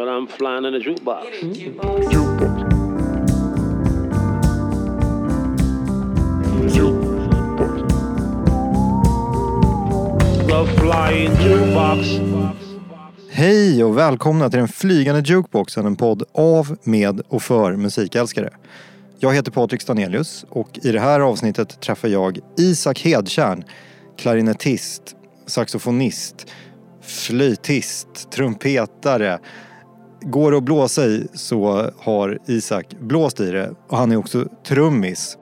But 0.00 0.08
I'm 0.08 0.26
flying 0.26 0.64
in 0.64 0.74
a 0.74 0.78
jukebox. 0.78 1.26
Flying 10.78 11.30
jukebox. 11.42 12.08
Hej 13.30 13.84
och 13.84 13.98
välkomna 13.98 14.50
till 14.50 14.58
den 14.58 14.68
flygande 14.68 15.20
jukeboxen, 15.20 15.86
en 15.86 15.96
podd 15.96 16.22
av, 16.32 16.76
med 16.84 17.20
och 17.28 17.42
för 17.42 17.76
musikälskare. 17.76 18.50
Jag 19.18 19.34
heter 19.34 19.50
Patrik 19.50 19.82
Stanelius 19.82 20.44
och 20.48 20.78
i 20.82 20.92
det 20.92 21.00
här 21.00 21.20
avsnittet 21.20 21.80
träffar 21.80 22.08
jag 22.08 22.38
Isak 22.58 23.00
Hedtjärn, 23.00 23.64
klarinettist, 24.18 25.02
saxofonist, 25.46 26.46
flöjtist, 27.02 28.30
trumpetare. 28.30 29.38
Går 30.22 30.50
det 30.50 30.56
att 30.56 30.64
blåsa 30.64 31.04
i 31.04 31.28
så 31.34 31.90
har 31.98 32.38
Isak 32.46 32.86
blåst 33.00 33.40
i 33.40 33.50
det 33.50 33.74
och 33.88 33.98
han 33.98 34.12
är 34.12 34.16
också 34.16 34.44
trummis. 34.66 35.36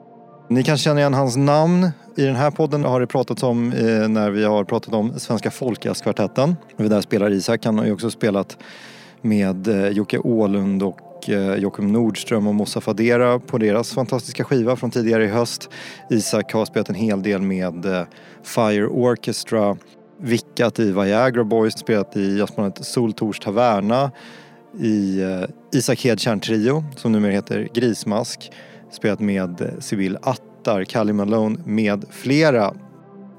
Ni 0.49 0.63
kan 0.63 0.77
känna 0.77 0.99
igen 0.99 1.13
hans 1.13 1.37
namn. 1.37 1.89
I 2.15 2.23
den 2.23 2.35
här 2.35 2.51
podden 2.51 2.83
har 2.83 2.99
det 2.99 3.07
pratats 3.07 3.43
om 3.43 3.73
eh, 3.73 4.09
när 4.09 4.29
vi 4.29 4.43
har 4.43 4.63
pratat 4.63 4.93
om 4.93 5.19
Svenska 5.19 5.51
folkjazzkvartetten. 5.51 6.55
Där 6.77 7.01
spelar 7.01 7.31
Isak. 7.31 7.65
Han 7.65 7.77
har 7.77 7.85
ju 7.85 7.93
också 7.93 8.09
spelat 8.09 8.57
med 9.21 9.67
eh, 9.67 9.87
Jocke 9.87 10.19
Åhlund 10.19 10.83
och 10.83 11.29
eh, 11.29 11.55
Joakim 11.55 11.91
Nordström 11.91 12.47
och 12.47 12.55
Mossa 12.55 12.81
Fadera 12.81 13.39
på 13.39 13.57
deras 13.57 13.93
fantastiska 13.93 14.43
skiva 14.43 14.75
från 14.75 14.91
tidigare 14.91 15.25
i 15.25 15.27
höst. 15.27 15.69
Isak 16.09 16.53
har 16.53 16.65
spelat 16.65 16.89
en 16.89 16.95
hel 16.95 17.23
del 17.23 17.41
med 17.41 17.85
eh, 17.85 18.03
Fire 18.43 18.87
Orchestra, 18.87 19.77
vickat 20.19 20.79
i 20.79 20.91
Viagra 20.91 21.43
Boys, 21.43 21.73
spelat 21.73 22.17
i 22.17 22.37
jazzbandet 22.37 22.85
Soltors 22.85 23.39
Taverna, 23.39 24.11
i 24.79 25.21
eh, 25.21 25.43
Isak 25.73 26.03
Hedtjärn 26.03 26.39
Trio 26.39 26.83
som 26.95 27.11
numera 27.11 27.31
heter 27.31 27.67
Grismask, 27.73 28.51
spelat 28.91 29.19
med 29.19 29.73
Sibyl 29.79 30.17
Attar, 30.21 30.83
Kalle 30.83 31.13
Malone 31.13 31.59
med 31.65 32.05
flera. 32.09 32.73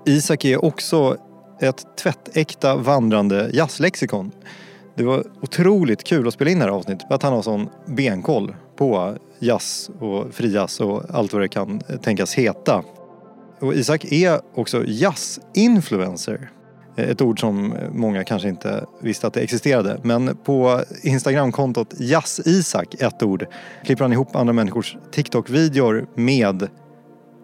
Isak 0.06 0.45
är 0.45 0.64
också 0.64 1.17
ett 1.61 1.97
tvättäkta 1.97 2.77
vandrande 2.77 3.50
jazzlexikon. 3.53 4.31
Det 4.97 5.05
var 5.05 5.25
otroligt 5.42 6.05
kul 6.05 6.28
att 6.28 6.34
spela 6.34 6.50
in 6.50 6.59
det 6.59 6.64
här 6.64 6.72
avsnittet 6.72 7.09
för 7.09 7.14
att 7.14 7.22
han 7.22 7.33
har 7.33 7.42
sån 7.42 7.69
benkoll 7.87 8.55
på 8.77 9.17
jazz 9.39 9.91
och 9.98 10.34
frijazz 10.34 10.81
och 10.81 11.03
allt 11.11 11.33
vad 11.33 11.42
det 11.42 11.48
kan 11.48 11.81
tänkas 12.03 12.34
heta. 12.34 12.84
Och 13.61 13.75
Isak 13.75 14.05
är 14.05 14.41
också 14.55 14.84
jazz-influencer. 14.87 16.50
Eh, 17.01 17.11
ett 17.11 17.20
ord 17.20 17.41
som 17.41 17.75
många 17.93 18.25
kanske 18.25 18.48
inte 18.48 18.84
visste 19.01 19.27
att 19.27 19.34
det 19.34 19.41
existerade. 19.41 20.01
Men 20.03 20.37
på 20.37 20.81
Instagramkontot 21.03 21.95
jazzisak, 21.98 22.95
ett 22.95 23.23
ord, 23.23 23.47
klipper 23.84 24.05
han 24.05 24.12
ihop 24.12 24.37
andra 24.37 24.53
människors 24.53 24.97
TikTok-videor 25.12 26.06
med 26.15 26.69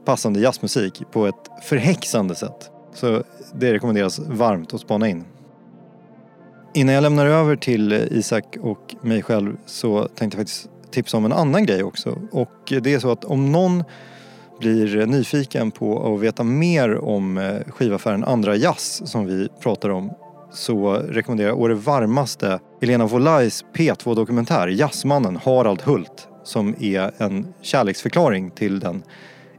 passande 0.04 0.40
jazzmusik 0.40 1.02
på 1.12 1.26
ett 1.26 1.50
förhäxande 1.62 2.34
sätt. 2.34 2.70
Så 2.94 3.22
det 3.54 3.72
rekommenderas 3.72 4.18
varmt 4.18 4.74
att 4.74 4.80
spana 4.80 5.08
in. 5.08 5.24
Innan 6.74 6.94
jag 6.94 7.02
lämnar 7.02 7.26
över 7.26 7.56
till 7.56 7.92
Isak 7.92 8.56
och 8.60 8.94
mig 9.02 9.22
själv 9.22 9.56
så 9.66 10.08
tänkte 10.08 10.24
jag 10.24 10.32
faktiskt 10.32 10.68
tipsa 10.90 11.16
om 11.16 11.24
en 11.24 11.32
annan 11.32 11.66
grej 11.66 11.82
också. 11.82 12.18
Och 12.32 12.72
det 12.82 12.94
är 12.94 12.98
så 12.98 13.10
att 13.10 13.24
om 13.24 13.52
någon 13.52 13.84
blir 14.58 15.06
nyfiken 15.06 15.70
på 15.70 16.14
att 16.14 16.20
veta 16.20 16.44
mer 16.44 17.04
om 17.04 17.38
eh, 17.38 17.54
skivaffären 17.68 18.24
Andra 18.24 18.56
Jazz 18.56 19.10
som 19.10 19.26
vi 19.26 19.48
pratar 19.62 19.88
om 19.88 20.12
så 20.52 20.92
rekommenderar 20.92 21.48
jag 21.48 21.60
å 21.60 21.68
det 21.68 21.74
varmaste 21.74 22.60
Elena 22.82 23.06
Volais 23.06 23.64
P2-dokumentär 23.74 24.68
Jazzmannen 24.68 25.36
Harald 25.36 25.82
Hult 25.82 26.28
som 26.44 26.74
är 26.80 27.10
en 27.18 27.54
kärleksförklaring 27.60 28.50
till 28.50 28.80
den 28.80 29.02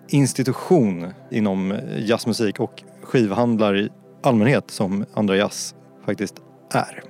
institution 0.08 1.08
inom 1.32 1.72
eh, 1.72 1.78
jazzmusik 1.98 2.60
och 2.60 2.84
skivhandlar 3.04 3.78
i 3.78 3.90
allmänhet 4.24 4.72
som 4.72 5.06
Andra 5.14 5.38
Jazz 5.38 5.76
faktiskt 6.06 6.36
är. 6.74 7.04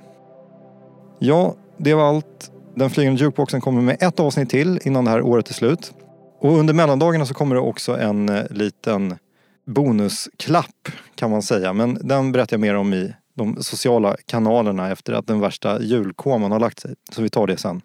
Ja, 1.18 1.54
det 1.76 1.94
var 1.94 2.08
allt. 2.08 2.50
Den 2.74 2.90
flygande 2.90 3.20
jukeboxen 3.20 3.60
kommer 3.60 3.82
med 3.82 3.96
ett 4.00 4.20
avsnitt 4.20 4.50
till 4.50 4.80
innan 4.84 5.04
det 5.04 5.10
här 5.10 5.22
året 5.22 5.48
är 5.48 5.54
slut. 5.54 5.92
Och 6.38 6.58
under 6.58 6.74
mellandagarna 6.74 7.26
så 7.26 7.34
kommer 7.34 7.54
det 7.54 7.60
också 7.60 7.98
en 7.98 8.28
eh, 8.28 8.44
liten 8.50 9.18
bonusklapp 9.66 10.88
kan 11.14 11.30
man 11.30 11.42
säga. 11.42 11.72
Men 11.72 11.98
den 12.02 12.32
berättar 12.32 12.54
jag 12.54 12.60
mer 12.60 12.74
om 12.74 12.94
i 12.94 13.14
de 13.34 13.62
sociala 13.62 14.16
kanalerna 14.26 14.90
efter 14.90 15.12
att 15.12 15.26
den 15.26 15.40
värsta 15.40 15.82
julkoman 15.82 16.52
har 16.52 16.60
lagt 16.60 16.80
sig. 16.80 16.94
Så 17.12 17.22
vi 17.22 17.28
tar 17.28 17.46
det 17.46 17.56
sen. 17.56 17.80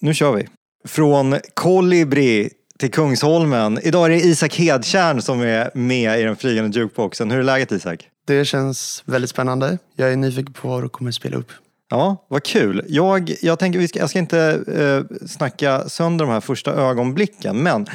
Nu 0.00 0.14
kör 0.14 0.32
vi. 0.32 0.48
Från 0.84 1.36
Kolibri 1.54 2.50
till 2.78 2.90
Kungsholmen. 2.90 3.78
Idag 3.82 4.04
är 4.04 4.10
det 4.10 4.20
Isak 4.20 4.54
Hedtjärn 4.54 5.22
som 5.22 5.40
är 5.40 5.70
med 5.74 6.20
i 6.20 6.22
den 6.22 6.36
flygande 6.36 6.78
jukeboxen. 6.78 7.30
Hur 7.30 7.38
är 7.38 7.42
läget 7.42 7.72
Isak? 7.72 8.08
Det 8.26 8.44
känns 8.44 9.02
väldigt 9.06 9.30
spännande. 9.30 9.78
Jag 9.94 10.12
är 10.12 10.16
nyfiken 10.16 10.52
på 10.52 10.68
vad 10.68 10.82
du 10.82 10.88
kommer 10.88 11.08
att 11.08 11.14
spela 11.14 11.36
upp. 11.36 11.52
Ja, 11.88 12.26
vad 12.28 12.42
kul. 12.42 12.84
Jag, 12.88 13.34
jag 13.42 13.58
tänker, 13.58 13.78
vi 13.78 13.88
ska, 13.88 13.98
jag 13.98 14.10
ska 14.10 14.18
inte 14.18 14.64
eh, 14.76 15.26
snacka 15.26 15.88
sönder 15.88 16.24
de 16.24 16.32
här 16.32 16.40
första 16.40 16.72
ögonblicken, 16.72 17.62
men 17.62 17.86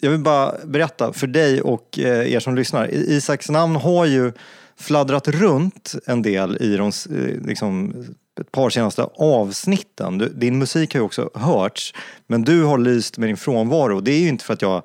jag 0.00 0.10
vill 0.10 0.20
bara 0.20 0.54
berätta 0.64 1.12
för 1.12 1.26
dig 1.26 1.60
och 1.62 1.98
eh, 1.98 2.32
er 2.32 2.40
som 2.40 2.54
lyssnar. 2.54 2.94
Isaks 2.94 3.50
namn 3.50 3.76
har 3.76 4.04
ju 4.04 4.32
fladdrat 4.78 5.28
runt 5.28 5.94
en 6.06 6.22
del 6.22 6.56
i 6.60 6.76
de 6.76 6.86
eh, 6.86 7.46
liksom, 7.46 7.94
ett 8.40 8.52
par 8.52 8.70
senaste 8.70 9.08
avsnitten. 9.16 10.18
Du, 10.18 10.28
din 10.28 10.58
musik 10.58 10.94
har 10.94 11.00
ju 11.00 11.04
också 11.04 11.30
hörts, 11.34 11.94
men 12.26 12.42
du 12.42 12.62
har 12.62 12.78
lyst 12.78 13.18
med 13.18 13.28
din 13.28 13.36
frånvaro. 13.36 14.00
Det 14.00 14.12
är 14.12 14.20
ju 14.20 14.28
inte 14.28 14.44
för 14.44 14.54
att 14.54 14.62
jag 14.62 14.82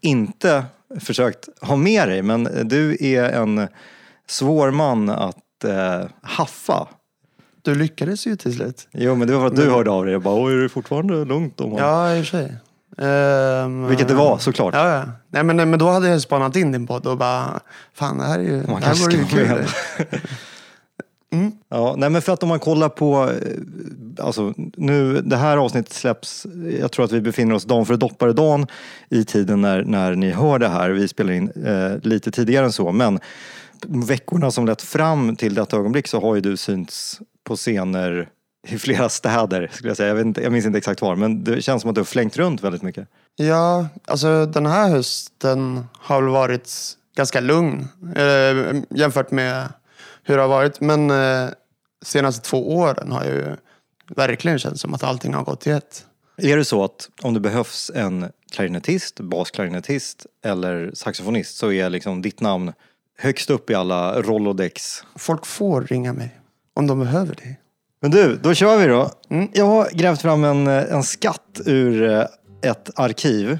inte 0.00 0.64
försökt 1.00 1.48
ha 1.60 1.76
med 1.76 2.08
dig, 2.08 2.22
men 2.22 2.68
du 2.68 2.96
är 3.00 3.24
en 3.24 3.68
svår 4.26 4.70
man 4.70 5.10
att 5.10 5.64
eh, 5.64 6.02
haffa. 6.22 6.88
Du 7.62 7.74
lyckades 7.74 8.26
ju 8.26 8.36
till 8.36 8.54
slut. 8.54 8.88
Jo, 8.92 9.14
men 9.14 9.28
det 9.28 9.34
var 9.34 9.40
för 9.40 9.46
att 9.46 9.56
du 9.56 9.70
hörde 9.70 9.90
av 9.90 10.04
dig. 10.04 10.12
Jag 10.12 10.22
bara, 10.22 10.44
oj, 10.44 10.52
är 10.54 10.56
det 10.56 10.68
fortfarande 10.68 11.24
lugnt 11.24 11.60
om 11.60 11.70
honom? 11.70 11.86
Ja, 11.86 12.16
i 12.16 12.22
och 12.22 12.26
för 12.26 12.38
sig. 12.38 12.56
Ehm, 12.98 13.86
Vilket 13.86 14.08
det 14.08 14.14
var, 14.14 14.38
såklart. 14.38 14.74
Ja, 14.74 14.94
ja. 14.94 15.04
Nej, 15.30 15.44
men, 15.44 15.56
men 15.70 15.78
då 15.78 15.88
hade 15.90 16.08
jag 16.08 16.20
spanat 16.22 16.56
in 16.56 16.72
din 16.72 16.86
podd 16.86 17.06
och 17.06 17.16
bara, 17.18 17.60
fan 17.94 18.18
det 18.18 18.24
här 18.24 18.38
är 18.38 18.42
ju, 18.42 18.66
Man 18.66 18.80
det 18.80 18.86
här 18.86 18.94
vore 18.94 19.14
ju 19.16 19.24
kul. 19.24 19.48
med. 19.48 19.66
Ja, 21.68 21.94
nej 21.98 22.10
men 22.10 22.22
för 22.22 22.32
att 22.32 22.42
om 22.42 22.48
man 22.48 22.58
kollar 22.58 22.88
på, 22.88 23.30
eh, 23.30 24.24
alltså 24.26 24.54
nu, 24.76 25.20
det 25.20 25.36
här 25.36 25.56
avsnittet 25.56 25.92
släpps, 25.92 26.46
jag 26.80 26.92
tror 26.92 27.04
att 27.04 27.12
vi 27.12 27.20
befinner 27.20 27.54
oss 27.54 27.64
dagen 27.64 27.86
före 27.86 27.96
dopparedagen 27.96 28.66
i 29.10 29.24
tiden 29.24 29.60
när, 29.60 29.84
när 29.84 30.14
ni 30.14 30.30
hör 30.30 30.58
det 30.58 30.68
här. 30.68 30.90
Vi 30.90 31.08
spelar 31.08 31.32
in 31.32 31.50
eh, 31.50 31.92
lite 32.02 32.30
tidigare 32.30 32.64
än 32.64 32.72
så, 32.72 32.92
men 32.92 33.20
veckorna 33.86 34.50
som 34.50 34.66
lett 34.66 34.82
fram 34.82 35.36
till 35.36 35.54
detta 35.54 35.76
ögonblick 35.76 36.08
så 36.08 36.20
har 36.20 36.34
ju 36.34 36.40
du 36.40 36.56
synts 36.56 37.20
på 37.52 37.56
scener 37.56 38.28
i 38.66 38.78
flera 38.78 39.08
städer 39.08 39.70
skulle 39.72 39.90
jag 39.90 39.96
säga. 39.96 40.08
Jag, 40.08 40.14
vet 40.14 40.26
inte, 40.26 40.42
jag 40.42 40.52
minns 40.52 40.66
inte 40.66 40.78
exakt 40.78 41.02
var, 41.02 41.16
men 41.16 41.44
det 41.44 41.62
känns 41.62 41.82
som 41.82 41.88
att 41.88 41.94
du 41.94 42.00
har 42.00 42.06
flängt 42.06 42.36
runt 42.36 42.62
väldigt 42.62 42.82
mycket. 42.82 43.08
Ja, 43.36 43.88
alltså 44.04 44.46
den 44.46 44.66
här 44.66 44.88
hösten 44.88 45.86
har 45.92 46.22
väl 46.22 46.30
varit 46.30 46.72
ganska 47.16 47.40
lugn 47.40 47.88
eh, 48.16 48.82
jämfört 48.90 49.30
med 49.30 49.68
hur 50.22 50.36
det 50.36 50.42
har 50.42 50.48
varit. 50.48 50.80
Men 50.80 51.10
eh, 51.10 51.48
senaste 52.04 52.48
två 52.48 52.76
åren 52.76 53.12
har 53.12 53.24
ju 53.24 53.56
verkligen 54.16 54.58
känts 54.58 54.80
som 54.80 54.94
att 54.94 55.02
allting 55.02 55.34
har 55.34 55.44
gått 55.44 55.66
i 55.66 55.70
ett. 55.70 56.06
Är 56.36 56.56
det 56.56 56.64
så 56.64 56.84
att 56.84 57.08
om 57.22 57.34
det 57.34 57.40
behövs 57.40 57.90
en 57.94 58.30
klarinettist, 58.52 59.20
basklarinettist 59.20 60.26
eller 60.44 60.90
saxofonist 60.94 61.56
så 61.56 61.72
är 61.72 61.90
liksom 61.90 62.22
ditt 62.22 62.40
namn 62.40 62.72
högst 63.18 63.50
upp 63.50 63.70
i 63.70 63.74
alla 63.74 64.22
Rolodex? 64.22 65.04
Folk 65.16 65.46
får 65.46 65.82
ringa 65.82 66.12
mig 66.12 66.41
om 66.74 66.86
de 66.86 66.98
behöver 66.98 67.34
det. 67.34 67.56
Men 68.02 68.10
du, 68.10 68.36
då 68.42 68.54
kör 68.54 68.78
vi 68.78 68.86
då. 68.86 69.10
Jag 69.52 69.66
har 69.66 69.88
grävt 69.92 70.22
fram 70.22 70.44
en, 70.44 70.66
en 70.66 71.02
skatt 71.02 71.60
ur 71.66 72.10
eh, 72.10 72.26
ett 72.62 72.90
arkiv. 72.94 73.58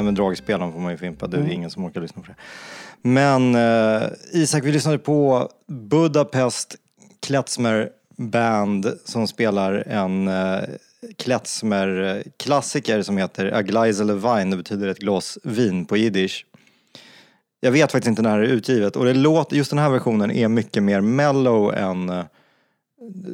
Även 0.00 0.14
dragspelaren 0.14 0.72
får 0.72 0.80
man 0.80 0.92
ju 0.92 0.98
fimpa. 0.98 1.26
Det 1.26 1.36
är 1.36 1.40
Mm. 1.40 1.52
ingen 1.52 1.70
som 1.70 1.84
orkar 1.84 2.00
lyssna 2.00 2.22
på 2.22 2.28
det. 2.28 2.34
Men 3.02 3.54
eh, 3.54 4.08
Isak, 4.32 4.64
vi 4.64 4.72
lyssnade 4.72 4.98
på 4.98 5.48
Budapest 5.66 6.76
Klezmer 7.26 7.90
Band 8.16 8.92
som 9.04 9.26
spelar 9.28 9.72
en 9.86 10.28
eh, 10.28 10.60
Klezmer-klassiker 11.18 13.02
som 13.02 13.16
heter 13.16 13.52
A 13.52 13.62
Gleisel 13.62 14.10
of 14.10 14.24
Wein. 14.24 14.50
Det 14.50 14.56
betyder 14.56 14.88
ett 14.88 14.98
glas 14.98 15.38
vin 15.44 15.84
på 15.84 15.96
jiddisch. 15.96 16.46
Jag 17.60 17.72
vet 17.72 17.92
faktiskt 17.92 18.08
inte 18.08 18.22
när 18.22 18.38
det 18.38 18.46
är 18.46 18.50
utgivet 18.50 18.96
och 18.96 19.04
det 19.04 19.14
låter, 19.14 19.56
just 19.56 19.70
den 19.70 19.78
här 19.78 19.90
versionen 19.90 20.30
är 20.30 20.48
mycket 20.48 20.82
mer 20.82 21.00
mellow 21.00 21.74
än 21.74 22.08
eh, 22.08 22.24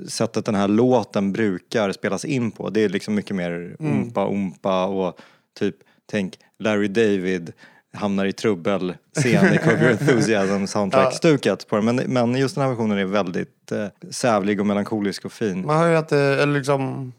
sättet 0.08 0.44
den 0.44 0.54
här 0.54 0.68
låten 0.68 1.32
brukar 1.32 1.92
spelas 1.92 2.24
in 2.24 2.50
på. 2.50 2.70
Det 2.70 2.80
är 2.84 2.88
liksom 2.88 3.14
mycket 3.14 3.36
mer 3.36 3.76
umpa 3.78 4.28
umpa 4.28 4.84
och 4.86 5.20
typ 5.58 5.76
tänk 6.06 6.38
Larry 6.58 6.88
David 6.88 7.52
hamnar 7.92 8.24
i 8.24 8.32
trubbel 8.32 8.94
scen 9.18 9.54
i 9.54 9.58
Curb 9.58 9.80
Your 9.80 9.90
Enthusiasm 10.00 10.66
soundtrack-stuket 10.66 11.68
på 11.68 11.76
den. 11.76 11.84
Men, 11.84 11.96
men 11.96 12.36
just 12.36 12.54
den 12.54 12.62
här 12.62 12.70
versionen 12.70 12.98
är 12.98 13.04
väldigt 13.04 13.72
eh, 13.72 13.86
sävlig 14.10 14.60
och 14.60 14.66
melankolisk 14.66 15.24
och 15.24 15.32
fin. 15.32 15.66
Man 15.66 15.78
hör 15.78 15.88
ju 15.88 15.96
att 15.96 16.08
det 16.08 16.18
är 16.18 16.46
liksom... 16.46 17.12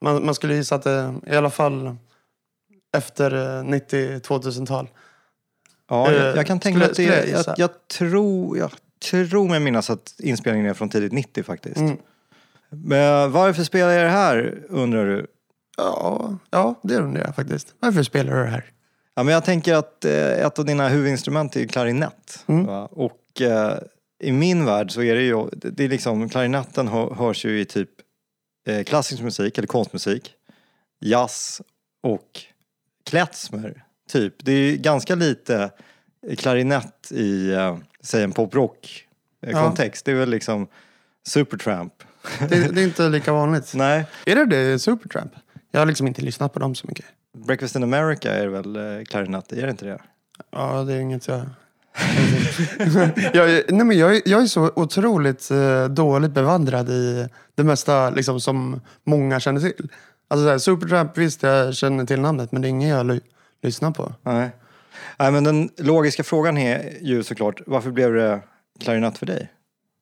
Man, 0.00 0.26
man 0.26 0.34
skulle 0.34 0.54
gissa 0.54 0.74
att 0.74 0.82
det 0.82 1.14
i 1.26 1.36
alla 1.36 1.50
fall 1.50 1.96
efter 2.96 3.34
eh, 3.34 3.64
90-2000-tal. 3.64 4.88
Ja, 5.88 6.12
jag, 6.12 6.30
Eh, 6.30 6.36
jag 6.36 6.46
kan 6.46 6.60
tänka 6.60 6.78
mig 6.78 6.90
att 6.90 6.96
det 6.96 7.06
är, 7.06 7.26
jag, 7.26 7.44
jag 7.56 7.70
tror, 7.98 8.58
jag 8.58 8.70
tror 9.10 9.48
mig 9.48 9.60
minnas 9.60 9.90
att 9.90 10.14
inspelningen 10.18 10.70
är 10.70 10.74
från 10.74 10.88
tidigt 10.88 11.12
90 11.12 11.42
faktiskt. 11.42 11.76
Mm. 11.76 11.96
Men 12.70 13.32
varför 13.32 13.64
spelar 13.64 13.90
jag 13.90 14.04
det 14.04 14.10
här 14.10 14.62
undrar 14.68 15.06
du? 15.06 15.26
Ja, 15.76 16.38
ja, 16.50 16.74
det 16.82 16.96
undrar 16.96 17.24
jag 17.24 17.36
faktiskt. 17.36 17.74
Varför 17.80 18.02
spelar 18.02 18.36
du 18.36 18.42
det 18.42 18.50
här? 18.50 18.64
Ja, 19.14 19.22
men 19.22 19.34
jag 19.34 19.44
tänker 19.44 19.74
att 19.74 20.04
eh, 20.04 20.32
ett 20.46 20.58
av 20.58 20.64
dina 20.64 20.88
huvudinstrument 20.88 21.56
är 21.56 21.60
ju 21.60 21.68
klarinett. 21.68 22.44
Mm. 22.46 22.68
Och 22.84 23.40
eh, 23.40 23.78
i 24.22 24.32
min 24.32 24.64
värld 24.64 24.90
så 24.90 25.02
är 25.02 25.14
det 25.14 25.22
ju, 25.22 25.48
det 25.52 25.84
är 25.84 25.88
liksom, 25.88 26.28
klarinetten 26.28 26.88
hör, 26.88 27.14
hörs 27.14 27.44
ju 27.44 27.60
i 27.60 27.64
typ 27.64 27.90
eh, 28.66 28.84
klassisk 28.84 29.22
musik 29.22 29.58
eller 29.58 29.68
konstmusik, 29.68 30.32
jazz 31.00 31.62
och 32.02 32.40
klezmer. 33.04 33.84
Typ. 34.10 34.34
Det 34.44 34.52
är 34.52 34.76
ganska 34.76 35.14
lite 35.14 35.70
klarinett 36.38 37.12
i, 37.12 37.50
eh, 37.52 37.76
säg 38.00 38.22
en 38.24 38.32
poprock 38.32 39.06
eh, 39.46 39.50
Ja. 39.52 39.62
kontext. 39.62 40.04
Det 40.04 40.10
är 40.12 40.16
väl 40.16 40.30
liksom 40.30 40.66
Supertramp. 41.26 41.92
Det, 42.48 42.74
det 42.74 42.80
är 42.80 42.84
inte 42.84 43.08
lika 43.08 43.32
vanligt. 43.32 43.72
Nej, 43.74 44.04
Är 44.26 44.36
det 44.36 44.46
det 44.46 44.78
Supertramp? 44.78 45.32
Jag 45.74 45.80
har 45.80 45.86
liksom 45.86 46.06
inte 46.06 46.22
lyssnat 46.22 46.52
på 46.52 46.58
dem 46.58 46.74
så 46.74 46.86
mycket. 46.88 47.04
Breakfast 47.46 47.76
in 47.76 47.82
America 47.82 48.32
är 48.34 48.46
väl 48.46 48.76
eh, 48.76 49.04
klarinett, 49.04 49.52
är 49.52 49.62
det 49.62 49.70
inte 49.70 49.84
det? 49.86 49.98
Ja, 50.50 50.82
det 50.84 50.92
är 50.94 50.98
inget 51.00 51.28
jag... 51.28 51.40
jag, 53.32 53.50
är- 53.50 53.72
nej 53.72 53.86
men 53.86 53.98
jag, 53.98 54.16
är- 54.16 54.22
jag 54.24 54.42
är 54.42 54.46
så 54.46 54.70
otroligt 54.76 55.50
eh, 55.50 55.84
dåligt 55.88 56.30
bevandrad 56.30 56.88
i 56.88 57.28
det 57.54 57.64
mesta 57.64 58.10
liksom, 58.10 58.40
som 58.40 58.80
många 59.04 59.40
känner 59.40 59.60
till. 59.60 59.88
Alltså 60.28 60.44
så 60.46 60.50
här, 60.50 60.58
Supertramp, 60.58 61.18
visst 61.18 61.42
jag 61.42 61.74
känner 61.74 62.04
till 62.06 62.20
namnet 62.20 62.52
men 62.52 62.62
det 62.62 62.68
är 62.68 62.70
ingen 62.70 62.88
jag 62.88 63.06
ly- 63.06 63.20
lyssnar 63.62 63.90
på. 63.90 64.12
Nej. 64.22 64.50
Nej, 65.18 65.32
men 65.32 65.44
den 65.44 65.70
logiska 65.76 66.24
frågan 66.24 66.58
är 66.58 66.92
ju 67.00 67.22
såklart, 67.22 67.60
varför 67.66 67.90
blev 67.90 68.12
det 68.14 68.40
klarinett 68.80 69.18
för 69.18 69.26
dig? 69.26 69.52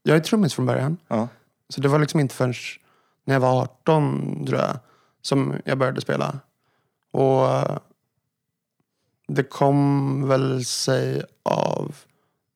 Jag 0.02 0.16
är 0.16 0.20
trummis 0.20 0.54
från 0.54 0.66
början. 0.66 0.96
Ja. 1.08 1.28
Så 1.68 1.80
det 1.80 1.88
var 1.88 1.98
liksom 1.98 2.20
inte 2.20 2.34
förrän 2.34 2.54
när 3.24 3.34
jag 3.34 3.40
var 3.40 3.62
18 3.62 4.44
tror 4.46 4.58
jag 4.60 4.76
som 5.22 5.54
jag 5.64 5.78
började 5.78 6.00
spela. 6.00 6.38
Och 7.12 7.46
eh, 7.48 7.78
det 9.28 9.42
kom 9.42 10.28
väl 10.28 10.64
sig 10.64 11.22
av... 11.42 11.94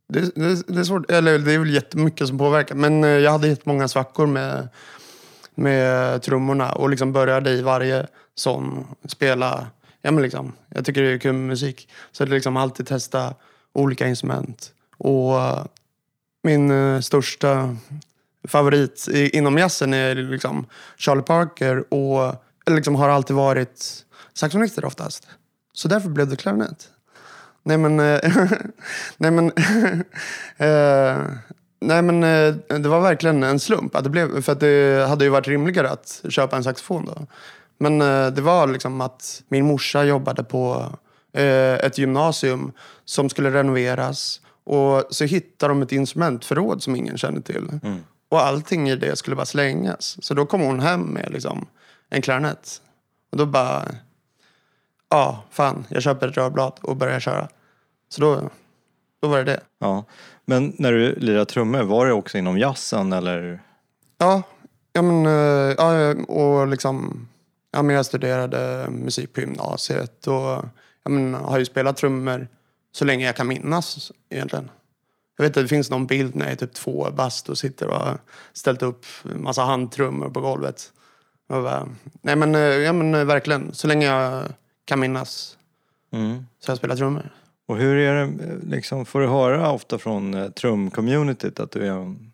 Det, 0.08 0.20
det, 0.34 0.68
det 0.68 0.80
är 0.80 0.84
svårt, 0.84 1.10
eller 1.10 1.38
det 1.38 1.52
är 1.52 1.58
väl 1.58 1.74
jättemycket 1.74 2.28
som 2.28 2.38
påverkar. 2.38 2.74
Men 2.74 3.04
eh, 3.04 3.10
jag 3.10 3.30
hade 3.30 3.48
jättemånga 3.48 3.88
svackor 3.88 4.26
med, 4.26 4.68
med 5.54 6.22
trummorna 6.22 6.72
och 6.72 6.90
liksom 6.90 7.12
började 7.12 7.50
i 7.50 7.62
varje 7.62 8.06
sån 8.34 8.86
spela. 9.04 9.66
Ja, 10.02 10.10
men 10.10 10.22
liksom, 10.22 10.52
jag 10.68 10.84
tycker 10.84 11.02
det 11.02 11.12
är 11.12 11.18
kul 11.18 11.32
med 11.32 11.48
musik. 11.48 11.88
Så 12.12 12.24
det 12.24 12.30
liksom 12.30 12.56
alltid 12.56 12.86
testa 12.86 13.34
olika 13.72 14.08
instrument. 14.08 14.72
Och 14.98 15.40
eh, 15.40 15.64
min 16.42 17.02
största 17.02 17.76
favorit 18.48 19.08
inom 19.12 19.58
jazzen 19.58 19.94
är 19.94 20.14
liksom 20.14 20.66
Charlie 20.96 21.22
Parker 21.22 21.94
och 21.94 22.45
eller 22.66 22.76
liksom 22.76 22.94
har 22.94 23.08
alltid 23.08 23.36
varit 23.36 24.04
saxofonister 24.34 24.84
oftast. 24.84 25.28
Så 25.72 25.88
därför 25.88 26.08
blev 26.08 26.28
det 26.28 26.36
klarinett. 26.36 26.88
Nej 27.62 27.78
men... 27.78 28.00
eh, 28.00 28.20
nej 29.16 29.30
men... 29.30 29.46
eh, 30.56 31.22
nej 31.80 32.02
men 32.02 32.24
eh, 32.24 32.54
det 32.78 32.88
var 32.88 33.00
verkligen 33.00 33.42
en 33.42 33.60
slump 33.60 33.96
att 33.96 34.04
det 34.04 34.10
blev. 34.10 34.42
För 34.42 34.52
att 34.52 34.60
det 34.60 35.06
hade 35.08 35.24
ju 35.24 35.30
varit 35.30 35.48
rimligare 35.48 35.90
att 35.90 36.24
köpa 36.28 36.56
en 36.56 36.64
saxofon 36.64 37.04
då. 37.04 37.26
Men 37.78 38.00
eh, 38.00 38.26
det 38.26 38.40
var 38.40 38.66
liksom 38.66 39.00
att 39.00 39.42
min 39.48 39.66
morsa 39.66 40.04
jobbade 40.04 40.44
på 40.44 40.92
ett 41.32 41.98
gymnasium 41.98 42.72
som 43.04 43.28
skulle 43.28 43.50
renoveras. 43.50 44.40
Och 44.64 45.04
så 45.10 45.24
hittade 45.24 45.70
de 45.70 45.82
ett 45.82 45.92
instrumentförråd 45.92 46.82
som 46.82 46.96
ingen 46.96 47.18
kände 47.18 47.40
till. 47.40 47.80
Och 48.28 48.46
allting 48.46 48.88
i 48.88 48.96
det 48.96 49.16
skulle 49.16 49.36
bara 49.36 49.46
slängas. 49.46 50.16
Så 50.24 50.34
då 50.34 50.46
kom 50.46 50.60
hon 50.60 50.80
hem 50.80 51.00
med 51.00 51.32
liksom 51.32 51.66
en 52.10 52.22
klarinett. 52.22 52.82
Och 53.30 53.38
då 53.38 53.46
bara... 53.46 53.84
Ja, 55.08 55.44
fan, 55.50 55.84
jag 55.88 56.02
köper 56.02 56.28
ett 56.28 56.36
rörblad 56.36 56.78
och 56.82 56.96
börjar 56.96 57.20
köra. 57.20 57.48
Så 58.08 58.20
då, 58.20 58.50
då 59.22 59.28
var 59.28 59.38
det 59.38 59.44
det. 59.44 59.60
ja. 59.78 60.04
Men 60.44 60.72
när 60.78 60.92
du 60.92 61.14
lirade 61.14 61.44
trummor, 61.44 61.82
var 61.82 62.06
det 62.06 62.12
också 62.12 62.38
inom 62.38 62.58
jazzen 62.58 63.12
eller? 63.12 63.60
Ja, 64.18 64.42
ja 64.92 65.02
men, 65.02 65.26
eh, 65.26 65.74
ja, 65.78 66.14
och 66.14 66.68
liksom... 66.68 67.28
Ja, 67.70 67.82
men 67.82 67.96
jag 67.96 68.06
studerade 68.06 68.90
musik 68.90 69.32
på 69.32 69.40
gymnasiet 69.40 70.26
och 70.26 70.64
ja, 71.04 71.10
men, 71.10 71.34
har 71.34 71.58
ju 71.58 71.64
spelat 71.64 71.96
trummor 71.96 72.48
så 72.92 73.04
länge 73.04 73.26
jag 73.26 73.36
kan 73.36 73.48
minnas 73.48 74.12
egentligen. 74.30 74.70
Jag 75.36 75.44
vet 75.44 75.56
att 75.56 75.64
det 75.64 75.68
finns 75.68 75.90
någon 75.90 76.06
bild 76.06 76.34
när 76.34 76.44
jag 76.44 76.52
är 76.52 76.56
typ 76.56 76.74
två 76.74 77.10
bast 77.10 77.48
och 77.48 77.58
sitter 77.58 77.88
och 77.88 77.96
har 77.96 78.18
ställt 78.52 78.82
upp 78.82 79.06
massa 79.22 79.62
handtrummor 79.62 80.28
på 80.30 80.40
golvet. 80.40 80.92
Bara, 81.48 81.88
nej 82.22 82.36
men, 82.36 82.54
eh, 82.54 82.60
ja, 82.60 82.92
men 82.92 83.14
eh, 83.14 83.24
verkligen, 83.24 83.74
så 83.74 83.86
länge 83.86 84.06
jag 84.06 84.42
kan 84.84 85.00
minnas 85.00 85.52
Mm. 86.12 86.46
så 86.60 86.68
har 86.68 86.72
jag 86.72 86.78
spelat 86.78 86.98
trummor. 86.98 87.30
Och 87.68 87.76
hur 87.76 87.96
är 87.96 88.14
det, 88.14 88.22
eh, 88.22 88.58
liksom, 88.70 89.06
får 89.06 89.20
du 89.20 89.26
höra 89.26 89.70
ofta 89.72 89.98
från 89.98 90.52
trumcommunityt 90.52 91.60
att 91.60 91.70
du 91.70 91.86
är 91.86 91.90
en 91.90 92.32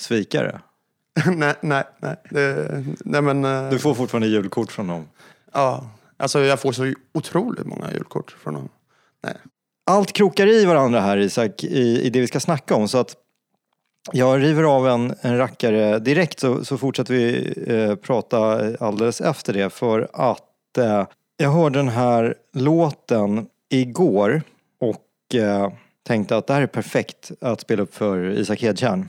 svikare? 0.00 0.60
nej, 1.36 1.54
nej, 1.60 1.84
nej. 2.00 2.16
Det, 2.30 2.84
nej 3.04 3.22
men, 3.22 3.70
Du 3.70 3.78
får 3.78 3.94
fortfarande 3.94 4.28
julkort 4.28 4.72
från 4.72 4.86
dem. 4.86 5.08
ja, 5.52 5.90
alltså 6.16 6.40
jag 6.40 6.60
får 6.60 6.72
så 6.72 6.92
otroligt 7.14 7.66
många 7.66 7.92
julkort 7.92 8.36
från 8.42 8.54
dem. 8.54 8.68
Nej. 9.22 9.34
Allt 9.86 10.12
krokar 10.12 10.46
i 10.46 10.64
varandra 10.64 11.00
här 11.00 11.16
Isak, 11.16 11.64
i, 11.64 12.02
i 12.02 12.10
det 12.10 12.20
vi 12.20 12.26
ska 12.26 12.40
snacka 12.40 12.74
om. 12.74 12.88
Så 12.88 12.98
att 12.98 13.16
jag 14.12 14.42
river 14.42 14.62
av 14.62 14.88
en, 14.88 15.14
en 15.20 15.38
rackare 15.38 15.98
direkt 15.98 16.40
så, 16.40 16.64
så 16.64 16.78
fortsätter 16.78 17.14
vi 17.14 17.54
eh, 17.66 17.94
prata 17.94 18.38
alldeles 18.80 19.20
efter 19.20 19.52
det. 19.52 19.70
För 19.70 20.08
att 20.12 20.78
eh, 20.78 21.06
jag 21.36 21.50
hörde 21.50 21.78
den 21.78 21.88
här 21.88 22.34
låten 22.52 23.46
igår 23.70 24.42
och 24.80 25.34
eh, 25.34 25.72
tänkte 26.06 26.36
att 26.36 26.46
det 26.46 26.54
här 26.54 26.62
är 26.62 26.66
perfekt 26.66 27.30
att 27.40 27.60
spela 27.60 27.82
upp 27.82 27.94
för 27.94 28.30
Isak 28.30 28.62
Hedtjärn. 28.62 29.08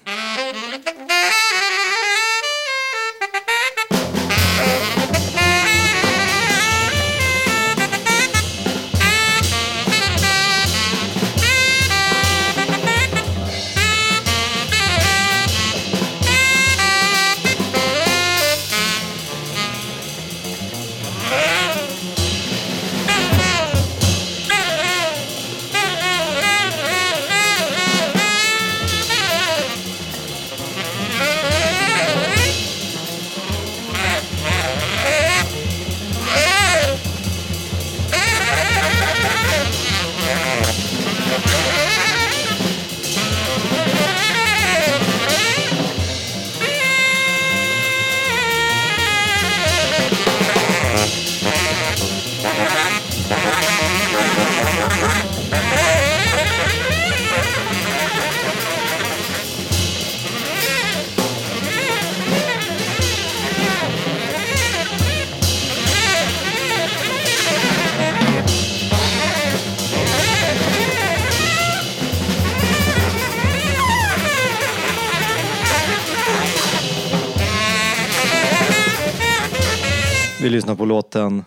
Lyssna 80.53 80.75
på 80.75 80.85
låten. 80.85 81.45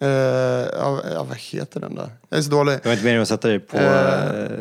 Eh, 0.00 0.08
ja, 0.08 1.00
ja, 1.14 1.24
vad 1.28 1.36
heter 1.38 1.80
den 1.80 1.94
där? 1.94 2.10
Jag 2.28 2.38
är 2.38 2.42
så 2.42 2.50
dålig. 2.50 2.72
Jag 2.72 2.84
var 2.84 2.92
inte 2.92 3.04
meningen 3.04 3.22
att 3.22 3.28
sätta 3.28 3.48
dig 3.48 3.58
på... 3.60 3.76
Eh, 3.76 3.82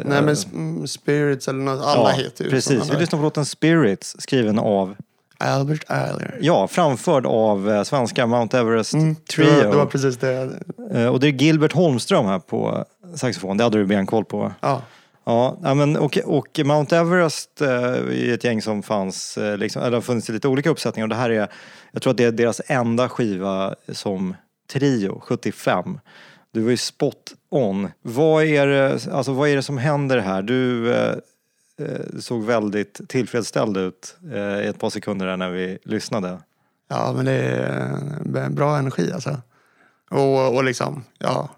nej 0.06 0.22
men 0.22 0.36
mm, 0.54 0.88
Spirits 0.88 1.48
eller 1.48 1.60
något. 1.60 1.86
Alla 1.86 2.10
ja, 2.10 2.16
heter 2.16 2.44
ju 2.44 2.50
Precis, 2.50 2.90
vi 2.94 2.98
lyssnar 2.98 3.20
på 3.20 3.24
låten 3.24 3.46
Spirits 3.46 4.16
skriven 4.20 4.60
av, 4.60 4.96
Albert 5.38 5.84
Ayler. 5.88 6.38
ja, 6.42 6.68
framförd 6.68 7.26
av 7.26 7.84
svenska 7.84 8.26
Mount 8.26 8.58
Everest 8.60 8.94
Mm, 8.94 9.16
Trio. 9.16 9.46
Det 9.46 9.56
var, 9.66 9.72
det 9.72 9.78
var 9.78 9.86
precis 9.86 10.18
det. 10.18 11.10
Och 11.10 11.20
det 11.20 11.28
är 11.28 11.32
Gilbert 11.32 11.74
Holmström 11.74 12.26
här 12.26 12.40
på 12.40 12.86
saxofon, 13.16 13.58
det 13.58 13.64
hade 13.64 13.78
du 13.78 13.86
ben 13.86 14.06
koll 14.06 14.26
på 14.26 14.38
va? 14.38 14.54
Ja. 14.62 14.82
Ja, 15.26 15.74
men, 15.76 15.98
och, 15.98 16.18
och 16.18 16.60
Mount 16.66 16.98
Everest 16.98 17.62
eh, 17.62 17.70
är 17.70 18.34
ett 18.34 18.44
gäng 18.44 18.62
som 18.62 18.84
fanns, 18.84 19.38
eh, 19.38 19.58
liksom, 19.58 19.82
eller 19.82 19.98
har 19.98 20.02
funnits 20.02 20.30
i 20.30 20.34
lite 20.34 20.48
olika 20.48 20.70
uppsättningar 20.70 21.06
och 21.06 21.10
det 21.10 21.16
här 21.16 21.30
är, 21.30 21.48
jag 21.92 22.02
tror 22.02 22.12
att 22.12 22.18
det 22.18 22.24
är 22.24 22.32
deras 22.32 22.62
enda 22.66 23.10
skiva 23.10 23.76
som 23.92 24.36
trio, 24.74 25.20
75. 25.20 26.00
Du 26.52 26.62
var 26.62 26.72
ju 26.72 26.78
spot 26.78 27.34
on. 27.50 27.92
Vad 28.02 28.44
är 28.44 28.68
det, 28.68 29.08
alltså, 29.12 29.34
vad 29.34 29.50
är 29.50 29.56
det 29.56 29.64
som 29.64 29.78
händer 29.78 30.18
här? 30.18 30.42
Du 30.42 30.94
eh, 30.94 31.16
eh, 31.78 32.20
såg 32.20 32.44
väldigt 32.44 33.10
tillfredsställd 33.10 33.78
ut 33.78 34.18
eh, 34.34 34.60
i 34.62 34.68
ett 34.68 34.80
par 34.80 34.90
sekunder 34.90 35.26
där 35.26 35.38
när 35.38 35.50
vi 35.50 35.78
lyssnade. 35.84 36.40
ja, 36.90 37.14
men 37.16 37.26
det 37.26 38.40
är 38.40 38.50
bra 38.50 38.78
energi 38.78 39.12
alltså. 39.14 39.42
Och, 40.10 40.56
och 40.56 40.64
liksom, 40.64 41.04
ja. 41.18 41.50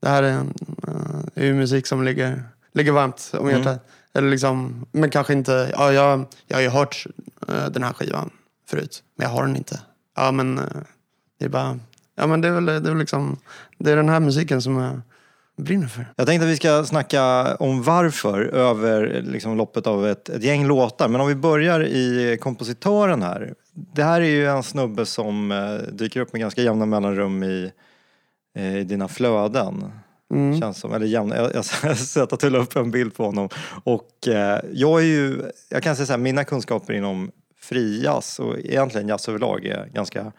Det 0.00 0.08
här 0.08 0.22
är, 0.22 0.32
en, 0.32 0.54
eh, 0.88 1.42
är 1.42 1.46
ju 1.46 1.54
musik 1.54 1.86
som 1.86 2.04
ligger, 2.04 2.42
ligger 2.72 2.92
varmt 2.92 3.30
om 3.38 3.48
Mm. 3.48 3.58
hjärtat. 3.62 3.86
Eller 4.14 4.30
liksom, 4.30 4.86
men 4.92 5.10
kanske 5.10 5.32
inte, 5.32 5.70
ja, 5.72 5.92
jag, 5.92 6.24
jag 6.46 6.56
har 6.56 6.62
ju 6.62 6.68
hört 6.68 7.06
eh, 7.48 7.66
den 7.70 7.82
här 7.82 7.92
skivan 7.92 8.30
förut. 8.68 9.02
Men 9.16 9.24
jag 9.28 9.34
har 9.36 9.46
den 9.46 9.56
inte. 9.56 9.80
Ja 10.16 10.32
men 10.32 10.58
eh, 10.58 10.64
det 11.38 11.44
är 11.44 11.48
bara, 11.48 11.78
ja 12.16 12.26
men 12.26 12.40
det 12.40 12.48
är 12.48 12.52
väl, 12.52 12.66
det 12.66 12.72
är 12.72 12.80
väl 12.80 12.98
liksom, 12.98 13.36
det 13.78 13.90
är 13.92 13.96
den 13.96 14.08
här 14.08 14.20
musiken 14.20 14.62
som 14.62 14.76
jag 14.76 15.00
brinner 15.56 15.86
för. 15.88 16.06
Jag 16.16 16.26
tänkte 16.26 16.44
att 16.46 16.52
vi 16.52 16.56
ska 16.56 16.84
snacka 16.84 17.54
om 17.56 17.82
varför 17.82 18.40
över 18.42 19.22
liksom, 19.26 19.56
loppet 19.56 19.86
av 19.86 20.06
ett, 20.06 20.28
ett 20.28 20.42
gäng 20.42 20.66
låtar. 20.66 21.08
Men 21.08 21.20
om 21.20 21.26
vi 21.28 21.34
börjar 21.34 21.80
i 21.84 22.38
kompositören 22.40 23.22
här. 23.22 23.54
Det 23.72 24.02
här 24.02 24.20
är 24.20 24.26
ju 24.26 24.46
en 24.46 24.62
snubbe 24.62 25.06
som 25.06 25.52
eh, 25.52 25.74
dyker 25.92 26.20
upp 26.20 26.32
med 26.32 26.40
ganska 26.40 26.62
jämna 26.62 26.86
mellanrum 26.86 27.42
i, 27.42 27.72
i 28.58 28.84
dina 28.84 29.08
flöden. 29.08 29.92
Mm. 30.30 30.60
Känns 30.60 30.78
som, 30.78 30.92
eller 30.94 31.06
jämna, 31.06 31.36
jag, 31.36 31.46
jag 31.54 31.62
har 31.82 31.94
sett 31.94 32.32
att 32.32 32.40
du 32.40 32.50
la 32.50 32.58
upp 32.58 32.76
en 32.76 32.90
bild 32.90 33.14
på 33.14 33.24
honom. 33.24 33.48
Och 33.84 34.28
eh, 34.28 34.60
jag 34.72 35.00
är 35.00 35.04
ju, 35.04 35.42
jag 35.68 35.82
kan 35.82 35.96
säga 35.96 36.06
så 36.06 36.12
här, 36.12 36.18
mina 36.18 36.44
kunskaper 36.44 36.92
inom 36.92 37.30
frijazz 37.60 38.38
och 38.38 38.58
egentligen 38.58 39.08
jazz 39.08 39.28
överlag 39.28 39.66
är 39.66 39.86
ganska 39.86 40.32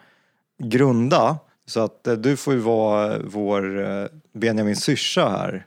grunda. 0.58 1.36
Så 1.66 1.80
att 1.80 2.06
eh, 2.06 2.14
du 2.14 2.36
får 2.36 2.54
ju 2.54 2.60
vara 2.60 3.18
vår 3.24 3.90
eh, 3.90 4.06
Benjamin 4.32 4.76
Syrsa 4.76 5.28
här 5.28 5.66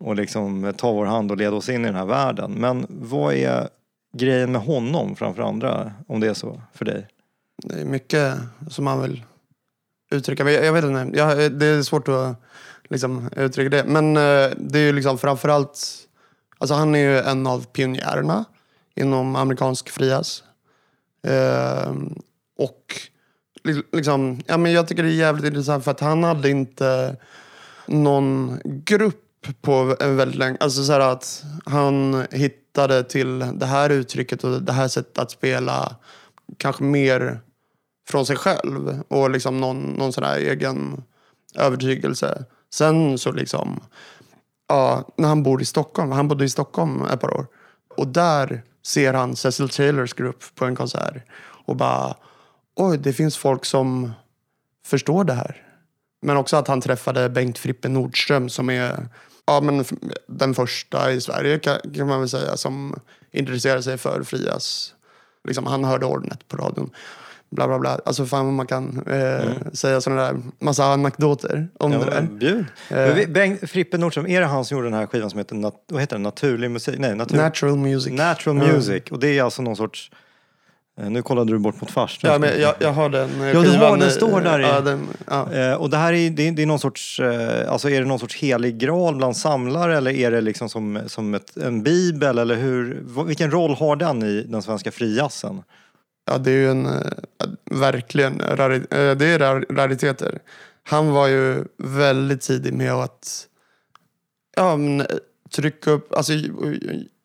och 0.00 0.16
liksom 0.16 0.72
ta 0.76 0.92
vår 0.92 1.06
hand 1.06 1.30
och 1.30 1.36
leda 1.36 1.56
oss 1.56 1.68
in 1.68 1.82
i 1.82 1.86
den 1.86 1.94
här 1.94 2.06
världen. 2.06 2.52
Men 2.52 2.86
vad 2.88 3.34
är 3.34 3.68
grejen 4.16 4.52
med 4.52 4.60
honom 4.60 5.16
framför 5.16 5.42
andra, 5.42 5.92
om 6.06 6.20
det 6.20 6.28
är 6.28 6.34
så 6.34 6.60
för 6.72 6.84
dig? 6.84 7.08
Det 7.62 7.80
är 7.80 7.84
mycket 7.84 8.34
som 8.70 8.84
man 8.84 9.02
vill 9.02 9.22
uttrycka. 10.10 10.44
Men 10.44 10.52
Jag, 10.52 10.64
jag 10.64 10.72
vet 10.72 10.84
inte, 10.84 11.18
jag, 11.18 11.52
det 11.52 11.66
är 11.66 11.82
svårt 11.82 12.08
att 12.08 12.36
liksom, 12.94 13.30
uttrycka 13.36 13.76
det. 13.76 13.84
Men 13.84 14.16
eh, 14.16 14.50
det 14.56 14.78
är 14.78 14.86
ju 14.86 14.92
liksom 14.92 15.18
framförallt, 15.18 15.78
alltså 16.58 16.74
han 16.74 16.94
är 16.94 16.98
ju 16.98 17.18
en 17.18 17.46
av 17.46 17.66
pionjärerna 17.66 18.44
inom 18.94 19.36
amerikansk 19.36 19.90
frias. 19.90 20.42
Eh, 21.26 21.92
och 22.58 23.00
liksom, 23.92 24.42
ja, 24.46 24.56
men 24.56 24.72
jag 24.72 24.88
tycker 24.88 25.02
det 25.02 25.08
är 25.08 25.12
jävligt 25.12 25.44
intressant 25.44 25.84
för 25.84 25.90
att 25.90 26.00
han 26.00 26.24
hade 26.24 26.50
inte 26.50 27.16
någon 27.86 28.60
grupp 28.64 29.20
på 29.60 29.96
väldigt 30.00 30.38
länge. 30.38 30.56
Alltså 30.60 30.84
så 30.84 30.92
här 30.92 31.00
att 31.00 31.44
han 31.64 32.26
hittade 32.30 33.04
till 33.04 33.38
det 33.38 33.66
här 33.66 33.90
uttrycket 33.90 34.44
och 34.44 34.62
det 34.62 34.72
här 34.72 34.88
sättet 34.88 35.18
att 35.18 35.30
spela 35.30 35.96
kanske 36.58 36.82
mer 36.82 37.40
från 38.08 38.26
sig 38.26 38.36
själv 38.36 39.02
och 39.08 39.30
liksom 39.30 39.60
någon, 39.60 39.82
någon 39.82 40.12
sån 40.12 40.24
här 40.24 40.38
egen 40.38 41.02
övertygelse. 41.54 42.44
Sen 42.74 43.18
så 43.18 43.32
liksom, 43.32 43.80
ja, 44.68 45.08
när 45.16 45.28
han 45.28 45.42
bor 45.42 45.62
i 45.62 45.64
Stockholm, 45.64 46.12
han 46.12 46.28
bodde 46.28 46.44
i 46.44 46.48
Stockholm 46.48 47.02
ett 47.02 47.20
par 47.20 47.34
år. 47.34 47.46
Och 47.96 48.08
där 48.08 48.62
ser 48.82 49.14
han 49.14 49.36
Cecil 49.36 49.68
Taylors 49.68 50.14
grupp 50.14 50.44
på 50.54 50.64
en 50.64 50.76
konsert 50.76 51.22
och 51.66 51.76
bara, 51.76 52.14
oj, 52.76 52.98
det 52.98 53.12
finns 53.12 53.36
folk 53.36 53.64
som 53.64 54.12
förstår 54.86 55.24
det 55.24 55.32
här. 55.32 55.62
Men 56.22 56.36
också 56.36 56.56
att 56.56 56.68
han 56.68 56.80
träffade 56.80 57.28
Bengt 57.28 57.58
Frippe 57.58 57.88
Nordström 57.88 58.48
som 58.48 58.70
är 58.70 59.08
ja, 59.46 59.60
men 59.60 59.84
den 60.26 60.54
första 60.54 61.12
i 61.12 61.20
Sverige 61.20 61.58
kan, 61.58 61.78
kan 61.94 62.06
man 62.06 62.20
väl 62.20 62.28
säga 62.28 62.56
som 62.56 63.00
intresserade 63.30 63.82
sig 63.82 63.98
för 63.98 64.22
frias. 64.22 64.94
Liksom, 65.44 65.66
han 65.66 65.84
hörde 65.84 66.06
ordnet 66.06 66.48
på 66.48 66.56
radion. 66.56 66.90
Bla 67.50 67.66
bla 67.68 67.78
bla. 67.78 67.98
Alltså 68.04 68.26
fan 68.26 68.44
vad 68.44 68.54
man 68.54 68.66
kan 68.66 69.02
eh, 69.10 69.72
säga 69.72 70.00
sådana 70.00 70.22
där 70.22 70.36
massa 70.58 70.84
anekdoter 70.84 71.68
om 71.78 71.92
Mm. 71.92 72.04
Ja, 72.08 72.14
det 72.14 72.20
där. 72.20 72.28
bjud. 72.38 73.16
Vi- 73.16 73.26
Bengt 73.26 73.70
Frippe 73.70 73.98
Nordström, 73.98 74.26
är 74.26 74.40
det 74.40 74.46
han 74.46 74.64
som 74.64 74.76
gjorde 74.76 74.86
den 74.90 74.98
här 74.98 75.06
skivan 75.06 75.30
som 75.30 75.38
heter, 75.38 75.56
nat- 75.56 75.72
vad 75.88 76.00
heter 76.00 76.16
den? 76.16 76.22
Naturlig 76.22 76.70
musik? 76.70 76.94
Nej, 76.98 77.14
natur- 77.14 77.36
Natural 77.36 77.76
music. 77.76 78.12
Natural. 78.12 78.56
Music. 78.56 79.02
Och 79.10 79.18
det 79.20 79.38
är 79.38 79.42
alltså 79.42 79.62
någon 79.62 79.76
sorts... 79.76 80.10
eh, 81.00 81.10
Nu 81.10 81.22
kollade 81.22 81.52
du 81.52 81.58
bort 81.58 81.80
mot 81.80 81.90
farsan. 81.90 82.30
Ja, 82.32 82.38
men 82.38 82.60
jag, 82.60 82.74
jag 82.78 82.92
har 82.92 83.08
den 83.08 83.40
eh, 83.40 83.46
Ja, 83.46 83.52
du 83.52 83.58
har 83.58 83.64
skivan, 83.64 83.98
den, 83.98 84.08
eh, 84.08 84.14
står 84.14 84.40
där 84.40 84.58
i- 84.60 84.62
Ja, 84.62 84.80
den, 84.80 85.06
ja. 85.28 85.52
Eh, 85.52 85.74
och 85.74 85.90
det 85.90 85.96
här 85.96 86.12
är, 86.12 86.30
det 86.30 86.48
är, 86.48 86.52
det 86.52 86.62
är 86.62 86.66
någon 86.66 86.78
sorts, 86.78 87.20
eh, 87.20 87.72
alltså 87.72 87.90
är 87.90 88.00
det 88.00 88.06
någon 88.06 88.18
sorts 88.18 88.36
helig 88.36 88.78
graal 88.78 89.16
bland 89.16 89.36
samlare 89.36 89.96
eller 89.96 90.10
är 90.10 90.30
det 90.30 90.40
liksom 90.40 90.68
som, 90.68 91.00
som 91.06 91.34
ett, 91.34 91.56
en 91.56 91.82
bibel 91.82 92.38
eller 92.38 92.54
hur, 92.56 93.02
vilken 93.26 93.50
roll 93.50 93.74
har 93.74 93.96
den 93.96 94.22
i 94.22 94.42
den 94.48 94.62
svenska 94.62 94.90
frijazzen? 94.90 95.62
Ja, 96.24 96.38
det 96.38 96.50
är 96.50 96.54
ju 96.54 96.70
en, 96.70 96.86
eh, 96.86 97.12
verkligen, 97.70 98.40
eh, 98.40 98.56
det 99.16 99.26
är 99.26 99.38
rariteter. 99.74 100.38
Han 100.82 101.10
var 101.10 101.28
ju 101.28 101.64
väldigt 101.76 102.40
tidig 102.40 102.72
med 102.72 102.92
att 102.92 103.46
ja, 104.56 104.76
men, 104.76 105.00
eh, 105.00 105.06
trycka 105.56 105.90
upp, 105.90 106.14
alltså 106.14 106.32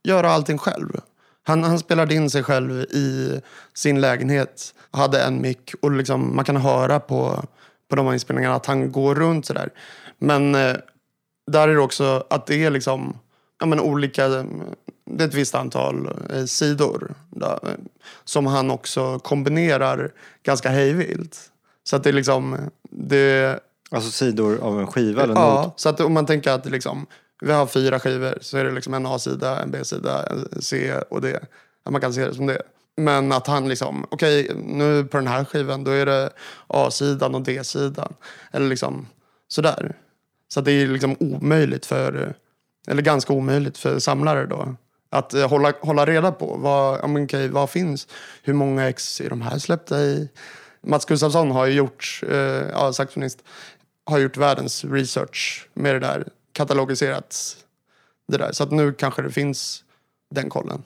göra 0.03 0.31
allting 0.31 0.57
själv. 0.57 0.99
Han, 1.43 1.63
han 1.63 1.79
spelade 1.79 2.15
in 2.15 2.29
sig 2.29 2.43
själv 2.43 2.71
i 2.81 3.41
sin 3.73 4.01
lägenhet, 4.01 4.75
hade 4.91 5.23
en 5.23 5.41
mick 5.41 5.73
och 5.81 5.91
liksom, 5.91 6.35
man 6.35 6.45
kan 6.45 6.57
höra 6.57 6.99
på, 6.99 7.43
på 7.89 7.95
de 7.95 8.05
här 8.05 8.13
inspelningarna 8.13 8.55
att 8.55 8.65
han 8.65 8.91
går 8.91 9.15
runt 9.15 9.45
sådär. 9.45 9.69
Men 10.17 10.55
eh, 10.55 10.75
där 11.51 11.67
är 11.67 11.73
det 11.73 11.81
också 11.81 12.23
att 12.29 12.47
det 12.47 12.65
är 12.65 12.69
liksom 12.69 13.19
ja, 13.59 13.65
men 13.65 13.79
olika, 13.79 14.27
det 14.27 15.23
är 15.23 15.27
ett 15.27 15.33
visst 15.33 15.55
antal 15.55 16.09
eh, 16.29 16.45
sidor 16.45 17.15
där, 17.29 17.59
som 18.23 18.45
han 18.45 18.71
också 18.71 19.19
kombinerar 19.19 20.11
ganska 20.43 20.69
hejvilt. 20.69 21.51
Så 21.83 21.95
att 21.95 22.03
det 22.03 22.09
är 22.09 22.13
liksom, 22.13 22.57
det, 22.89 23.59
Alltså 23.91 24.11
sidor 24.11 24.59
av 24.61 24.79
en 24.79 24.87
skiva 24.87 25.23
eller 25.23 25.33
ja, 25.33 25.63
not? 25.63 25.79
så 25.79 25.89
att 25.89 25.99
om 25.99 26.13
man 26.13 26.25
tänker 26.25 26.51
att 26.51 26.65
liksom, 26.65 27.05
vi 27.41 27.51
har 27.51 27.65
fyra 27.65 27.99
skivor 27.99 28.37
så 28.41 28.57
är 28.57 28.63
det 28.63 28.71
liksom 28.71 28.93
en 28.93 29.05
A-sida, 29.05 29.61
en 29.61 29.71
B-sida, 29.71 30.27
en 30.27 30.61
C 30.61 30.93
och 31.09 31.21
D. 31.21 31.39
Ja, 31.83 31.91
man 31.91 32.01
kan 32.01 32.13
se 32.13 32.25
det 32.25 32.33
som 32.33 32.45
det. 32.45 32.61
Men 32.97 33.31
att 33.31 33.47
han 33.47 33.69
liksom, 33.69 34.05
okej 34.09 34.51
nu 34.55 35.03
på 35.03 35.17
den 35.17 35.27
här 35.27 35.45
skivan 35.45 35.83
då 35.83 35.91
är 35.91 36.05
det 36.05 36.29
A-sidan 36.67 37.35
och 37.35 37.41
D-sidan. 37.41 38.13
Eller 38.51 38.67
liksom 38.67 39.07
sådär. 39.47 39.95
Så 40.47 40.59
att 40.59 40.65
det 40.65 40.71
är 40.71 40.87
liksom 40.87 41.15
omöjligt 41.19 41.85
för, 41.85 42.35
eller 42.87 43.01
ganska 43.01 43.33
omöjligt 43.33 43.77
för 43.77 43.99
samlare 43.99 44.45
då. 44.45 44.75
Att 45.09 45.33
eh, 45.33 45.49
hålla, 45.49 45.73
hålla 45.81 46.05
reda 46.05 46.31
på 46.31 46.55
vad, 46.57 46.99
ja, 47.03 47.23
okej, 47.23 47.49
vad 47.49 47.69
finns, 47.69 48.07
hur 48.43 48.53
många 48.53 48.89
ex 48.89 49.21
är 49.21 49.29
de 49.29 49.41
här 49.41 49.59
släppta 49.59 49.99
i? 49.99 50.29
Mats 50.81 51.05
Gustafsson 51.05 51.51
har 51.51 51.65
ju 51.65 51.73
gjort, 51.73 52.21
eh, 52.29 52.37
ja, 52.71 52.93
saxofonist, 52.93 53.43
har 54.05 54.19
gjort 54.19 54.37
världens 54.37 54.85
research 54.85 55.69
med 55.73 55.95
det 55.95 55.99
där, 55.99 56.27
katalogiserat 56.53 57.57
det 58.27 58.37
där. 58.37 58.51
Så 58.51 58.63
att 58.63 58.71
nu 58.71 58.93
kanske 58.93 59.21
det 59.21 59.31
finns 59.31 59.83
den 60.29 60.49
kollen. 60.49 60.83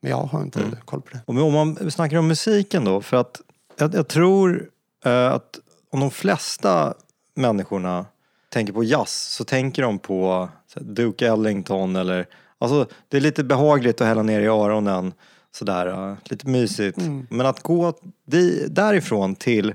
Men 0.00 0.10
jag 0.10 0.16
har 0.16 0.42
inte 0.42 0.78
koll 0.84 1.00
på 1.00 1.08
det. 1.10 1.42
Om 1.42 1.52
man 1.52 1.90
snackar 1.90 2.16
om 2.16 2.28
musiken 2.28 2.84
då, 2.84 3.00
för 3.00 3.16
att 3.16 3.40
jag, 3.76 3.94
jag 3.94 4.08
tror 4.08 4.70
eh, 5.04 5.32
att 5.32 5.58
om 5.90 6.00
de 6.00 6.10
flesta 6.10 6.94
människorna 7.34 8.06
tänker 8.48 8.72
på 8.72 8.84
jazz 8.84 9.10
så 9.10 9.44
tänker 9.44 9.82
de 9.82 9.98
på 9.98 10.48
Duke 10.74 11.26
Ellington 11.26 11.96
eller, 11.96 12.26
alltså 12.58 12.86
det 13.08 13.16
är 13.16 13.20
lite 13.20 13.44
behagligt 13.44 14.00
att 14.00 14.06
hälla 14.06 14.22
ner 14.22 14.40
i 14.40 14.46
öronen 14.46 15.12
sådär, 15.52 15.86
eh, 15.86 16.16
lite 16.24 16.48
mysigt. 16.48 16.98
Men 17.30 17.46
att 17.46 17.62
gå 17.62 17.92
därifrån 18.68 19.34
till 19.34 19.74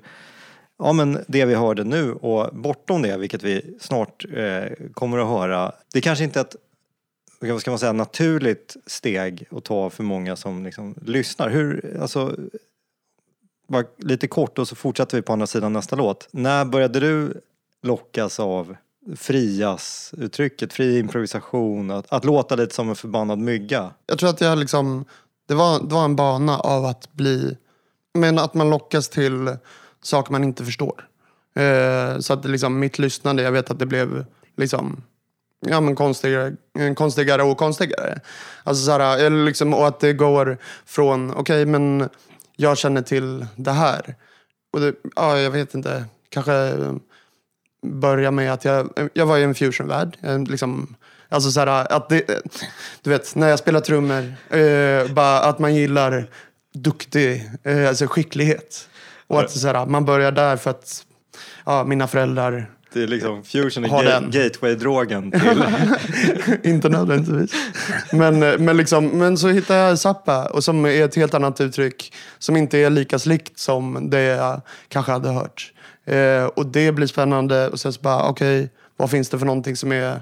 Ja 0.78 0.94
men 0.94 1.24
det 1.28 1.46
vi 1.46 1.56
hörde 1.56 1.84
nu 1.84 2.14
och 2.14 2.56
bortom 2.56 3.02
det, 3.02 3.18
vilket 3.18 3.44
vi 3.44 3.78
snart 3.80 4.26
eh, 4.34 4.72
kommer 4.94 5.18
att 5.18 5.28
höra. 5.28 5.72
Det 5.94 6.00
är 6.00 6.02
kanske 6.02 6.24
inte 6.24 6.42
ett 6.42 6.56
vad 7.40 7.62
ska 7.62 7.72
man 7.72 7.80
säga, 7.80 7.94
naturligt 7.94 8.76
steg 8.86 9.48
att 9.52 9.64
ta 9.64 9.90
för 9.90 10.04
många 10.04 10.36
som 10.36 10.64
liksom 10.64 10.96
lyssnar. 11.06 11.50
Hur, 11.50 11.98
alltså, 12.02 12.36
bara 13.68 13.84
lite 13.98 14.28
kort 14.28 14.60
och 14.60 14.68
så 14.68 14.76
fortsätter 14.76 15.18
vi 15.18 15.22
på 15.22 15.34
andra 15.34 15.48
sidan 15.48 15.74
nästa 15.74 15.96
låt. 15.96 16.28
När 16.32 16.66
började 16.66 17.00
du 17.00 17.42
lockas 17.84 18.40
av 18.40 18.76
frias 19.16 20.14
uttrycket, 20.18 20.74
fri 20.74 21.00
improvisation, 21.00 21.92
att, 21.92 22.14
att 22.14 22.26
låta 22.26 22.56
lite 22.56 22.76
som 22.76 22.90
en 22.90 22.96
förbannad 22.96 23.40
mygga? 23.40 23.92
Jag 24.06 24.20
tror 24.20 24.30
att 24.30 24.42
jag 24.42 24.58
liksom, 24.58 25.06
det 25.48 25.54
var, 25.54 25.80
det 25.80 25.96
var 25.96 26.06
en 26.06 26.16
bana 26.16 26.60
av 26.60 26.86
att 26.86 27.14
bli, 27.14 27.58
men 28.14 28.40
att 28.40 28.54
man 28.54 28.70
lockas 28.70 29.10
till 29.10 29.58
saker 30.02 30.32
man 30.32 30.44
inte 30.44 30.66
förstår. 30.66 31.08
Eh, 31.56 32.20
så 32.20 32.34
att 32.34 32.46
liksom, 32.46 32.80
mitt 32.80 33.00
lyssnande, 33.00 33.44
jag 33.44 33.52
vet 33.52 33.72
att 33.72 33.80
det 33.80 33.86
blev 33.86 34.26
liksom, 34.58 35.04
ja 35.60 35.82
men 35.82 35.96
konstigare, 35.96 36.56
konstigare 36.96 37.44
och 37.44 37.58
konstigare. 37.58 38.20
Alltså 38.64 38.86
så 38.86 38.92
här, 38.92 39.26
eller 39.26 39.46
liksom, 39.46 39.74
och 39.74 39.88
att 39.88 40.00
det 40.00 40.14
går 40.14 40.58
från, 40.86 41.34
okej 41.34 41.66
men 41.66 42.10
jag 42.56 42.78
känner 42.78 43.02
till 43.02 43.46
det 43.56 43.72
här. 43.72 44.16
Och 44.72 44.80
det, 44.80 44.94
ja, 45.16 45.40
jag 45.40 45.52
vet 45.52 45.74
inte, 45.74 46.06
kanske 46.30 46.76
börja 47.84 48.32
med 48.32 48.54
att 48.54 48.66
jag, 48.66 48.90
jag 49.14 49.26
var 49.26 49.38
i 49.38 49.44
en 49.44 49.56
fusionvärld. 49.56 50.18
Liksom, 50.48 50.96
alltså 51.30 51.52
så 51.52 51.60
här, 51.60 51.94
att 51.94 52.10
det, 52.10 52.28
du 53.02 53.10
vet, 53.10 53.36
när 53.36 53.48
jag 53.50 53.60
spelar 53.60 53.80
trummor, 53.80 54.34
eh, 54.50 55.14
bara 55.14 55.40
att 55.40 55.60
man 55.60 55.76
gillar 55.76 56.26
duktig, 56.74 57.50
eh, 57.64 57.88
alltså 57.88 58.08
skicklighet. 58.08 58.90
Och 59.28 59.40
att 59.42 59.52
så 59.52 59.68
här, 59.68 59.86
man 59.86 60.06
börjar 60.06 60.32
där 60.32 60.58
för 60.58 60.70
att 60.70 61.06
ja, 61.66 61.84
mina 61.84 62.08
föräldrar, 62.08 62.70
Det 62.94 63.04
är 63.04 63.08
liksom 63.08 63.44
fusion 63.44 63.86
är 63.86 63.90
ga- 63.90 64.32
gateway-drogen 64.32 65.32
till... 66.52 66.70
inte 66.72 66.90
nödvändigtvis. 66.90 67.52
Men, 68.12 68.44
eh, 68.44 68.58
men, 68.58 68.78
liksom, 68.78 69.08
men 69.08 69.38
så 69.38 69.48
hittade 69.48 69.80
jag 69.80 70.00
Zappa, 70.00 70.46
och 70.46 70.64
som 70.64 70.86
är 70.86 71.06
ett 71.06 71.16
helt 71.16 71.34
annat 71.34 71.62
uttryck. 71.62 72.14
Som 72.40 72.58
inte 72.58 72.78
är 72.78 72.90
lika 72.90 73.20
slikt 73.20 73.60
som 73.60 74.10
det 74.10 74.22
jag 74.22 74.62
kanske 74.88 75.12
hade 75.12 75.30
hört. 75.30 75.74
Eh, 76.06 76.46
och 76.46 76.66
det 76.66 76.92
blir 76.92 77.08
spännande. 77.08 77.70
Och 77.70 77.80
sen 77.80 77.94
så 77.94 78.02
bara, 78.02 78.30
okej, 78.30 78.70
vad 78.98 79.10
finns 79.12 79.30
det 79.30 79.40
för 79.40 79.46
någonting 79.46 79.76
som 79.76 79.92
är 79.92 80.22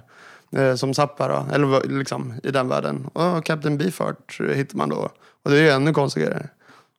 eh, 0.51 0.75
som 0.75 0.93
Zappa 0.93 1.27
då? 1.27 1.55
Eller 1.55 1.87
liksom 1.87 2.33
i 2.43 2.51
den 2.51 2.67
världen. 2.67 3.05
Och 3.13 3.45
Captain 3.45 3.77
Beefheart 3.77 4.39
hittar 4.55 4.77
man 4.77 4.89
då. 4.89 5.09
Och 5.43 5.51
det 5.51 5.59
är 5.59 5.75
ännu 5.75 5.93
konstigare. 5.93 6.47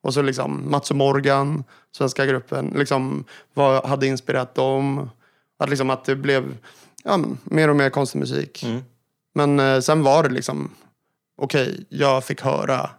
Och 0.03 0.15
så 0.15 0.23
liksom 0.23 0.71
Mats 0.71 0.91
och 0.91 0.97
Morgan, 0.97 1.65
svenska 1.97 2.27
gruppen, 2.27 2.73
liksom 2.77 3.25
vad 3.55 3.87
hade 3.87 4.07
inspirerat 4.07 4.55
dem. 4.55 5.11
Att, 5.59 5.71
liksom 5.71 5.91
att 5.91 6.05
det 6.05 6.17
blev 6.17 6.57
ja, 7.05 7.21
mer 7.45 7.69
och 7.69 7.77
mer 7.77 7.91
konstig 7.91 8.19
musik. 8.19 8.63
Mm. 8.63 8.83
Men 9.35 9.61
eh, 9.61 9.81
sen 9.81 10.03
var 10.03 10.23
det 10.23 10.29
liksom, 10.29 10.71
okej, 11.37 11.87
jag 11.89 12.25
fick 12.25 12.41
höra 12.41 12.91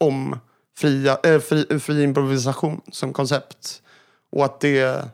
om 0.00 0.38
fria, 0.78 1.18
eh, 1.22 1.38
fri, 1.38 1.80
fri 1.80 2.02
improvisation 2.02 2.80
som 2.92 3.12
koncept. 3.12 3.82
Och 4.32 4.44
att 4.44 4.60
det, 4.60 5.08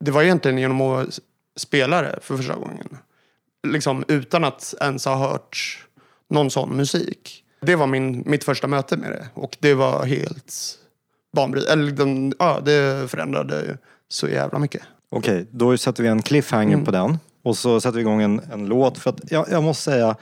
det 0.00 0.10
var 0.10 0.22
egentligen 0.22 0.58
genom 0.58 0.80
att 0.80 1.18
spela 1.56 2.02
det 2.02 2.18
för 2.22 2.36
första 2.36 2.54
gången. 2.54 2.98
Liksom 3.66 4.04
utan 4.08 4.44
att 4.44 4.74
ens 4.80 5.04
ha 5.04 5.16
hört 5.16 5.86
någon 6.30 6.50
sån 6.50 6.76
musik. 6.76 7.44
Det 7.60 7.76
var 7.76 7.86
min, 7.86 8.22
mitt 8.26 8.44
första 8.44 8.66
möte 8.66 8.96
med 8.96 9.10
det. 9.10 9.28
Och 9.34 9.56
det 9.60 9.74
var 9.74 10.04
helt 10.04 10.54
banbrytande. 11.36 11.72
Eller 11.72 11.90
liksom, 11.90 12.32
ja, 12.38 12.60
det 12.64 13.10
förändrade 13.10 13.78
så 14.08 14.28
jävla 14.28 14.58
mycket. 14.58 14.82
Okej, 15.10 15.46
då 15.50 15.78
sätter 15.78 16.02
vi 16.02 16.08
en 16.08 16.22
cliffhanger 16.22 16.74
Mm. 16.74 16.84
på 16.84 16.90
den. 16.90 17.18
Och 17.42 17.56
så 17.56 17.80
sätter 17.80 17.96
vi 17.96 18.00
igång 18.00 18.22
en, 18.22 18.40
en 18.52 18.66
låt. 18.66 18.98
För 18.98 19.10
att 19.10 19.20
jag, 19.30 19.46
jag 19.50 19.62
måste 19.62 19.82
säga 19.82 20.16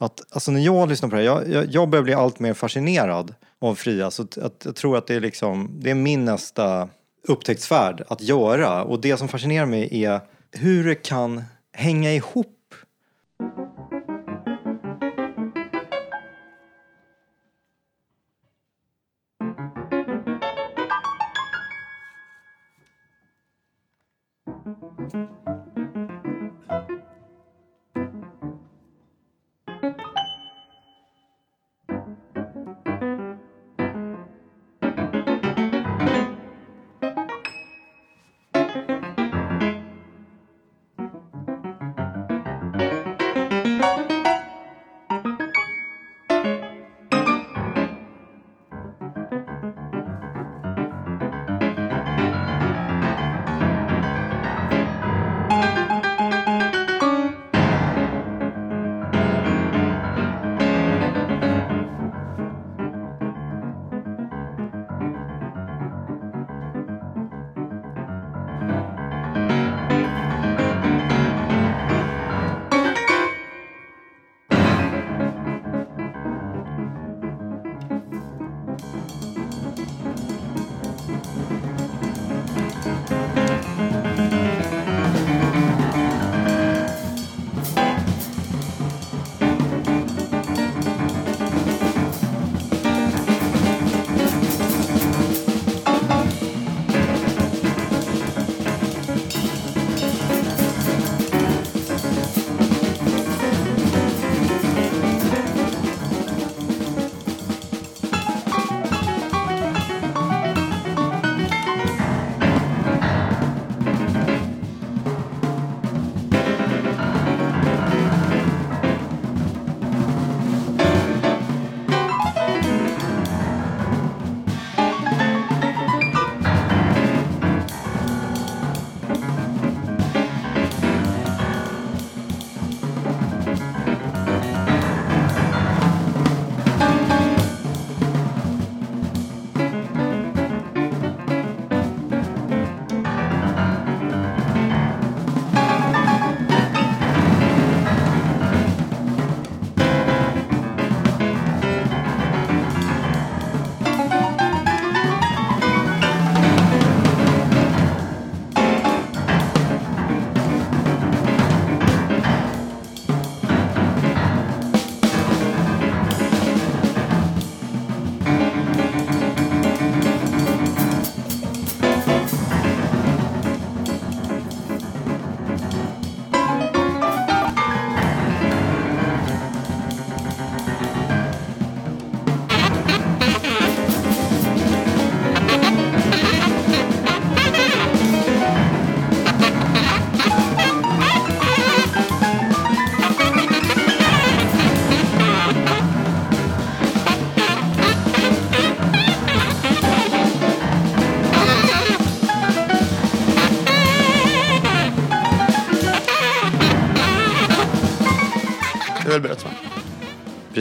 att 0.00 0.20
alltså 0.30 0.50
när 0.50 0.60
jag 0.60 0.88
lyssnar 0.88 1.08
på 1.08 1.16
det 1.16 1.22
här, 1.22 1.26
jag, 1.26 1.48
jag, 1.48 1.66
jag 1.70 1.88
börjar 1.88 2.02
bli 2.02 2.14
allt 2.14 2.38
mer 2.38 2.54
fascinerad 2.54 3.34
av 3.60 3.74
Fria. 3.74 4.10
Så 4.10 4.22
att, 4.22 4.38
att 4.38 4.62
jag 4.64 4.76
tror 4.76 4.96
att 4.98 5.06
det 5.06 5.14
är, 5.14 5.20
liksom, 5.20 5.70
det 5.72 5.90
är 5.90 5.94
min 5.94 6.24
nästa 6.24 6.88
upptäcktsfärd 7.28 8.04
att 8.08 8.22
göra. 8.22 8.84
Och 8.84 9.00
det 9.00 9.16
som 9.16 9.28
fascinerar 9.28 9.66
mig 9.66 10.04
är 10.04 10.20
hur 10.52 10.84
det 10.84 10.94
kan 10.94 11.44
hänga 11.72 12.12
ihop. 12.12 12.55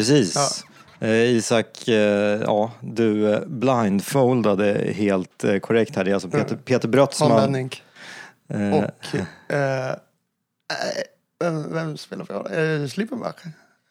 Precis. 0.08 0.36
Ja. 1.00 1.08
Eh, 1.08 1.14
Isak, 1.36 1.88
eh, 1.88 1.96
ja, 2.42 2.72
du 2.82 3.34
eh, 3.34 3.40
blindfoldade 3.46 4.92
helt 4.96 5.44
eh, 5.44 5.58
korrekt 5.58 5.96
här. 5.96 6.04
Det 6.04 6.12
är 6.12 6.14
alltså 6.14 6.30
Peter, 6.30 6.56
Peter 6.56 6.80
Tom 6.80 6.92
Brötsman. 6.92 7.52
Benning. 7.52 7.72
Eh, 8.50 8.74
Och... 8.74 9.16
Eh, 9.56 9.96
vem, 11.40 11.74
vem 11.74 11.98
spelar 11.98 12.26
för 12.26 12.34
honom? 12.34 12.82
Eh, 12.82 12.88
Slippenbach? 12.88 13.36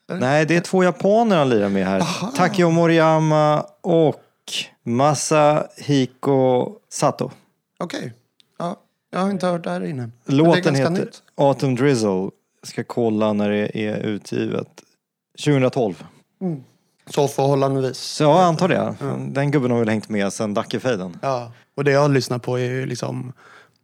nej, 0.08 0.46
det 0.46 0.56
är 0.56 0.60
två 0.60 0.84
japaner 0.84 1.36
han 1.36 1.48
lirar 1.48 1.68
med 1.68 1.86
här. 1.86 2.02
Takeo 2.36 2.70
Moriyama 2.70 3.66
och 3.80 4.22
Masahiko 4.82 6.72
Sato. 6.88 7.30
Okej. 7.78 8.12
Ja, 8.58 8.80
jag 9.10 9.20
har 9.20 9.30
inte 9.30 9.46
hört 9.46 9.64
det 9.64 9.70
här 9.70 9.84
innan. 9.84 10.12
Det 10.24 10.32
Låten 10.32 10.74
heter 10.74 10.90
nytt. 10.90 11.22
Autumn 11.34 11.74
Drizzle. 11.74 12.30
Jag 12.60 12.68
ska 12.68 12.84
kolla 12.84 13.32
när 13.32 13.50
det 13.50 13.78
är 13.78 13.96
utgivet. 13.96 14.83
2012. 15.44 16.04
Så 17.06 17.28
förhållandevis. 17.28 17.98
Så 17.98 18.24
jag 18.24 18.40
antar 18.40 18.68
det. 18.68 18.94
Den 19.32 19.50
gubben 19.50 19.70
har 19.70 19.78
väl 19.78 19.88
hängt 19.88 20.08
med 20.08 20.32
sedan 20.32 20.54
Dackefejden. 20.54 21.16
Ja, 21.22 21.52
och 21.74 21.84
det 21.84 21.90
jag 21.90 22.10
lyssnar 22.10 22.38
på 22.38 22.58
är 22.58 22.64
ju 22.70 22.86
liksom, 22.86 23.32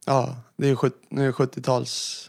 ja, 0.07 0.37
det 0.57 0.65
är 0.67 0.69
ju 0.69 0.77
sjut- 0.77 1.03
det 1.11 1.23
är 1.23 1.33
70-tals 1.33 2.27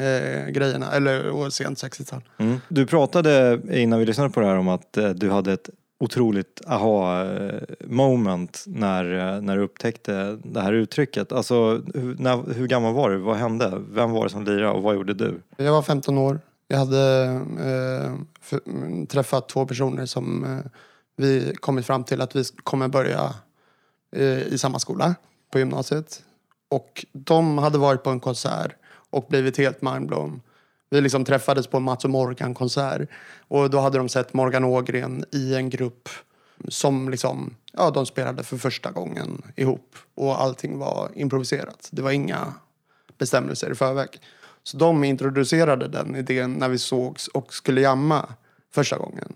eh, 0.00 0.48
grejerna, 0.50 0.92
eller 0.92 1.50
sent 1.50 1.78
60-tal. 1.82 2.20
Mm. 2.38 2.60
Du 2.68 2.86
pratade 2.86 3.60
innan 3.70 3.98
vi 3.98 4.06
lyssnade 4.06 4.30
på 4.30 4.40
det 4.40 4.46
här 4.46 4.56
om 4.56 4.68
att 4.68 4.96
eh, 4.96 5.08
du 5.10 5.30
hade 5.30 5.52
ett 5.52 5.70
otroligt 6.00 6.60
aha 6.66 7.22
eh, 7.24 7.60
moment 7.86 8.64
när, 8.66 9.34
eh, 9.34 9.40
när 9.42 9.56
du 9.56 9.62
upptäckte 9.62 10.38
det 10.44 10.60
här 10.60 10.72
uttrycket. 10.72 11.32
Alltså, 11.32 11.54
hur, 11.94 12.16
när, 12.18 12.54
hur 12.54 12.66
gammal 12.66 12.94
var 12.94 13.10
du? 13.10 13.16
Vad 13.16 13.36
hände? 13.36 13.72
Vem 13.90 14.10
var 14.10 14.24
det 14.24 14.30
som 14.30 14.44
lirade 14.44 14.68
och 14.70 14.82
vad 14.82 14.94
gjorde 14.94 15.14
du? 15.14 15.40
Jag 15.56 15.72
var 15.72 15.82
15 15.82 16.18
år. 16.18 16.40
Jag 16.72 16.78
hade 16.78 17.24
eh, 17.58 18.14
för, 18.40 18.60
mm, 18.66 19.06
träffat 19.06 19.48
två 19.48 19.66
personer 19.66 20.06
som 20.06 20.44
eh, 20.44 20.70
vi 21.16 21.54
kommit 21.60 21.86
fram 21.86 22.04
till 22.04 22.20
att 22.20 22.36
vi 22.36 22.44
kommer 22.64 22.88
börja 22.88 23.34
eh, 24.16 24.38
i 24.38 24.58
samma 24.58 24.78
skola 24.78 25.14
på 25.50 25.58
gymnasiet. 25.58 26.22
Och 26.70 27.06
de 27.12 27.58
hade 27.58 27.78
varit 27.78 28.02
på 28.02 28.10
en 28.10 28.20
konsert 28.20 28.72
och 29.10 29.26
blivit 29.28 29.58
helt 29.58 29.82
mindblown. 29.82 30.40
Vi 30.90 31.00
liksom 31.00 31.24
träffades 31.24 31.66
på 31.66 31.76
en 31.76 31.82
Mats 31.82 32.04
och 32.04 32.10
Morgan-konsert. 32.10 33.08
Och 33.48 33.70
då 33.70 33.80
hade 33.80 33.98
de 33.98 34.08
sett 34.08 34.34
Morgan 34.34 34.64
Ågren 34.64 35.24
i 35.32 35.54
en 35.54 35.70
grupp 35.70 36.08
som 36.68 37.08
liksom, 37.08 37.56
ja, 37.72 37.90
de 37.90 38.06
spelade 38.06 38.42
för 38.42 38.56
första 38.56 38.90
gången 38.90 39.42
ihop. 39.56 39.96
Och 40.14 40.42
allting 40.42 40.78
var 40.78 41.10
improviserat. 41.14 41.88
Det 41.90 42.02
var 42.02 42.10
inga 42.10 42.54
bestämmelser 43.18 43.70
i 43.70 43.74
förväg. 43.74 44.08
Så 44.64 44.76
de 44.76 45.04
introducerade 45.04 45.88
den 45.88 46.16
idén 46.16 46.52
när 46.52 46.68
vi 46.68 46.78
sågs 46.78 47.28
och 47.28 47.54
skulle 47.54 47.80
jamma 47.80 48.28
första 48.74 48.96
gången. 48.98 49.32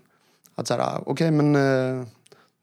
Att 0.55 0.67
så 0.67 0.73
här, 0.73 0.99
okej 1.05 1.31
men 1.31 1.55
eh, 1.55 2.05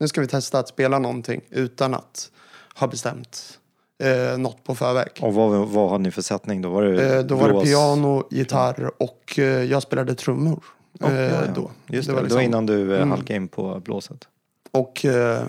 nu 0.00 0.08
ska 0.08 0.20
vi 0.20 0.26
testa 0.26 0.58
att 0.58 0.68
spela 0.68 0.98
någonting 0.98 1.40
utan 1.50 1.94
att 1.94 2.30
ha 2.74 2.86
bestämt 2.86 3.58
eh, 4.02 4.38
något 4.38 4.64
på 4.64 4.74
förväg. 4.74 5.08
Och 5.20 5.34
vad, 5.34 5.68
vad 5.68 5.90
hade 5.90 6.02
ni 6.02 6.10
för 6.10 6.22
sättning 6.22 6.62
då? 6.62 6.68
Var 6.70 6.82
det 6.82 7.14
Eh, 7.16 7.22
då 7.24 7.34
var 7.36 7.52
det 7.52 7.60
piano, 7.60 8.26
gitarr 8.30 8.90
och 8.98 9.38
eh, 9.38 9.44
jag 9.44 9.82
spelade 9.82 10.14
trummor. 10.14 10.64
Ja, 10.98 11.10
eh, 11.10 11.20
ja, 11.20 11.30
ja. 11.46 11.52
Då. 11.54 11.70
Just 11.86 12.06
det, 12.08 12.12
det 12.12 12.16
var 12.16 12.22
liksom- 12.22 12.40
innan 12.40 12.66
du 12.66 12.90
eh, 12.92 12.96
Mm. 12.96 13.10
halkade 13.10 13.36
in 13.36 13.48
på 13.48 13.80
blåset. 13.80 14.28
Och, 14.70 15.04
eh, 15.04 15.44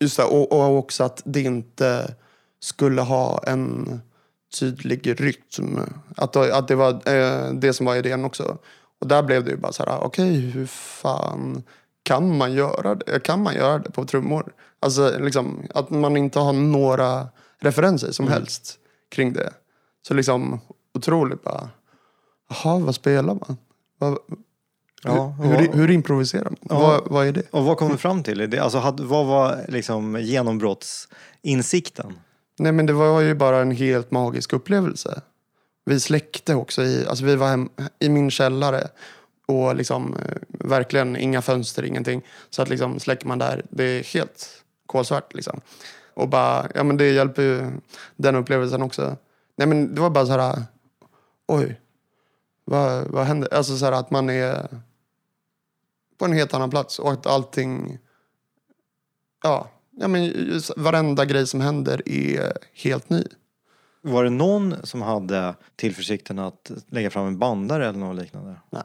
just 0.00 0.16
det, 0.16 0.24
och, 0.24 0.52
och 0.52 0.78
också 0.78 1.04
att 1.04 1.22
det 1.24 1.40
inte 1.42 2.14
skulle 2.60 3.02
ha 3.02 3.42
en 3.46 4.00
tydlig 4.58 5.20
rytm. 5.20 5.80
Att, 6.16 6.36
att 6.36 6.68
det 6.68 6.74
var 6.74 6.90
eh, 6.90 7.52
det 7.52 7.72
som 7.72 7.86
var 7.86 7.96
idén 7.96 8.24
också. 8.24 8.58
Och 9.00 9.06
där 9.06 9.22
blev 9.22 9.44
det 9.44 9.50
ju 9.50 9.56
bara 9.56 9.72
så 9.72 9.84
här, 9.84 10.00
okej 10.00 10.34
hur 10.34 10.66
fan 10.66 11.62
kan 12.02 12.36
man 12.36 12.52
göra 12.52 12.94
det? 12.94 13.20
Kan 13.20 13.42
man 13.42 13.54
göra 13.54 13.78
det 13.78 13.90
på 13.90 14.04
trummor? 14.04 14.52
Alltså 14.80 15.18
liksom 15.18 15.62
att 15.74 15.90
man 15.90 16.16
inte 16.16 16.38
har 16.38 16.52
några 16.52 17.28
referenser 17.58 18.12
som 18.12 18.28
helst 18.28 18.78
kring 19.08 19.32
det. 19.32 19.52
Så 20.08 20.14
liksom 20.14 20.60
otroligt 20.94 21.42
bara, 21.42 21.68
jaha 22.48 22.78
vad 22.78 22.94
spelar 22.94 23.34
man? 23.34 23.56
Vad, 23.98 24.18
Ja, 25.02 25.34
hur, 25.42 25.56
hur, 25.56 25.72
hur 25.72 25.90
improviserar 25.90 26.44
man? 26.44 26.56
Ja. 26.60 26.78
Vad, 26.78 27.12
vad 27.12 27.26
är 27.26 27.32
det? 27.32 27.42
Och 27.50 27.64
vad 27.64 27.76
kom 27.76 27.88
du 27.88 27.96
fram 27.96 28.22
till? 28.22 28.50
Det, 28.50 28.58
alltså, 28.58 28.94
vad 28.98 29.26
var 29.26 29.64
liksom 29.68 30.20
genombrottsinsikten? 30.20 32.18
Nej 32.60 32.72
men 32.72 32.86
det 32.86 32.92
var 32.92 33.20
ju 33.20 33.34
bara 33.34 33.60
en 33.60 33.70
helt 33.70 34.10
magisk 34.10 34.52
upplevelse. 34.52 35.22
Vi 35.84 36.00
släckte 36.00 36.54
också 36.54 36.82
i, 36.82 37.06
alltså 37.06 37.24
vi 37.24 37.36
var 37.36 37.48
hem, 37.48 37.70
i 37.98 38.08
min 38.08 38.30
källare 38.30 38.88
och 39.46 39.76
liksom 39.76 40.16
eh, 40.16 40.36
verkligen 40.48 41.16
inga 41.16 41.42
fönster, 41.42 41.82
ingenting. 41.82 42.22
Så 42.50 42.62
att 42.62 42.68
liksom 42.68 43.00
släcker 43.00 43.26
man 43.26 43.38
där, 43.38 43.62
det 43.70 43.84
är 43.84 44.02
helt 44.02 44.64
kolsvart 44.86 45.34
liksom. 45.34 45.60
Och 46.14 46.28
bara, 46.28 46.68
ja 46.74 46.84
men 46.84 46.96
det 46.96 47.10
hjälper 47.10 47.42
ju 47.42 47.70
den 48.16 48.36
upplevelsen 48.36 48.82
också. 48.82 49.16
Nej 49.56 49.66
men 49.66 49.94
det 49.94 50.00
var 50.00 50.10
bara 50.10 50.26
så 50.26 50.32
här, 50.32 50.62
oj, 51.48 51.80
vad, 52.64 53.06
vad 53.06 53.24
händer? 53.24 53.54
Alltså 53.54 53.76
så 53.76 53.84
här 53.84 53.92
att 53.92 54.10
man 54.10 54.30
är 54.30 54.68
på 56.18 56.24
en 56.24 56.32
helt 56.32 56.54
annan 56.54 56.70
plats 56.70 56.98
och 56.98 57.12
att 57.12 57.26
allting, 57.26 57.98
ja, 59.42 59.70
ja 60.00 60.08
men 60.08 60.32
varenda 60.76 61.24
grej 61.24 61.46
som 61.46 61.60
händer 61.60 62.08
är 62.08 62.52
helt 62.74 63.10
ny. 63.10 63.24
Var 64.02 64.24
det 64.24 64.30
någon 64.30 64.76
som 64.86 65.02
hade 65.02 65.54
tillförsikten 65.76 66.38
att 66.38 66.70
lägga 66.88 67.10
fram 67.10 67.26
en 67.26 67.38
bandare 67.38 67.88
eller 67.88 67.98
något 67.98 68.22
liknande? 68.22 68.56
Nej. 68.70 68.82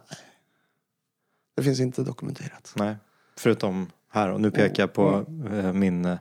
Det 1.56 1.64
finns 1.64 1.80
inte 1.80 2.02
dokumenterat. 2.02 2.74
Nej, 2.76 2.96
förutom 3.38 3.92
här 4.12 4.30
och 4.30 4.42
nu 4.42 4.52
pekar 4.52 4.84
jag 4.84 4.94
på 4.94 5.26
eh, 5.52 5.74
min 5.74 6.06
eh, 6.06 6.18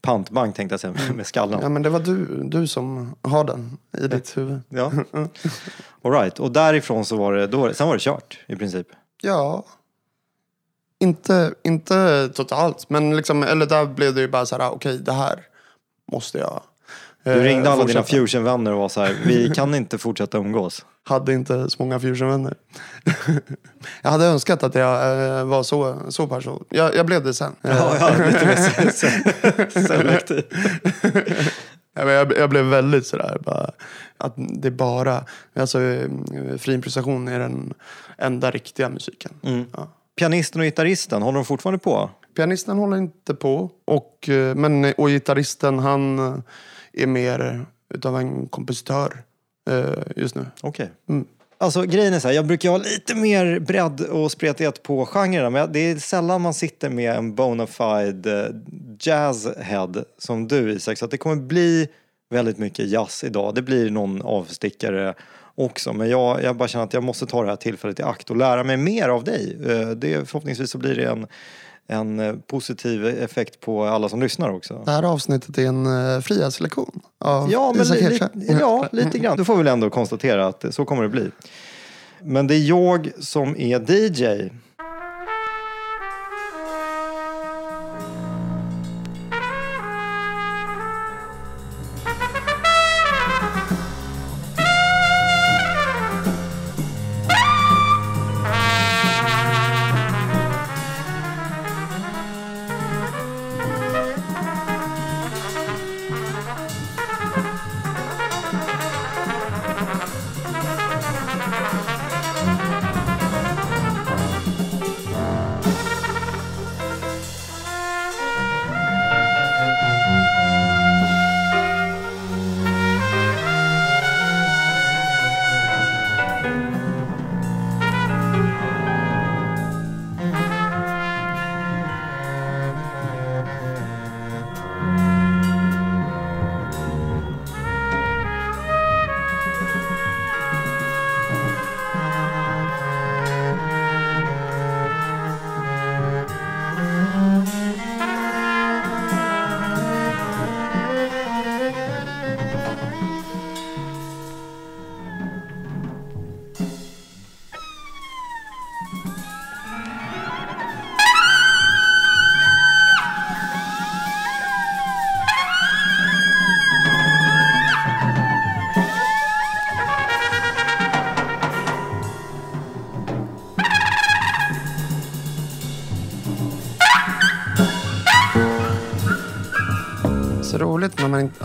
pantbank 0.00 0.56
tänkte 0.56 0.72
jag 0.72 0.80
säga 0.80 1.12
med 1.14 1.26
skallen. 1.26 1.60
Ja 1.62 1.68
men 1.68 1.82
det 1.82 1.88
var 1.88 2.00
du, 2.00 2.42
du 2.44 2.66
som 2.66 3.14
har 3.22 3.44
den 3.44 3.78
i 3.98 4.08
ditt 4.08 4.36
huvud. 4.36 4.60
Ja. 4.68 4.92
All 6.02 6.12
right. 6.12 6.38
och 6.38 6.52
därifrån 6.52 7.04
så 7.04 7.16
var 7.16 7.32
det, 7.32 7.46
då, 7.46 7.74
sen 7.74 7.86
var 7.86 7.94
det 7.94 8.00
kört 8.00 8.38
i 8.46 8.56
princip. 8.56 8.86
Ja. 9.22 9.64
Inte, 11.00 11.54
inte 11.64 12.28
totalt, 12.34 12.90
men 12.90 13.16
liksom, 13.16 13.42
eller 13.42 13.66
där 13.66 13.86
blev 13.86 14.14
det 14.14 14.20
ju 14.20 14.28
bara 14.28 14.46
så 14.46 14.58
här, 14.58 14.70
okej 14.70 14.98
det 14.98 15.12
här 15.12 15.40
måste 16.12 16.38
jag 16.38 16.62
Du 17.24 17.30
eh, 17.30 17.42
ringde 17.42 17.70
alla 17.70 17.84
dina 17.84 18.00
fortsätta. 18.02 18.20
fusionvänner 18.26 18.72
och 18.72 18.78
var 18.78 18.88
så 18.88 19.00
här, 19.00 19.16
vi 19.26 19.50
kan 19.54 19.74
inte 19.74 19.98
fortsätta 19.98 20.38
umgås. 20.38 20.84
Hade 21.06 21.32
inte 21.34 21.70
så 21.70 21.82
många 21.82 22.00
fusionvänner. 22.00 22.54
jag 24.02 24.10
hade 24.10 24.24
önskat 24.24 24.62
att 24.62 24.74
jag 24.74 25.28
eh, 25.38 25.44
var 25.44 25.62
så, 25.62 25.96
så 26.08 26.26
person. 26.26 26.64
Jag, 26.68 26.94
jag 26.94 27.06
blev 27.06 27.24
det 27.24 27.34
sen. 27.34 27.52
Ja, 27.62 27.96
ja, 28.00 28.10
lite 28.26 28.46
mer 28.46 28.90
selektiv. 29.86 30.44
Jag, 31.94 32.38
jag 32.38 32.50
blev 32.50 32.64
väldigt 32.64 33.06
sådär 33.06 33.38
bara, 33.44 33.70
att 34.18 34.34
det 34.36 34.70
bara, 34.70 35.24
alltså 35.56 35.80
eh, 35.80 36.08
fri 36.58 36.74
improvisation 36.74 37.28
är 37.28 37.38
den 37.38 37.74
enda 38.18 38.50
riktiga 38.50 38.88
musiken. 38.88 39.32
Mm. 39.42 39.64
Ja. 39.72 39.88
Pianisten 40.16 40.60
och 40.60 40.64
gitarristen, 40.64 41.22
håller 41.22 41.38
de 41.38 41.44
fortfarande 41.44 41.78
på? 41.78 42.10
Pianisten 42.36 42.78
håller 42.78 42.96
inte 42.96 43.34
på, 43.34 43.70
och, 43.84 44.28
eh, 44.28 44.54
men, 44.54 44.84
och 44.84 45.08
gitarristen 45.08 45.78
han 45.78 46.18
eh, 46.18 46.36
är 46.92 47.06
mer 47.06 47.66
utav 47.94 48.16
en 48.18 48.46
kompositör 48.46 49.22
eh, 49.70 50.12
just 50.16 50.34
nu. 50.34 50.46
Okej. 50.60 50.90
Mm. 51.08 51.26
Alltså 51.58 51.82
grejen 51.82 52.14
är 52.14 52.18
så 52.18 52.28
här, 52.28 52.34
jag 52.34 52.46
brukar 52.46 52.70
ha 52.70 52.76
lite 52.76 53.14
mer 53.14 53.58
bredd 53.58 54.00
och 54.00 54.32
spretighet 54.32 54.82
på 54.82 55.06
genrerna 55.06 55.50
men 55.50 55.72
det 55.72 55.78
är 55.78 55.96
sällan 55.96 56.40
man 56.40 56.54
sitter 56.54 56.90
med 56.90 57.14
en 57.16 57.34
bona 57.34 57.66
fide 57.66 58.26
eh, 58.26 58.54
jazzhead 59.00 59.92
som 60.18 60.48
du 60.48 60.72
Isak. 60.72 60.98
Så 60.98 61.06
det 61.06 61.16
kommer 61.16 61.36
bli 61.36 61.88
väldigt 62.30 62.58
mycket 62.58 62.86
jazz 62.86 63.24
idag. 63.24 63.54
Det 63.54 63.62
blir 63.62 63.90
någon 63.90 64.22
avstickare 64.22 65.14
också. 65.54 65.92
Men 65.92 66.10
jag, 66.10 66.42
jag 66.42 66.56
bara 66.56 66.68
känner 66.68 66.84
att 66.84 66.94
jag 66.94 67.02
måste 67.02 67.26
ta 67.26 67.42
det 67.42 67.48
här 67.48 67.56
tillfället 67.56 68.00
i 68.00 68.02
akt 68.02 68.30
och 68.30 68.36
lära 68.36 68.64
mig 68.64 68.76
mer 68.76 69.08
av 69.08 69.24
dig. 69.24 69.58
Eh, 69.66 69.88
Det, 69.88 70.28
förhoppningsvis 70.28 70.70
så 70.70 70.78
blir 70.78 70.94
det 70.94 71.04
en, 71.04 71.26
en 71.86 72.20
eh, 72.20 72.34
positiv 72.46 73.06
effekt 73.06 73.60
på 73.60 73.84
alla 73.84 74.08
som 74.08 74.20
lyssnar 74.20 74.50
också. 74.50 74.82
Det 74.84 74.90
här 74.90 75.02
avsnittet 75.02 75.58
är 75.58 75.66
en 75.66 75.86
uh, 75.86 76.20
frihetslektion 76.20 77.00
av 77.20 77.52
Ja, 77.52 77.72
men 77.76 77.82
Isak 77.82 78.30
li, 78.34 78.56
ja, 78.60 78.88
lite 78.92 79.18
grann. 79.18 79.36
Du 79.36 79.44
får 79.44 79.56
väl 79.56 79.66
ändå 79.66 79.90
konstatera 79.90 80.46
att 80.46 80.64
så 80.70 80.84
kommer 80.84 81.02
det 81.02 81.08
bli. 81.08 81.30
Men 82.22 82.46
det 82.46 82.54
är 82.54 82.68
jag 82.68 83.10
som 83.20 83.56
är 83.56 83.90
DJ. 83.90 84.50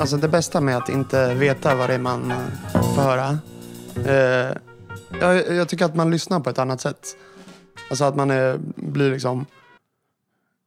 Alltså 0.10 0.22
det 0.22 0.28
bästa 0.28 0.62
med 0.62 0.78
att 0.78 0.90
inte 0.90 1.34
veta 1.34 1.76
vad 1.76 1.90
det 1.90 1.94
är 1.94 2.00
man 2.00 2.32
eh, 2.32 2.94
får 2.96 3.02
höra. 3.02 3.40
Eh, 4.06 4.58
jag, 5.22 5.56
jag 5.56 5.70
tycker 5.70 5.86
att 5.86 5.96
man 5.96 6.12
lyssnar 6.12 6.40
på 6.40 6.50
ett 6.50 6.60
annat 6.60 6.82
sätt. 6.82 7.18
Alltså 7.90 8.04
att 8.04 8.16
man 8.16 8.32
är, 8.32 8.60
blir 8.76 9.12
liksom... 9.12 9.46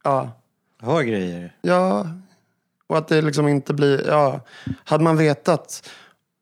Ja, 0.03 0.31
Hör 0.79 1.01
grejer. 1.01 1.55
Ja, 1.61 2.07
och 2.87 2.97
att 2.97 3.07
det 3.07 3.21
liksom 3.21 3.47
inte 3.47 3.73
blir... 3.73 4.07
Ja, 4.07 4.39
hade 4.83 5.03
man 5.03 5.17
vetat 5.17 5.89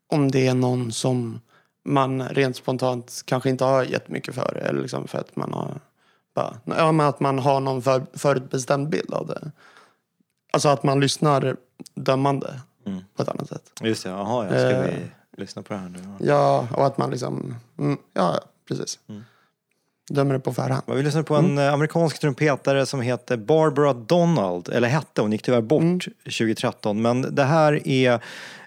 om 0.08 0.32
det 0.32 0.48
är 0.48 0.54
någon 0.54 0.92
som 0.92 1.42
man 1.86 2.30
rent 2.30 2.56
spontant 2.56 3.22
kanske 3.26 3.50
inte 3.50 3.64
har 3.64 3.84
jättemycket 3.84 4.36
för 4.36 4.56
eller 4.56 4.82
liksom 4.82 5.08
för 5.08 5.18
att 5.18 5.36
man 5.36 5.54
har... 5.54 5.80
Bara, 6.36 6.54
ja, 6.66 6.92
men 6.92 7.08
att 7.08 7.20
man 7.20 7.40
har 7.40 7.60
någon 7.60 7.82
för, 7.82 8.06
förutbestämd 8.14 8.90
bild 8.90 9.14
av 9.14 9.28
det. 9.28 9.52
Alltså 10.54 10.70
att 10.70 10.84
man 10.84 11.00
lyssnar 11.00 11.58
dömande 11.96 12.60
Mm. 12.86 13.00
på 13.16 13.24
ett 13.24 13.30
annat 13.30 13.50
sätt. 13.50 13.72
Just 13.82 14.04
det, 14.04 14.10
jaha, 14.10 14.46
ja, 14.46 14.50
ska 14.70 14.82
vi 14.82 14.88
Eh. 14.90 14.98
lyssna 15.38 15.62
på 15.62 15.74
det 15.74 15.80
här 15.80 15.90
nu? 15.90 16.00
Ja. 16.28 16.68
Och 16.78 16.86
att 16.86 16.98
man 16.98 17.10
liksom... 17.12 17.56
Mm, 17.80 17.98
ja, 18.14 18.40
precis. 18.68 19.00
Mm. 19.10 19.22
Dömer 20.10 20.34
det 20.34 20.40
på 20.40 20.54
förhand. 20.54 20.84
Vi 20.88 21.04
lyssnade 21.04 21.24
på 21.24 21.36
en 21.36 21.58
eh, 21.58 21.74
amerikansk 21.74 22.20
trumpetare 22.20 22.86
som 22.86 23.02
heter 23.02 23.38
Barbara 23.38 23.94
Donald, 23.94 24.70
eller 24.70 24.88
hette, 24.88 25.22
hon 25.22 25.32
gick 25.32 25.42
tyvärr 25.42 25.62
bort 25.62 26.06
2013. 26.24 27.02
Men 27.02 27.36
det 27.36 27.44
här 27.44 27.88
är 27.88 28.20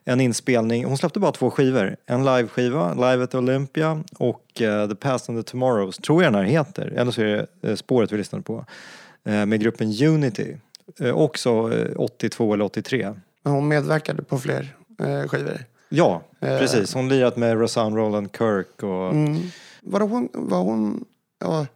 en 0.04 0.20
inspelning, 0.20 0.84
hon 0.84 0.98
släppte 0.98 1.20
bara 1.20 1.32
två 1.32 1.50
skivor. 1.50 1.96
En 2.06 2.24
liveskiva, 2.24 2.94
Live 2.94 3.24
at 3.24 3.34
Olympia 3.34 4.04
och 4.18 4.60
eh, 4.62 4.88
The 4.88 4.94
Past 4.94 5.28
and 5.28 5.38
the 5.44 5.50
Tomorrows, 5.50 5.96
tror 5.96 6.22
jag 6.22 6.32
den 6.32 6.40
här 6.44 6.50
heter. 6.50 6.86
Eller 6.86 7.10
så 7.10 7.22
är 7.22 7.46
det 7.60 7.70
eh, 7.70 7.76
spåret 7.76 8.12
vi 8.12 8.16
lyssnade 8.16 8.44
på. 8.44 8.64
eh, 9.24 9.46
med 9.46 9.60
gruppen 9.60 9.88
Unity. 10.02 10.56
Eh, 11.00 11.10
också 11.16 11.72
eh, 11.74 11.92
82 11.96 12.54
eller 12.54 12.64
83. 12.64 13.14
Men 13.44 13.52
hon 13.52 13.68
medverkade 13.68 14.22
på 14.22 14.38
fler 14.38 14.76
eh, 15.00 15.28
skivor. 15.28 15.64
Ja, 15.88 16.22
Eh. 16.40 16.58
precis. 16.58 16.94
Hon 16.94 17.08
lirat 17.08 17.36
med 17.36 17.58
Rosanne 17.58 17.96
Roland 17.96 18.28
Kirk 18.38 18.82
och... 18.82 19.10
Mm. 19.10 19.42
Var 19.82 20.00
hon, 20.00 20.28
var 20.32 20.62
hon 20.62 21.04
ja, 21.40 21.66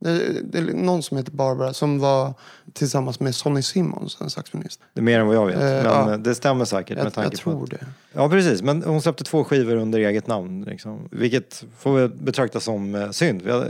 det, 0.00 0.42
det 0.42 0.58
är 0.58 0.62
någon 0.62 1.02
som 1.02 1.16
heter 1.16 1.32
Barbara 1.32 1.72
som 1.72 1.98
var 1.98 2.34
tillsammans 2.72 3.20
med 3.20 3.34
Sonny 3.34 3.62
Simmons, 3.62 4.18
en 4.20 4.30
saxofonist. 4.30 4.80
Det 4.92 5.00
är 5.00 5.02
mer 5.02 5.20
än 5.20 5.26
vad 5.26 5.36
jag 5.36 5.46
vet. 5.46 5.56
Eh, 5.56 5.62
men 5.62 6.10
ja. 6.10 6.16
det 6.16 6.34
stämmer 6.34 6.64
säkert 6.64 6.96
Jag, 6.96 7.04
med 7.04 7.14
tanke 7.14 7.30
jag 7.32 7.40
tror 7.40 7.54
på 7.58 7.64
att, 7.64 7.70
det. 7.70 7.86
Ja, 8.12 8.28
precis. 8.28 8.62
Men 8.62 8.82
hon 8.82 9.02
släppte 9.02 9.24
två 9.24 9.44
skivor 9.44 9.76
under 9.76 9.98
eget 9.98 10.26
namn. 10.26 10.62
Liksom. 10.64 11.08
Vilket 11.10 11.64
får 11.78 12.08
betraktas 12.08 12.64
som 12.64 12.94
eh, 12.94 13.10
synd. 13.10 13.42
Jag 13.46 13.66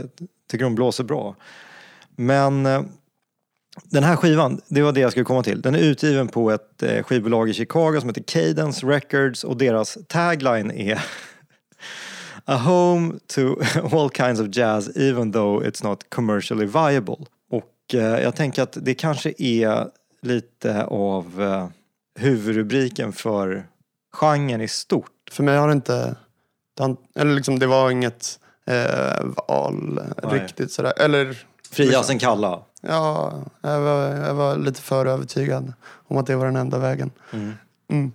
tycker 0.51 0.65
hon 0.65 0.75
blåser 0.75 1.03
bra. 1.03 1.35
Men 2.15 2.65
eh, 2.65 2.81
den 3.83 4.03
här 4.03 4.15
skivan, 4.15 4.61
det 4.67 4.81
var 4.81 4.91
det 4.91 4.99
jag 4.99 5.11
skulle 5.11 5.25
komma 5.25 5.43
till. 5.43 5.61
Den 5.61 5.75
är 5.75 5.79
utgiven 5.79 6.27
på 6.27 6.51
ett 6.51 6.83
eh, 6.83 7.03
skivbolag 7.03 7.49
i 7.49 7.53
Chicago 7.53 7.99
som 7.99 8.09
heter 8.09 8.23
Cadence 8.23 8.85
Records 8.85 9.43
och 9.43 9.57
deras 9.57 9.97
tagline 10.07 10.71
är 10.71 11.05
A 12.45 12.57
home 12.57 13.13
to 13.27 13.41
all 13.97 14.09
kinds 14.09 14.39
of 14.39 14.47
jazz 14.51 14.97
even 14.97 15.31
though 15.31 15.63
it's 15.63 15.83
not 15.83 16.09
commercially 16.09 16.65
viable. 16.65 17.17
Och 17.51 17.93
eh, 17.93 18.23
jag 18.23 18.35
tänker 18.35 18.63
att 18.63 18.77
det 18.81 18.93
kanske 18.93 19.33
är 19.37 19.87
lite 20.21 20.83
av 20.83 21.41
eh, 21.41 21.67
huvudrubriken 22.19 23.13
för 23.13 23.67
genren 24.13 24.61
i 24.61 24.67
stort. 24.67 25.11
För 25.31 25.43
mig 25.43 25.57
har 25.57 25.67
det 25.67 25.73
inte... 25.73 26.15
Eller 27.15 27.33
liksom, 27.33 27.59
det 27.59 27.67
var 27.67 27.91
inget 27.91 28.39
eh, 28.65 29.25
val 29.47 29.99
Nej. 30.23 30.39
riktigt 30.39 30.71
sådär. 30.71 30.93
Eller 30.97 31.45
Friasen 31.71 32.19
kalla. 32.19 32.61
Ja, 32.87 33.33
jag 33.61 33.81
var, 33.81 34.03
jag 34.15 34.33
var 34.33 34.57
lite 34.57 34.81
för 34.81 35.05
övertygad 35.05 35.73
om 36.07 36.17
att 36.17 36.27
det 36.27 36.35
var 36.35 36.45
den 36.45 36.55
enda 36.55 36.79
vägen. 36.79 37.11
Mm. 37.87 38.11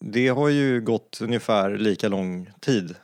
Det 0.00 0.28
har 0.28 0.48
ju 0.48 0.80
gått 0.80 1.18
ungefär 1.22 1.70
lika 1.70 2.08
lång 2.08 2.50
tid 2.60 2.94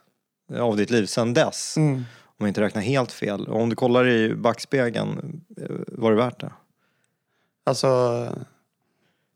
av 0.59 0.77
ditt 0.77 0.91
liv 0.91 1.07
sedan 1.07 1.35
dess. 1.35 1.77
Mm. 1.77 1.95
Om 2.25 2.37
jag 2.47 2.49
inte 2.49 2.61
räknar 2.61 2.83
helt 2.83 3.13
fel. 3.13 3.49
Och 3.49 3.61
om 3.61 3.69
du 3.69 3.77
kollar 3.77 4.09
i 4.09 4.35
backspegeln, 4.35 5.41
eh, 5.57 5.67
var 5.87 6.11
det 6.11 6.17
värt 6.17 6.41
det? 6.41 6.53
Alltså, 7.65 7.89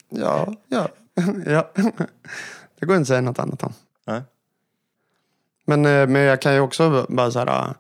ja, 0.09 0.55
ja, 0.69 0.89
ja. 1.47 1.71
Det 2.79 2.87
går 2.87 2.97
inte 2.97 3.03
att 3.03 3.09
säga 3.09 3.21
något 3.21 3.39
annat 3.39 3.63
om. 3.63 3.73
Nej. 4.05 4.23
Men, 5.65 5.87
eh, 5.87 6.07
men 6.07 6.23
jag 6.23 6.43
kan 6.43 6.55
ju 6.55 6.61
också 6.61 7.07
bara 7.09 7.31
så 7.31 7.39
här... 7.39 7.75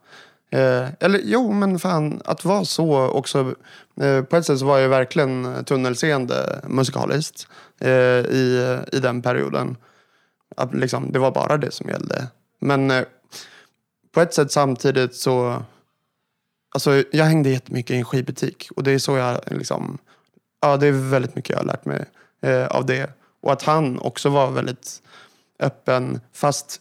Eh, 0.56 0.88
eller 1.00 1.20
jo, 1.24 1.52
men 1.52 1.78
fan, 1.78 2.22
att 2.24 2.44
vara 2.44 2.64
så 2.64 3.08
också. 3.08 3.54
Eh, 4.00 4.22
på 4.22 4.36
ett 4.36 4.46
sätt 4.46 4.58
så 4.58 4.66
var 4.66 4.78
jag 4.78 4.88
verkligen 4.88 5.64
tunnelseende 5.64 6.60
musikaliskt 6.68 7.48
eh, 7.80 7.90
i, 7.90 8.78
i 8.92 8.98
den 8.98 9.22
perioden. 9.22 9.76
Att 10.56 10.74
liksom, 10.74 11.12
det 11.12 11.18
var 11.18 11.30
bara 11.30 11.56
det 11.56 11.70
som 11.70 11.88
gällde. 11.88 12.26
Men 12.60 12.90
eh, 12.90 13.04
på 14.14 14.20
ett 14.20 14.34
sätt 14.34 14.52
samtidigt 14.52 15.14
så... 15.14 15.62
Alltså, 16.74 17.02
jag 17.12 17.24
hängde 17.24 17.50
jättemycket 17.50 17.90
i 17.90 17.98
en 17.98 18.04
skivbutik 18.04 18.68
och 18.76 18.82
det 18.82 18.90
är 18.90 18.98
så 18.98 19.16
jag 19.16 19.40
liksom... 19.46 19.98
Ja, 20.60 20.76
det 20.76 20.86
är 20.86 21.10
väldigt 21.10 21.34
mycket 21.34 21.50
jag 21.50 21.58
har 21.58 21.64
lärt 21.64 21.84
mig 21.84 22.04
eh, 22.42 22.66
av 22.66 22.86
det. 22.86 23.10
Och 23.40 23.52
att 23.52 23.62
han 23.62 23.98
också 23.98 24.28
var 24.28 24.50
väldigt 24.50 25.02
öppen, 25.60 26.20
fast 26.32 26.80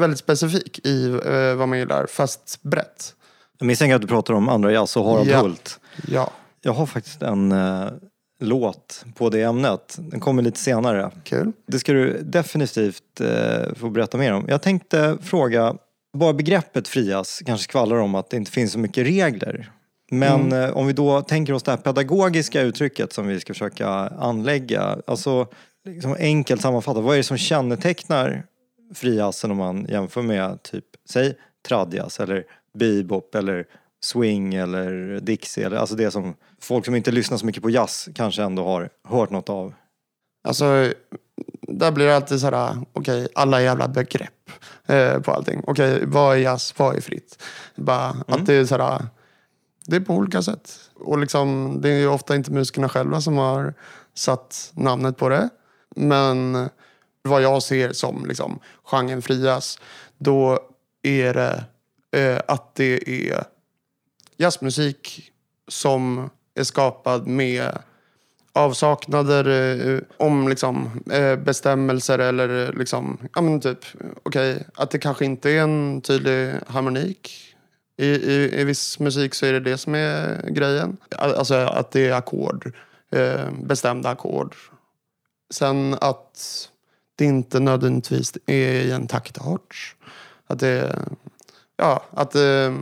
väldigt 0.00 0.18
specifik 0.18 0.86
i 0.86 1.06
eh, 1.06 1.54
vad 1.54 1.68
man 1.68 1.78
gillar, 1.78 2.06
fast 2.06 2.62
brett. 2.62 3.14
Jag 3.58 3.66
misstänker 3.66 3.94
att 3.94 4.02
du 4.02 4.08
pratar 4.08 4.34
om 4.34 4.48
andra 4.48 4.72
jazz 4.72 4.96
och 4.96 5.04
Harald 5.04 5.28
Ja. 5.28 5.40
Hult. 5.40 5.80
Ja, 6.08 6.30
Jag 6.62 6.72
har 6.72 6.86
faktiskt 6.86 7.22
en 7.22 7.52
eh, 7.52 7.88
låt 8.40 9.04
på 9.14 9.30
det 9.30 9.42
ämnet. 9.42 9.96
Den 9.98 10.20
kommer 10.20 10.42
lite 10.42 10.58
senare. 10.58 11.10
kul. 11.24 11.52
Det 11.66 11.78
ska 11.78 11.92
du 11.92 12.22
definitivt 12.22 13.20
eh, 13.20 13.74
få 13.76 13.90
berätta 13.90 14.18
mer 14.18 14.32
om. 14.32 14.44
Jag 14.48 14.62
tänkte 14.62 15.18
fråga, 15.22 15.74
bara 16.18 16.32
begreppet 16.32 16.88
frias 16.88 17.42
kanske 17.46 17.64
skvallrar 17.64 17.98
om 17.98 18.14
att 18.14 18.30
det 18.30 18.36
inte 18.36 18.50
finns 18.50 18.72
så 18.72 18.78
mycket 18.78 19.06
regler. 19.06 19.70
Men 20.10 20.52
eh, 20.52 20.70
om 20.76 20.86
vi 20.86 20.92
då 20.92 21.20
tänker 21.22 21.52
oss 21.52 21.62
det 21.62 21.70
här 21.70 21.78
pedagogiska 21.78 22.60
uttrycket 22.60 23.12
som 23.12 23.26
vi 23.26 23.40
ska 23.40 23.52
försöka 23.54 23.88
anlägga. 24.18 24.98
Alltså 25.06 25.46
liksom 25.86 26.16
enkelt 26.18 26.60
sammanfattat, 26.62 27.04
vad 27.04 27.12
är 27.14 27.16
det 27.16 27.22
som 27.24 27.36
kännetecknar 27.36 28.44
friasen 28.94 29.50
om 29.50 29.56
man 29.56 29.86
jämför 29.88 30.22
med 30.22 30.62
typ, 30.62 30.84
säg 31.08 31.34
tradjazz 31.68 32.20
eller 32.20 32.44
bebop 32.74 33.34
eller 33.34 33.66
swing 34.02 34.54
eller 34.54 35.20
dixie. 35.20 35.66
Eller, 35.66 35.76
alltså 35.76 35.96
det 35.96 36.10
som 36.10 36.34
folk 36.60 36.84
som 36.84 36.94
inte 36.94 37.10
lyssnar 37.10 37.38
så 37.38 37.46
mycket 37.46 37.62
på 37.62 37.70
jazz 37.70 38.08
kanske 38.14 38.42
ändå 38.42 38.64
har 38.64 38.90
hört 39.08 39.30
något 39.30 39.48
av. 39.48 39.74
Alltså, 40.48 40.92
där 41.62 41.92
blir 41.92 42.06
det 42.06 42.16
alltid 42.16 42.40
så 42.40 42.50
här, 42.50 42.76
okej, 42.92 43.28
alla 43.34 43.62
jävla 43.62 43.88
begrepp 43.88 44.50
eh, 44.86 45.20
på 45.20 45.32
allting. 45.32 45.62
Okej, 45.66 46.06
vad 46.06 46.36
är 46.36 46.40
jazz, 46.40 46.74
vad 46.76 46.96
är 46.96 47.00
fritt? 47.00 47.42
Bara 47.76 48.16
att 48.28 48.46
det 48.46 48.54
är 48.54 48.64
så 48.64 48.78
här, 48.78 49.06
det 49.86 49.96
är 49.96 50.00
på 50.00 50.14
olika 50.14 50.42
sätt. 50.42 50.70
Och 50.94 51.18
liksom, 51.18 51.78
det 51.80 51.88
är 51.88 51.98
ju 51.98 52.08
ofta 52.08 52.36
inte 52.36 52.52
musikerna 52.52 52.88
själva 52.88 53.20
som 53.20 53.36
har 53.36 53.74
satt 54.14 54.72
namnet 54.74 55.16
på 55.16 55.28
det. 55.28 55.48
Men 55.96 56.68
vad 57.28 57.42
jag 57.42 57.62
ser 57.62 57.92
som 57.92 58.26
liksom, 58.26 58.58
genren 58.84 59.22
frias, 59.22 59.78
då 60.18 60.58
är 61.02 61.34
det 61.34 61.64
eh, 62.20 62.40
att 62.48 62.74
det 62.74 63.08
är 63.08 63.44
jazzmusik 64.36 65.30
som 65.68 66.30
är 66.54 66.64
skapad 66.64 67.26
med 67.26 67.78
avsaknader 68.52 69.48
eh, 69.88 70.00
om 70.16 70.48
liksom, 70.48 71.02
eh, 71.10 71.36
bestämmelser 71.36 72.18
eller 72.18 72.64
eh, 72.64 72.72
liksom, 72.72 73.18
ja 73.34 73.40
men 73.40 73.60
typ, 73.60 73.84
okej, 74.22 74.66
att 74.74 74.90
det 74.90 74.98
kanske 74.98 75.24
inte 75.24 75.50
är 75.50 75.60
en 75.60 76.00
tydlig 76.00 76.54
harmonik. 76.66 77.40
I, 77.96 78.06
i, 78.06 78.60
I 78.60 78.64
viss 78.64 78.98
musik 78.98 79.34
så 79.34 79.46
är 79.46 79.52
det 79.52 79.60
det 79.60 79.78
som 79.78 79.94
är 79.94 80.42
grejen. 80.50 80.96
Alltså 81.10 81.54
att 81.54 81.90
det 81.90 82.08
är 82.08 82.12
ackord, 82.12 82.72
eh, 83.12 83.50
bestämda 83.62 84.08
ackord. 84.08 84.54
Sen 85.50 85.96
att 86.00 86.68
det 87.16 87.24
inte 87.24 87.60
nödvändigtvis 87.60 88.32
är 88.46 88.72
i 88.72 88.90
en 88.90 89.06
taktart. 89.06 89.96
Att 90.46 90.58
det, 90.60 90.98
ja, 91.76 92.04
att, 92.10 92.34
eh, 92.34 92.74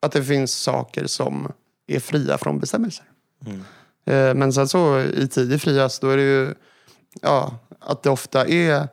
att 0.00 0.12
det 0.12 0.24
finns 0.24 0.52
saker 0.54 1.06
som 1.06 1.52
är 1.86 2.00
fria 2.00 2.38
från 2.38 2.58
bestämmelser. 2.58 3.04
Eh, 4.06 4.34
Men 4.34 4.52
sen 4.52 4.68
så 4.68 5.00
i 5.00 5.28
tidig 5.28 5.60
frias 5.60 5.98
då 5.98 6.10
är 6.10 6.16
det 6.16 6.22
ju 6.22 6.54
ja, 7.20 7.58
att 7.80 8.02
det 8.02 8.10
ofta 8.10 8.46
är 8.46 8.88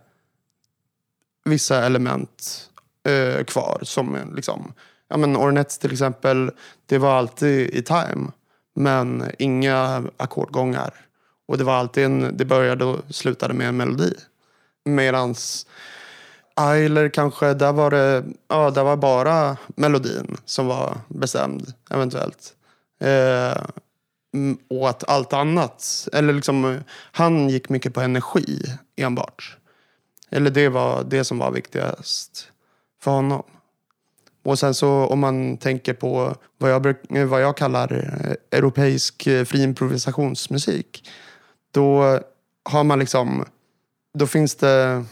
vissa 1.45 1.85
element 1.85 2.69
eh, 3.07 3.43
kvar. 3.43 3.79
Som 3.83 4.33
liksom, 4.35 4.73
ja 5.07 5.17
men 5.17 5.37
Ornets 5.37 5.77
till 5.77 5.91
exempel, 5.91 6.51
det 6.85 6.97
var 6.97 7.17
alltid 7.17 7.69
i 7.69 7.81
time. 7.81 8.31
Men 8.75 9.31
inga 9.39 10.03
ackordgångar. 10.17 10.93
Och 11.45 11.57
det 11.57 11.63
var 11.63 11.73
alltid 11.73 12.05
en, 12.05 12.37
det 12.37 12.45
började 12.45 12.85
och 12.85 12.99
slutade 13.09 13.53
med 13.53 13.67
en 13.67 13.77
melodi. 13.77 14.13
Medans 14.85 15.67
Eiler 16.59 17.09
kanske, 17.09 17.53
där 17.53 17.73
var 17.73 17.91
det, 17.91 18.23
ja 18.47 18.71
där 18.71 18.83
var 18.83 18.97
bara 18.97 19.57
melodin 19.67 20.37
som 20.45 20.67
var 20.67 20.97
bestämd 21.07 21.73
eventuellt. 21.89 22.53
Eh, 22.99 23.63
och 24.69 24.81
åt 24.81 25.03
allt 25.07 25.33
annat. 25.33 26.07
Eller 26.13 26.33
liksom, 26.33 26.79
han 27.11 27.49
gick 27.49 27.69
mycket 27.69 27.93
på 27.93 28.01
energi 28.01 28.63
enbart. 28.95 29.57
Eller 30.29 30.51
det 30.51 30.69
var 30.69 31.03
det 31.03 31.23
som 31.23 31.37
var 31.37 31.51
viktigast 31.51 32.51
för 33.01 33.11
honom. 33.11 33.43
Och 34.43 34.59
sen 34.59 34.73
så 34.73 34.89
om 34.89 35.19
man 35.19 35.57
tänker 35.57 35.93
på 35.93 36.35
vad 36.57 36.71
jag, 36.71 36.81
bruk, 36.81 36.97
vad 37.09 37.41
jag 37.41 37.57
kallar 37.57 37.93
eh, 37.93 38.59
europeisk 38.59 39.27
eh, 39.27 39.45
fri 39.45 39.63
improvisationsmusik. 39.63 41.09
Då 41.73 42.19
har 42.63 42.83
man 42.83 42.99
liksom, 42.99 43.45
då 44.13 44.27
finns 44.27 44.55
det 44.55 45.05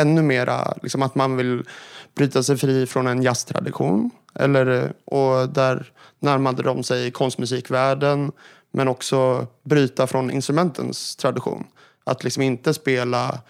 ännu 0.00 0.22
mera 0.22 0.74
liksom 0.82 1.02
att 1.02 1.14
man 1.14 1.36
vill 1.36 1.62
bryta 2.14 2.42
sig 2.42 2.56
fri 2.56 2.86
från 2.86 3.06
en 3.06 3.22
jazztradition. 3.22 4.10
Eller, 4.34 4.92
och 5.04 5.48
där 5.48 5.92
närmade 6.18 6.62
de 6.62 6.82
sig 6.82 7.10
konstmusikvärlden 7.10 8.32
men 8.72 8.88
också 8.88 9.46
bryta 9.62 10.06
från 10.06 10.30
instrumentens 10.30 11.16
tradition. 11.16 11.64
Att 12.04 12.24
liksom 12.24 12.42
inte 12.42 12.74
spela 12.74 13.40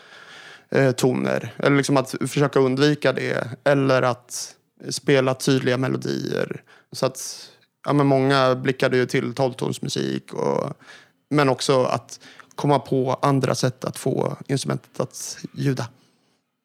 eh, 0.71 0.91
toner 0.91 1.55
eller 1.59 1.77
liksom 1.77 1.97
att 1.97 2.15
försöka 2.21 2.61
undvika 2.61 3.13
det. 3.13 3.49
Eller 3.65 4.03
att 4.03 4.55
spela 4.91 5.35
tydliga 5.35 5.77
melodier. 5.77 6.63
Så 6.93 7.07
att 7.07 7.51
ja, 7.87 7.93
men 7.93 8.07
många 8.07 8.55
blickade 8.55 8.97
ju 8.97 9.07
till 9.07 9.35
tolvtonsmusik. 9.35 10.35
Och, 10.35 10.73
men 11.29 11.49
också 11.49 11.85
att 11.85 12.21
komma 12.55 12.79
på 12.79 13.19
andra 13.23 13.55
sätt 13.55 13.85
att 13.85 13.99
få 13.99 14.37
instrumentet 14.49 15.01
att 15.01 15.39
ljuda. 15.55 15.89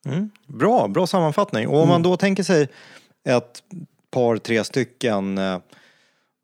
Mm. 0.05 0.29
Bra, 0.47 0.87
bra 0.87 1.07
sammanfattning. 1.07 1.67
Och 1.67 1.81
om 1.81 1.87
man 1.87 2.03
då 2.03 2.17
tänker 2.17 2.43
sig 2.43 2.67
ett 3.29 3.63
par, 4.11 4.37
tre 4.37 4.63
stycken, 4.63 5.37
eh, 5.37 5.59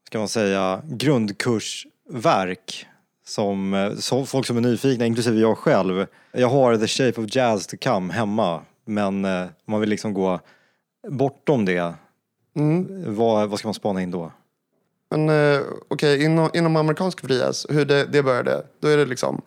ska 0.07 0.20
man 0.20 0.28
säga, 0.28 0.82
grundkursverk 0.86 2.86
som, 3.26 3.74
eh, 3.74 3.95
som 3.95 4.28
folk 4.28 4.47
som 4.47 4.57
är 4.57 4.61
nyfikna, 4.61 5.05
inklusive 5.05 5.39
jag 5.39 5.57
själv. 5.57 6.05
Jag 6.32 6.49
har 6.49 6.78
The 6.78 6.88
Shape 6.88 7.22
of 7.22 7.36
Jazz 7.36 7.68
to 7.68 7.78
come 7.82 8.13
hemma, 8.13 8.61
men 8.86 9.26
eh, 9.26 9.45
man 9.65 9.80
vill 9.80 9.89
liksom 9.89 10.13
gå 10.13 10.39
bortom 11.07 11.65
det. 11.65 11.93
Mm. 12.55 13.15
Vad, 13.15 13.49
vad 13.49 13.59
ska 13.59 13.68
man 13.68 13.74
spana 13.74 14.01
in 14.01 14.11
då? 14.11 14.32
Men 15.10 15.30
eh, 15.30 15.62
okej, 15.88 16.24
inom, 16.24 16.49
inom 16.53 16.76
amerikansk 16.76 17.22
frias, 17.22 17.66
hur 17.70 17.86
det, 17.86 18.05
det 18.05 18.24
började, 18.24 18.66
då 18.80 18.88
är 18.88 18.97
det 18.97 19.05
liksom 19.05 19.41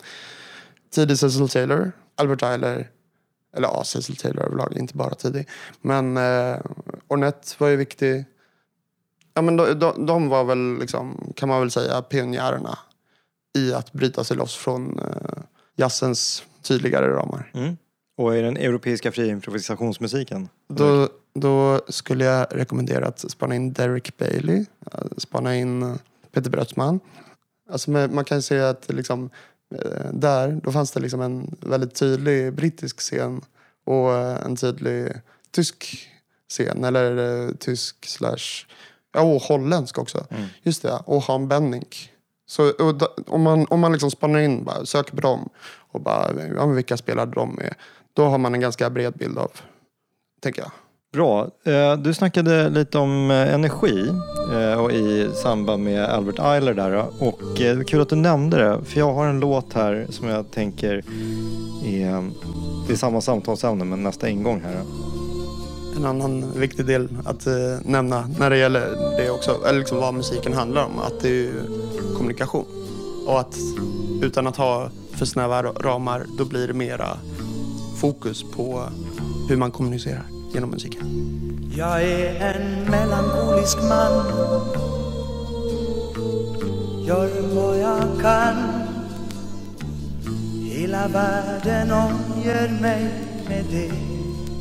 tidig 0.90 1.18
Cecil 1.18 1.48
Taylor, 1.48 1.92
Albert 2.14 2.40
Tyler, 2.40 2.90
eller 3.56 3.68
ja, 3.68 3.84
Cecil 3.84 4.16
Taylor 4.16 4.44
överlag, 4.44 4.76
inte 4.76 4.96
bara 4.96 5.14
tidig. 5.14 5.48
Men 5.80 6.16
eh, 6.16 6.56
Ornette 7.08 7.54
var 7.58 7.68
ju 7.68 7.76
viktig. 7.76 8.24
Ja, 9.34 9.42
men 9.42 9.56
de, 9.56 9.78
de, 9.78 10.06
de 10.06 10.28
var 10.28 10.44
väl, 10.44 10.78
liksom, 10.78 11.32
kan 11.36 11.48
man 11.48 11.60
väl 11.60 11.70
säga, 11.70 12.02
pionjärerna 12.02 12.78
i 13.58 13.72
att 13.72 13.92
bryta 13.92 14.24
sig 14.24 14.36
loss 14.36 14.56
från 14.56 14.98
eh, 14.98 15.42
jazzens 15.76 16.42
tydligare 16.62 17.08
ramar. 17.08 17.50
Mm. 17.54 17.76
Och 18.16 18.36
i 18.36 18.40
den 18.42 18.56
europeiska 18.56 19.12
fria 19.12 19.32
improvisationsmusiken? 19.32 20.48
Då, 20.68 21.08
då 21.34 21.80
skulle 21.88 22.24
jag 22.24 22.46
rekommendera 22.50 23.06
att 23.06 23.30
spana 23.30 23.54
in 23.54 23.72
Derek 23.72 24.16
Bailey, 24.18 24.64
eh, 24.92 25.00
spana 25.16 25.56
in 25.56 25.98
Peter 26.32 26.50
Brötzman. 26.50 27.00
Alltså 27.70 27.90
man 27.90 28.24
kan 28.24 28.42
säga 28.42 28.68
att 28.68 28.92
liksom, 28.92 29.30
eh, 29.74 30.10
där, 30.12 30.60
då 30.64 30.72
fanns 30.72 30.92
det 30.92 31.00
liksom 31.00 31.20
en 31.20 31.56
väldigt 31.60 31.94
tydlig 31.94 32.52
brittisk 32.52 33.00
scen 33.00 33.40
och 33.84 34.12
eh, 34.12 34.44
en 34.44 34.56
tydlig 34.56 35.12
tysk 35.50 36.08
scen, 36.48 36.84
eller 36.84 37.52
tysk 37.54 38.06
slash, 38.06 38.66
ja 39.12 39.20
och 39.20 39.42
holländsk 39.42 39.98
också. 39.98 40.26
Just 40.62 40.82
det, 40.82 41.02
och 41.04 41.22
Han 41.22 41.48
Benning. 41.48 41.86
Så 42.46 42.72
da, 42.92 43.08
om 43.26 43.42
man, 43.42 43.66
om 43.70 43.80
man 43.80 43.92
liksom 43.92 44.10
spanar 44.10 44.38
in, 44.38 44.64
bara, 44.64 44.86
söker 44.86 45.14
på 45.14 45.20
dem 45.20 45.48
och 45.92 46.00
bara, 46.00 46.46
ja, 46.56 46.66
vilka 46.66 46.96
spelade 46.96 47.32
de 47.32 47.54
med? 47.54 47.74
Då 48.12 48.24
har 48.24 48.38
man 48.38 48.54
en 48.54 48.60
ganska 48.60 48.90
bred 48.90 49.12
bild 49.12 49.38
av, 49.38 49.50
tänker 50.40 50.62
jag. 50.62 50.70
Bra. 51.12 51.50
Eh, 51.64 51.96
du 51.96 52.14
snackade 52.14 52.68
lite 52.68 52.98
om 52.98 53.30
eh, 53.30 53.54
energi 53.54 54.08
eh, 54.52 54.80
och 54.80 54.92
i 54.92 55.30
samband 55.42 55.84
med 55.84 56.04
Albert 56.04 56.38
Eiler 56.38 56.74
där. 56.74 57.04
Och 57.18 57.40
kul 57.86 58.00
att 58.00 58.08
du 58.08 58.16
nämnde 58.16 58.56
det, 58.56 58.84
för 58.84 58.98
jag 58.98 59.12
har 59.12 59.26
en 59.26 59.40
låt 59.40 59.72
här 59.72 60.06
som 60.10 60.28
jag 60.28 60.50
tänker 60.50 61.02
är, 61.84 62.30
det 62.86 62.92
är 62.92 62.96
samma 62.96 63.20
samtalsämne 63.20 63.84
men 63.84 64.02
nästa 64.02 64.28
ingång 64.28 64.60
här. 64.60 64.82
En 65.96 66.04
annan 66.04 66.52
viktig 66.56 66.86
del 66.86 67.08
att 67.24 67.46
nämna 67.84 68.28
när 68.38 68.50
det 68.50 68.56
gäller 68.56 69.16
det 69.16 69.30
också, 69.30 69.66
eller 69.68 69.78
liksom 69.78 69.98
vad 69.98 70.14
musiken 70.14 70.52
handlar 70.52 70.84
om, 70.84 70.98
att 70.98 71.20
det 71.20 71.46
är 71.46 71.52
kommunikation. 72.16 72.66
Och 73.26 73.40
att 73.40 73.56
utan 74.22 74.46
att 74.46 74.56
ha 74.56 74.90
för 75.12 75.26
snäva 75.26 75.62
ramar, 75.62 76.26
då 76.38 76.44
blir 76.44 76.68
det 76.68 76.74
mera 76.74 77.08
fokus 78.00 78.44
på 78.56 78.82
hur 79.48 79.56
man 79.56 79.70
kommunicerar 79.70 80.39
genom 80.52 80.70
musiken. 80.70 81.20
Jag 81.76 82.02
är 82.02 82.54
en 82.54 82.90
melankolisk 82.90 83.78
man. 83.82 84.26
Gör 87.06 87.30
vad 87.54 87.78
jag 87.78 88.20
kan. 88.20 88.56
Hela 90.64 91.08
världen 91.08 91.90
omger 91.90 92.80
mig 92.80 93.10
med 93.48 93.64
det 93.70 93.92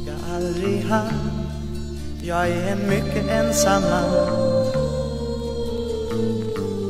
jag 0.08 0.36
aldrig 0.36 0.84
hann. 0.84 1.14
Jag 2.24 2.50
är 2.50 2.72
en 2.72 2.90
mycket 2.90 3.30
ensam 3.30 3.82
man. 3.82 4.12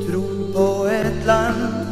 Tror 0.07 0.53
på 0.53 0.87
ett 0.87 1.25
land 1.25 1.85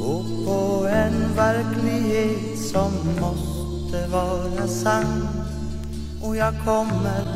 och 0.00 0.24
på 0.46 0.86
en 0.86 1.36
verklighet 1.36 2.58
som 2.58 2.92
måste 3.20 3.61
vara 3.92 4.68
sann 4.68 5.28
och 6.22 6.36
jag 6.36 6.54
kommer 6.64 7.26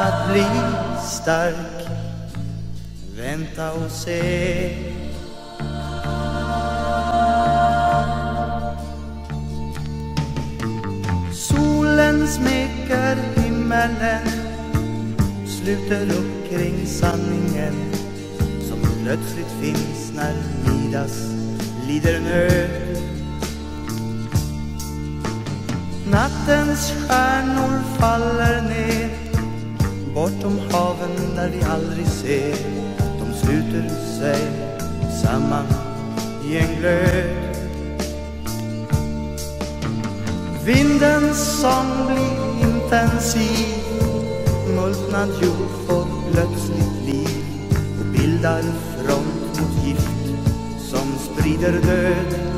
att 0.00 0.32
bli 0.32 0.46
stark. 1.08 1.88
Vänta 3.16 3.72
och 3.72 3.90
se. 3.90 4.70
Solen 11.32 12.28
smeker 12.28 13.16
himmelen 13.36 14.28
Sluter 15.46 16.06
upp 16.18 16.50
kring 16.50 16.86
sanningen 16.86 17.74
Som 18.68 18.78
plötsligt 19.04 19.52
finns 19.60 20.12
när 20.16 20.34
Midas 20.64 21.38
lider 21.88 22.20
nöd. 22.20 22.97
Nattens 26.10 26.92
stjärnor 26.92 27.82
faller 27.98 28.62
ner 28.62 29.10
Bortom 30.14 30.58
haven 30.70 31.34
där 31.36 31.48
vi 31.48 31.62
aldrig 31.62 32.06
ser. 32.06 32.56
De 33.18 33.34
sluter 33.34 33.88
sig 34.18 34.40
samman 35.22 35.66
i 36.44 36.58
en 36.58 36.80
glöd. 36.80 37.48
Vindens 40.64 41.60
sång 41.60 42.06
blir 42.06 42.68
intensiv. 42.68 43.66
Multnad 44.76 45.28
jord 45.42 45.70
får 45.86 46.06
plötsligt 46.32 47.04
liv 47.06 47.44
och 48.00 48.06
bildar 48.06 48.62
front 48.62 49.60
mot 49.60 49.86
gift 49.86 50.40
som 50.78 51.12
sprider 51.18 51.72
död. 51.72 52.48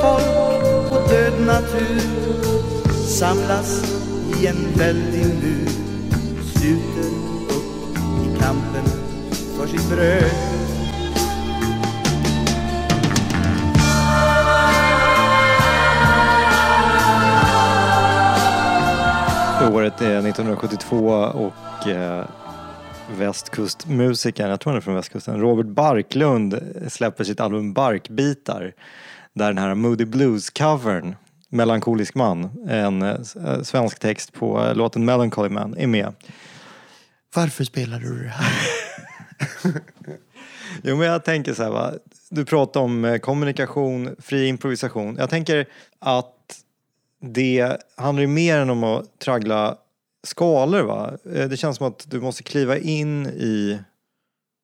Folk 0.00 0.92
och 0.92 1.08
död 1.08 1.40
natur 1.46 2.00
samlas 3.06 3.84
i 4.40 4.46
en 4.46 4.72
väldig 4.76 5.24
mur 5.24 5.68
sluter 6.42 7.10
upp 7.48 7.98
i 7.98 8.40
kampen 8.40 8.84
för 9.56 9.66
sitt 9.66 9.90
bröd 9.90 10.58
Året 19.74 20.00
är 20.00 20.18
1972 20.18 21.08
och 21.34 21.88
eh, 21.88 22.24
västkustmusikern, 23.18 24.50
jag 24.50 24.60
tror 24.60 24.70
han 24.70 24.76
är 24.76 24.80
från 24.80 24.94
västkusten, 24.94 25.40
Robert 25.40 25.66
Barklund 25.66 26.60
släpper 26.88 27.24
sitt 27.24 27.40
album 27.40 27.72
Barkbitar. 27.72 28.72
Där 29.38 29.46
den 29.46 29.58
här 29.58 29.74
Moody 29.74 30.04
Blues-covern, 30.04 31.16
Melankolisk 31.48 32.14
man, 32.14 32.68
en 32.68 33.02
eh, 33.02 33.62
svensk 33.62 33.98
text 33.98 34.32
på 34.32 34.64
eh, 34.64 34.74
låten 34.74 35.04
Melancholy 35.04 35.48
Man, 35.48 35.76
är 35.76 35.86
med. 35.86 36.14
Varför 37.34 37.64
spelar 37.64 38.00
du 38.00 38.22
det 38.22 38.28
här? 38.28 38.52
Jo 40.82 40.96
men 40.96 41.06
jag 41.06 41.24
tänker 41.24 41.54
så 41.54 41.62
här 41.62 41.70
va, 41.70 41.92
du 42.30 42.44
pratar 42.44 42.80
om 42.80 43.04
eh, 43.04 43.18
kommunikation, 43.18 44.16
fri 44.18 44.46
improvisation. 44.46 45.16
Jag 45.18 45.30
tänker 45.30 45.66
att 45.98 46.34
det 47.20 47.76
handlar 47.96 48.20
ju 48.20 48.26
mer 48.26 48.58
än 48.58 48.70
om 48.70 48.84
att 48.84 49.18
traggla 49.18 49.76
skalor 50.26 50.82
va? 50.82 51.12
Eh, 51.34 51.48
Det 51.48 51.56
känns 51.56 51.76
som 51.76 51.86
att 51.86 52.06
du 52.10 52.20
måste 52.20 52.42
kliva 52.42 52.78
in 52.78 53.26
i 53.26 53.78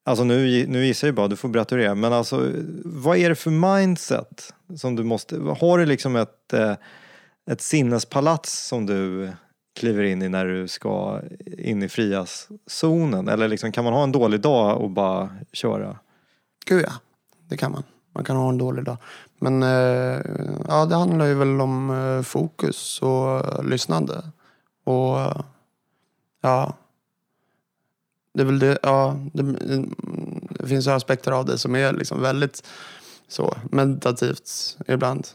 Alltså 0.07 0.25
nu, 0.25 0.67
nu 0.67 0.87
gissar 0.87 1.09
jag 1.09 1.15
bara, 1.15 1.29
du 1.29 1.37
får 1.37 1.49
berätta 1.49 1.75
hur 1.75 1.83
det 1.83 1.89
är. 1.89 1.95
Men 1.95 2.13
alltså, 2.13 2.53
vad 2.85 3.17
är 3.17 3.29
det 3.29 3.35
för 3.35 3.77
mindset 3.77 4.55
som 4.77 4.97
du 4.97 5.05
måste... 5.05 5.39
Har 5.61 5.79
du 5.79 5.87
liksom 5.87 6.17
ett, 6.17 6.53
eh, 6.53 6.75
ett 7.51 7.61
sinnespalats 7.61 8.67
som 8.69 8.87
du 8.87 9.33
kliver 9.79 10.05
in 10.05 10.23
i 10.23 10.29
när 10.29 10.47
du 10.47 10.69
ska 10.69 11.21
in 11.59 11.83
i 11.83 11.89
frias-zonen? 11.89 13.29
Eller 13.29 13.49
liksom, 13.49 13.73
kan 13.73 13.85
man 13.85 13.93
ha 13.93 14.03
en 14.03 14.13
dålig 14.13 14.41
dag 14.41 14.81
och 14.81 14.91
bara 14.91 15.29
köra? 15.53 15.99
Gud 16.67 16.85
ja, 16.87 16.93
det 17.49 17.57
kan 17.57 17.73
man. 17.73 17.83
Man 18.15 18.25
kan 18.25 18.37
ha 18.37 18.49
en 18.49 18.59
dålig 18.59 18.85
dag. 18.85 18.97
Men 19.39 19.63
eh, 19.63 20.21
ja, 20.69 20.87
det 20.87 20.95
handlar 20.95 21.27
ju 21.27 21.35
väl 21.35 21.61
om 21.61 21.91
eh, 21.91 22.23
fokus 22.23 23.03
och 23.03 23.65
lyssnande. 23.65 24.23
Och 24.85 25.45
ja, 26.43 26.75
det 28.35 28.41
är 28.41 28.45
väl 28.45 28.59
det, 28.59 28.79
ja, 28.83 29.19
det, 29.33 29.43
det 30.49 30.67
finns 30.67 30.87
ju 30.87 30.91
aspekter 30.91 31.33
av 31.33 31.45
det 31.45 31.59
som 31.59 31.75
är 31.75 31.93
liksom 31.93 32.23
väldigt 32.23 32.67
så 33.29 33.57
meditativt 33.71 34.77
ibland. 34.89 35.29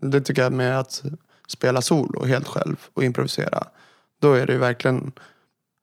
Det 0.00 0.20
tycker 0.20 0.42
jag 0.42 0.52
med 0.52 0.78
att 0.78 1.02
spela 1.48 1.82
solo 1.82 2.24
helt 2.24 2.48
själv 2.48 2.76
och 2.94 3.04
improvisera. 3.04 3.64
Då 4.20 4.32
är 4.32 4.46
det 4.46 4.52
ju 4.52 4.58
verkligen 4.58 5.12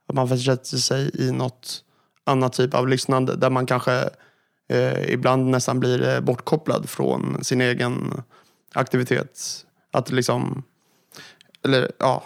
att 0.08 0.16
man 0.16 0.30
försätter 0.30 0.78
sig 0.78 1.12
i 1.14 1.32
något 1.32 1.84
annat 2.24 2.54
typ 2.54 2.74
av 2.74 2.88
lyssnande 2.88 3.36
där 3.36 3.50
man 3.50 3.66
kanske 3.66 4.10
eh, 4.70 5.14
ibland 5.14 5.46
nästan 5.50 5.80
blir 5.80 6.22
bortkopplad 6.22 6.90
från 6.90 7.44
sin 7.44 7.62
egen 7.62 8.24
aktivitet. 8.74 9.66
Att 9.92 10.12
liksom, 10.12 10.64
eller 11.66 11.92
ja, 11.98 12.24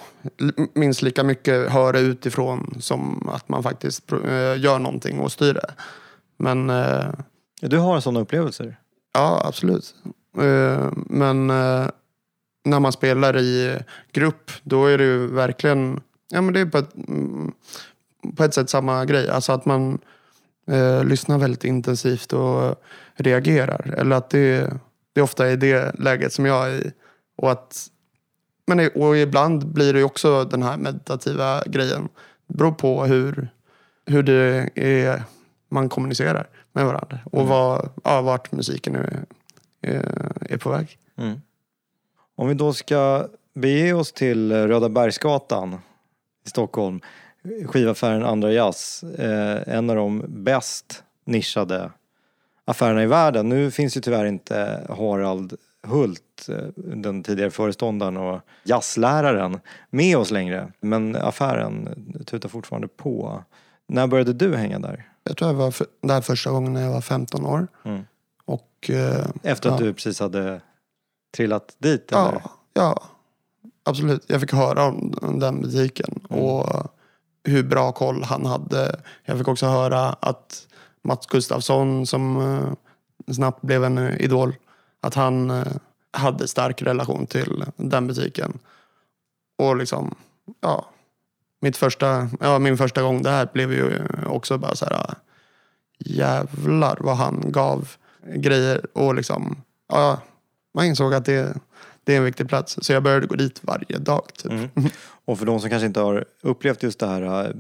minst 0.74 1.02
lika 1.02 1.24
mycket 1.24 1.72
höra 1.72 2.00
utifrån 2.00 2.78
som 2.80 3.30
att 3.30 3.50
man 3.50 3.64
faktiskt 3.64 4.12
eh, 4.12 4.60
gör 4.62 4.80
någonting 4.80 5.20
och 5.20 5.32
styr 5.32 5.54
det. 5.54 5.74
Men 6.38 6.70
eh, 6.70 7.06
Du 7.62 7.78
har 7.78 8.00
sådana 8.00 8.20
upplevelser? 8.20 8.78
Ja, 9.14 9.42
absolut. 9.46 9.96
Eh, 10.38 10.92
Men 10.96 11.48
när 12.66 12.80
man 12.80 12.92
spelar 12.92 13.38
i 13.38 13.80
grupp, 14.12 14.52
då 14.64 14.86
är 14.86 14.98
det 14.98 15.04
ju 15.04 15.28
verkligen... 15.28 16.02
Ja, 16.30 16.42
men 16.42 16.54
det 16.54 16.60
är 16.60 16.66
på 16.66 16.78
ett, 16.78 16.96
mm, 17.08 17.52
på 18.36 18.44
ett 18.44 18.54
sätt 18.54 18.70
samma 18.70 19.06
grej. 19.06 19.30
Alltså 19.30 19.52
att 19.52 19.66
man 19.66 20.00
eh, 20.68 21.04
lyssnar 21.04 21.38
väldigt 21.38 21.64
intensivt 21.64 22.34
och 22.34 22.84
reagerar. 23.16 23.94
Eller 23.98 24.16
att 24.16 24.30
det, 24.30 24.74
det 25.14 25.22
ofta 25.22 25.48
är 25.48 25.58
det 25.58 26.00
läget 26.00 26.34
som 26.34 26.46
jag 26.46 26.68
är 26.68 26.74
i. 26.74 26.92
Och, 27.38 27.52
att, 27.52 27.88
men, 28.66 28.90
och 28.96 29.18
ibland 29.18 29.68
blir 29.68 29.94
det 29.94 30.04
också 30.04 30.44
den 30.44 30.64
här 30.64 30.78
meditativa 30.78 31.64
grejen. 31.66 32.10
Det 32.48 32.58
beror 32.58 32.72
på 32.72 33.06
hur, 33.06 33.50
hur 34.06 34.24
det 34.24 34.70
är 34.76 35.24
man 35.70 35.90
kommunicerar 35.90 36.48
med 36.72 36.86
varandra. 36.86 37.20
Och 37.26 37.48
vad, 37.48 37.90
ja, 38.04 38.22
vart 38.22 38.52
musiken 38.52 38.96
är, 38.96 39.26
är, 39.82 40.32
är 40.50 40.58
på 40.58 40.70
väg. 40.70 40.98
Mm. 41.18 41.42
Om 42.36 42.48
vi 42.48 42.54
då 42.54 42.74
ska 42.74 43.28
bege 43.54 43.94
oss 43.94 44.12
till 44.12 44.52
Röda 44.52 44.90
Bergsgatan 44.90 45.74
i 46.46 46.50
Stockholm, 46.50 47.02
skivaffären 47.66 48.24
Andra 48.26 48.52
Jazz, 48.52 49.04
eh, 49.04 49.76
en 49.76 49.90
av 49.90 49.96
de 49.96 50.24
bäst 50.28 51.04
nischade 51.26 51.92
affärerna 52.66 53.04
i 53.04 53.08
världen. 53.08 53.50
Nu 53.50 53.72
finns 53.72 53.98
ju 53.98 54.02
tyvärr 54.02 54.26
inte 54.26 54.88
Harald 54.90 55.54
Hult, 55.88 56.50
eh, 56.50 56.58
den 56.76 57.24
tidigare 57.24 57.52
föreståndaren 57.52 58.18
och 58.18 58.42
jazzläraren, 58.64 59.60
med 59.90 60.18
oss 60.18 60.32
längre. 60.32 60.72
Men 60.80 61.16
affären 61.16 61.90
tutar 62.26 62.50
fortfarande 62.50 62.88
på. 62.88 63.44
När 63.88 64.08
började 64.08 64.34
du 64.34 64.56
hänga 64.56 64.80
där? 64.80 65.10
Jag 65.24 65.38
tror 65.38 65.52
jag 65.52 65.56
var 65.58 65.72
för, 65.72 65.88
där 66.02 66.22
första 66.22 66.52
gången 66.52 66.74
när 66.74 66.82
jag 66.82 66.92
var 66.94 67.02
15 67.02 67.46
år. 67.46 67.68
Mm. 67.84 68.02
Och 68.46 68.90
eh, 68.90 69.26
Efter 69.44 69.70
att 69.70 69.80
Ja. 69.80 69.86
du 69.86 69.94
precis 69.94 70.20
hade 70.20 70.62
trillat 71.38 71.76
dit? 71.78 72.12
Eller? 72.12 72.22
ja, 72.22 72.42
ja, 72.74 73.04
absolut. 73.86 74.24
Jag 74.28 74.42
fick 74.42 74.54
höra 74.54 74.84
om 74.86 75.40
den 75.40 75.62
butiken 75.62 76.20
Mm. 76.30 76.44
och 76.44 76.88
hur 77.44 77.64
bra 77.64 77.92
koll 77.92 78.24
han 78.24 78.46
hade. 78.46 79.00
Jag 79.26 79.38
fick 79.38 79.48
också 79.48 79.66
höra 79.66 80.00
att 80.10 80.68
Mats 81.02 81.28
Gustafsson 81.28 82.08
som 82.08 82.38
eh, 83.28 83.34
snabbt 83.34 83.62
blev 83.62 83.84
en 83.84 83.98
idol, 83.98 84.56
att 85.04 85.14
han 85.14 85.52
eh, 85.52 85.68
hade 86.12 86.48
stark 86.48 86.82
relation 86.82 87.28
till 87.28 87.66
den 87.76 88.08
butiken. 88.08 88.60
Och 89.58 89.78
liksom, 89.78 90.16
ja. 90.62 90.86
Mitt 91.62 91.78
första, 91.78 92.30
ja, 92.40 92.60
min 92.60 92.78
första 92.78 93.02
gång 93.02 93.24
där 93.24 93.50
blev 93.54 93.74
ju 93.74 94.02
också 94.26 94.58
bara 94.58 94.76
så 94.76 94.86
här 94.86 95.16
jävlar 96.00 96.98
vad 97.00 97.18
han 97.18 97.44
gav 97.52 97.90
grejer 98.36 98.86
och 98.94 99.16
liksom, 99.16 99.56
ja, 99.90 100.22
man 100.74 100.86
insåg 100.86 101.14
att 101.14 101.26
det, 101.26 101.58
det 102.04 102.14
är 102.14 102.18
en 102.18 102.24
viktig 102.24 102.50
plats. 102.50 102.78
Så 102.82 102.94
jag 102.94 103.04
började 103.04 103.28
gå 103.28 103.36
dit 103.36 103.60
varje 103.64 103.98
dag. 103.98 104.24
Typ. 104.38 104.52
Mm. 104.52 104.70
Och 105.26 105.40
för 105.40 105.46
de 105.46 105.60
som 105.60 105.70
kanske 105.70 105.86
inte 105.86 106.00
har 106.00 106.26
upplevt 106.42 106.84
just 106.84 107.00
det 107.00 107.08
här, 107.08 107.54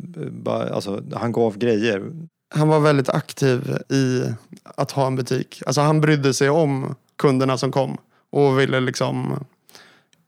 eh, 0.45 0.75
alltså, 0.75 1.03
han 1.13 1.31
gav 1.31 1.57
grejer. 1.57 2.11
Han 2.55 2.67
var 2.67 2.79
väldigt 2.79 3.09
aktiv 3.09 3.77
i 3.89 4.23
att 4.63 4.91
ha 4.91 5.07
en 5.07 5.15
butik. 5.15 5.61
Alltså 5.65 5.81
han 5.81 6.01
brydde 6.01 6.33
sig 6.33 6.49
om 6.49 6.95
kunderna 7.17 7.57
som 7.57 7.71
kom 7.71 7.97
och 8.29 8.59
ville 8.59 8.79
liksom, 8.79 9.45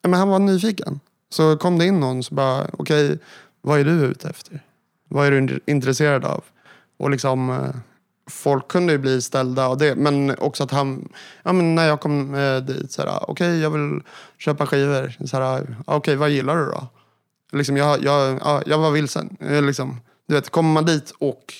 ja, 0.01 0.09
men 0.09 0.19
han 0.19 0.29
var 0.29 0.39
nyfiken. 0.39 0.99
Så 1.29 1.57
kom 1.57 1.77
det 1.77 1.86
in 1.86 1.99
någon 1.99 2.23
så 2.23 2.36
bara, 2.36 2.67
okej, 2.73 3.19
vad 3.61 3.79
är 3.79 3.83
du 3.83 3.91
ute 3.91 4.29
efter? 4.29 4.63
Vad 5.09 5.27
är 5.27 5.31
du 5.31 5.59
intresserad 5.65 6.25
av? 6.25 6.43
Och 6.97 7.09
liksom, 7.09 7.49
eh, 7.49 7.75
folk 8.29 8.67
kunde 8.67 8.93
ju 8.93 8.99
bli 8.99 9.21
ställda 9.21 9.67
av 9.67 9.77
det. 9.77 9.95
Men 9.95 10.39
också 10.39 10.63
att 10.63 10.71
han, 10.71 11.09
ja 11.43 11.53
men 11.53 11.75
när 11.75 11.88
jag 11.88 11.99
kom 11.99 12.36
eh, 12.36 12.57
dit, 12.57 12.91
så 12.91 13.01
här, 13.01 13.29
okej 13.29 13.59
jag 13.59 13.69
vill 13.69 14.01
köpa 14.38 14.65
skivor. 14.65 15.25
Så 15.25 15.38
här, 15.38 15.67
ah, 15.86 15.95
okej 15.97 16.15
vad 16.15 16.29
gillar 16.29 16.57
du 16.57 16.65
då? 16.65 16.88
Liksom, 17.51 17.77
jag, 17.77 18.03
jag, 18.03 18.39
ja, 18.43 18.61
jag 18.65 18.77
var 18.77 18.91
vilsen. 18.91 19.38
Eh, 19.39 19.61
liksom, 19.61 20.01
du 20.27 20.36
vet, 20.36 20.49
kommer 20.49 20.73
man 20.73 20.86
dit 20.86 21.11
och 21.19 21.53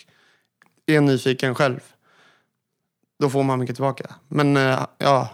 är 0.86 1.02
nyfiken 1.02 1.56
själv, 1.56 1.80
då 3.20 3.30
får 3.30 3.44
man 3.44 3.60
mycket 3.60 3.76
tillbaka. 3.76 4.16
Men 4.28 4.58
eh, 4.58 4.86
ja, 4.98 5.30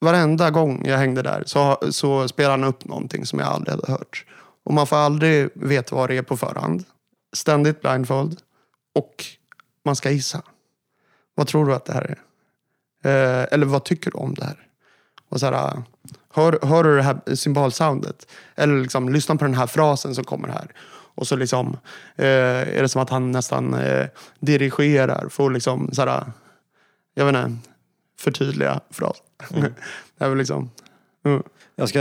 varenda 0.00 0.50
gång 0.50 0.82
jag 0.86 0.98
hängde 0.98 1.22
där 1.22 1.42
så, 1.46 1.78
så 1.90 2.28
spelade 2.28 2.52
han 2.52 2.64
upp 2.64 2.84
någonting 2.84 3.26
som 3.26 3.38
jag 3.38 3.48
aldrig 3.48 3.74
hade 3.74 3.92
hört. 3.92 4.26
Och 4.64 4.74
man 4.74 4.86
får 4.86 4.96
aldrig 4.96 5.48
veta 5.54 5.96
vad 5.96 6.08
det 6.08 6.16
är 6.16 6.22
på 6.22 6.36
förhand. 6.36 6.84
Ständigt 7.32 7.80
blindfold. 7.80 8.40
Och 8.94 9.24
man 9.84 9.96
ska 9.96 10.10
gissa. 10.10 10.42
Vad 11.34 11.46
tror 11.46 11.66
du 11.66 11.74
att 11.74 11.84
det 11.84 11.92
här 11.92 12.02
är? 12.02 12.20
Eh, 13.04 13.46
eller 13.50 13.66
vad 13.66 13.84
tycker 13.84 14.10
du 14.10 14.18
om 14.18 14.34
det 14.34 14.44
här? 14.44 14.66
Och 15.28 15.40
så 15.40 15.46
här, 15.46 15.52
eh, 15.52 15.82
hör, 16.34 16.58
hör 16.62 16.84
du 16.84 16.96
det 16.96 17.02
här 17.02 17.34
symbolsoundet? 17.34 18.26
Eller 18.54 18.82
liksom, 18.82 19.08
lyssna 19.08 19.36
på 19.36 19.44
den 19.44 19.54
här 19.54 19.66
frasen 19.66 20.14
som 20.14 20.24
kommer 20.24 20.48
här. 20.48 20.74
Och 21.14 21.26
så 21.26 21.36
liksom, 21.36 21.76
eh, 22.16 22.26
är 22.76 22.82
det 22.82 22.88
som 22.88 23.02
att 23.02 23.10
han 23.10 23.32
nästan 23.32 23.74
eh, 23.74 24.06
dirigerar 24.40 25.28
för 25.28 25.46
att 25.46 25.52
liksom, 25.52 25.90
så 25.92 26.02
här, 26.02 26.24
jag 27.20 27.32
vet 27.32 27.46
inte, 27.46 27.68
förtydliga 28.20 28.80
frasen. 28.90 29.24
det 30.18 30.24
är 30.24 30.28
väl 30.28 30.38
liksom, 30.38 30.70
mm. 31.24 31.42
Jag, 31.76 31.88
ska, 31.88 31.98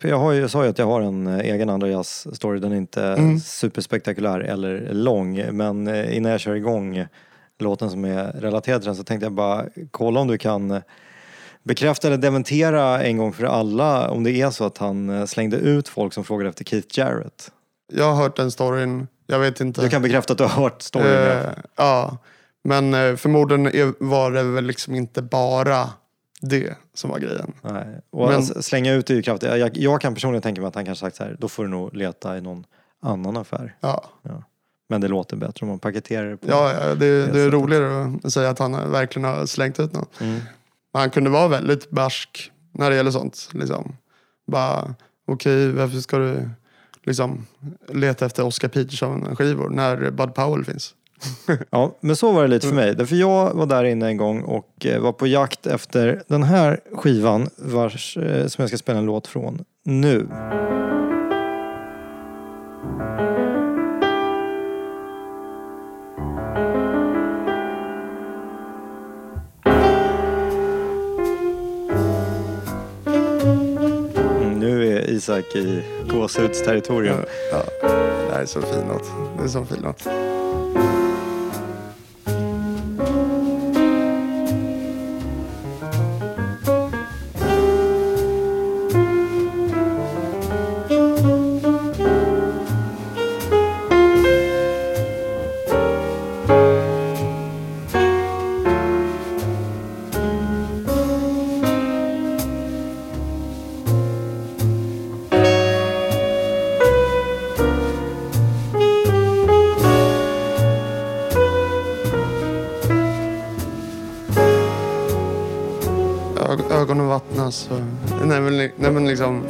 jag, 0.00 0.18
har 0.18 0.32
jag 0.32 0.50
sa 0.50 0.64
ju 0.64 0.70
att 0.70 0.78
jag 0.78 0.86
har 0.86 1.00
en 1.00 1.26
eh, 1.26 1.38
egen 1.38 1.70
andra 1.70 1.88
jazz-story. 1.88 2.58
Den 2.58 2.72
är 2.72 2.76
inte 2.76 3.02
Mm. 3.02 3.40
superspektakulär 3.40 4.40
eller 4.40 4.88
lång. 4.92 5.56
Men 5.56 5.86
eh, 5.88 6.16
innan 6.16 6.32
jag 6.32 6.40
kör 6.40 6.54
igång 6.54 7.06
låten 7.58 7.90
som 7.90 8.04
är 8.04 8.32
relaterad 8.32 8.80
till 8.80 8.86
den 8.86 8.96
så 8.96 9.04
tänkte 9.04 9.26
jag 9.26 9.32
bara 9.32 9.64
kolla 9.90 10.20
om 10.20 10.28
du 10.28 10.38
kan 10.38 10.70
eh, 10.70 10.82
bekräfta 11.62 12.08
eller 12.08 12.18
dementera 12.18 13.02
en 13.02 13.16
gång 13.18 13.32
för 13.32 13.44
alla 13.44 14.10
om 14.10 14.24
det 14.24 14.32
är 14.32 14.50
så 14.50 14.64
att 14.64 14.78
han 14.78 15.26
slängde 15.26 15.56
ut 15.56 15.88
folk 15.88 16.12
som 16.12 16.24
frågade 16.24 16.50
efter 16.50 16.64
Keith 16.64 16.98
Jarrett. 16.98 17.52
jag 17.92 18.04
har 18.04 18.22
hört 18.22 18.36
den 18.36 18.50
storyn, 18.50 19.06
jag 19.26 19.38
vet 19.38 19.60
inte. 19.60 19.80
Du 19.80 19.88
kan 19.88 20.02
bekräfta 20.02 20.32
att 20.32 20.38
du 20.38 20.44
har 20.44 20.62
hört 20.62 20.82
storyn. 20.82 21.06
Eh, 21.06 21.48
ja, 21.76 22.18
men 22.64 22.94
eh, 22.94 23.16
förmodligen 23.16 23.66
är- 23.66 23.94
var 24.04 24.30
det 24.30 24.42
väl 24.42 24.64
liksom 24.64 24.94
inte 24.94 25.22
bara 25.22 25.88
det 26.40 26.74
som 26.94 27.10
var 27.10 27.18
grejen. 27.18 27.52
Nej. 27.62 28.00
Och 28.10 28.26
Men- 28.26 28.36
alltså, 28.36 28.62
slänga 28.62 28.92
ut 28.92 29.10
är 29.10 29.14
ju 29.14 29.22
kraftigt. 29.22 29.50
Jag, 29.50 29.76
jag 29.76 30.00
kan 30.00 30.14
personligen 30.14 30.42
tänka 30.42 30.60
mig 30.60 30.68
att 30.68 30.74
han 30.74 30.84
kanske 30.84 31.06
sagt 31.06 31.16
så 31.16 31.24
här, 31.24 31.36
då 31.40 31.48
får 31.48 31.62
du 31.64 31.68
nog 31.70 31.94
leta 31.96 32.36
i 32.38 32.40
någon 32.40 32.64
annan 33.02 33.36
affär. 33.36 33.76
Ja, 33.80 34.04
Men 34.88 35.00
det 35.00 35.08
låter 35.08 35.36
bättre 35.36 35.64
om 35.64 35.68
man 35.68 35.78
paketerar 35.78 36.30
det 36.30 36.36
på 36.36 36.46
ja, 36.50 36.72
ja 36.72 36.94
det, 36.94 36.94
det 36.94 37.06
är 37.06 37.26
sättet. 37.26 37.52
roligare 37.52 38.12
att 38.24 38.32
säga 38.32 38.50
att 38.50 38.58
han 38.58 38.90
verkligen 38.92 39.28
har 39.28 39.46
slängt 39.46 39.80
ut 39.80 39.92
något. 39.92 40.20
Mm. 40.20 40.40
Han 40.92 41.10
kunde 41.10 41.30
vara 41.30 41.48
väldigt 41.48 41.90
barsk 41.90 42.52
när 42.72 42.90
det 42.90 42.96
gäller 42.96 43.10
sånt. 43.10 43.48
Liksom. 43.52 43.96
Bara, 44.46 44.94
okej, 45.26 45.72
varför 45.72 45.98
ska 46.00 46.18
du 46.18 46.48
liksom 47.04 47.46
leta 47.88 48.26
efter 48.26 48.44
Oscar 48.44 48.68
Peterson-skivor 48.68 49.70
när 49.70 50.10
Bud 50.10 50.34
Powell 50.34 50.64
finns? 50.64 50.94
ja, 51.70 51.96
men 52.00 52.16
så 52.16 52.32
var 52.32 52.42
det 52.42 52.48
lite 52.48 52.66
för 52.66 52.74
mig. 52.74 52.94
Därför 52.94 53.16
jag 53.16 53.54
var 53.54 53.66
där 53.66 53.84
inne 53.84 54.06
en 54.06 54.16
gång 54.16 54.42
och 54.42 54.86
eh, 54.86 55.00
var 55.00 55.12
på 55.12 55.26
jakt 55.26 55.66
efter 55.66 56.22
den 56.28 56.42
här 56.42 56.80
skivan 56.92 57.48
vars, 57.56 58.16
eh, 58.16 58.46
som 58.46 58.62
jag 58.62 58.68
ska 58.68 58.78
spela 58.78 58.98
en 58.98 59.06
låt 59.06 59.26
från 59.26 59.64
nu. 59.84 60.20
Mm, 60.20 60.74
Isak 75.24 75.56
i 75.56 75.82
gåshudsterritorium. 76.08 77.24
Ja, 77.52 77.62
ja. 77.82 77.88
Det 78.28 78.34
här 78.34 78.42
är 78.42 78.46
så 78.46 78.60
fin 78.60 78.84
låt. 78.88 79.10
Det 79.38 79.44
är 79.44 79.48
så 79.48 79.64
fin 79.64 79.78
låt. 79.82 80.08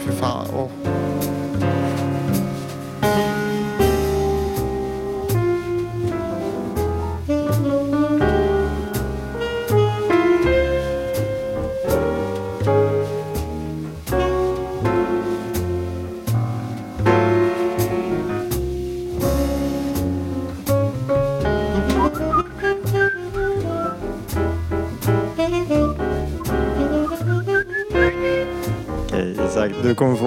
Men 0.07 0.14
liksom, 0.14 0.68
fy 0.68 0.74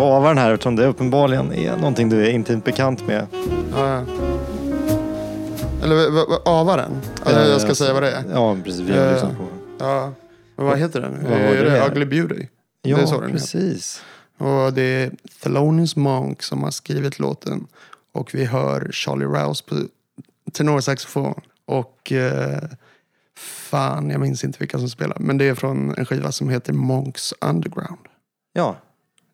den 0.06 0.38
här 0.38 0.52
eftersom 0.54 0.76
det 0.76 0.86
uppenbarligen 0.86 1.54
är 1.54 1.78
någonting 1.78 2.10
du 2.10 2.26
är 2.26 2.30
intimt 2.30 2.66
bekant 2.66 3.08
med. 3.08 3.28
Ja. 3.76 4.04
Eller 5.84 5.95
v- 5.95 6.26
v- 6.30 6.36
ava 6.45 6.76
den? 6.76 6.91
Eller 7.26 7.50
jag 7.50 7.62
ska 7.62 7.76
säga 7.76 7.93
vad 7.93 8.04
det 8.04 8.12
är. 8.12 8.24
Ja, 8.34 8.58
precis. 8.64 8.80
Vi 8.82 8.98
har 8.98 9.06
Eh, 9.06 9.14
lyssnat 9.14 9.38
på 9.38 9.48
Ja. 9.80 10.12
Vad 10.56 10.78
heter 10.80 11.02
den? 11.02 11.24
Vad 11.24 11.32
är 11.39 11.64
det 11.64 11.70
det? 11.70 11.88
Ugly 11.88 12.06
Beauty? 12.06 12.48
Ja, 12.82 12.95
det 12.98 13.02
heter. 13.02 13.30
precis. 13.30 14.02
Och 14.38 14.74
det 14.74 14.82
är 14.82 15.12
Thelonious 15.43 15.95
Monk 15.95 16.43
som 16.43 16.64
har 16.64 16.72
skrivit 16.72 17.20
låten. 17.20 17.68
Och 18.14 18.36
vi 18.36 18.45
hör 18.45 18.89
Charlie 18.91 19.26
Rouse 19.26 19.64
på 19.64 19.76
tenorsaxofon. 20.54 21.41
Och 21.66 22.12
eh, 22.12 22.60
fan, 23.38 24.10
jag 24.10 24.22
minns 24.22 24.43
inte 24.43 24.60
vilka 24.60 24.78
som 24.80 24.89
spelar. 24.89 25.18
Men 25.20 25.38
det 25.38 25.45
är 25.48 25.56
från 25.56 25.95
en 25.98 26.06
skiva 26.06 26.32
som 26.32 26.50
heter 26.50 26.74
Monks 26.74 27.34
Underground. 27.41 28.00
Ja, 28.54 28.76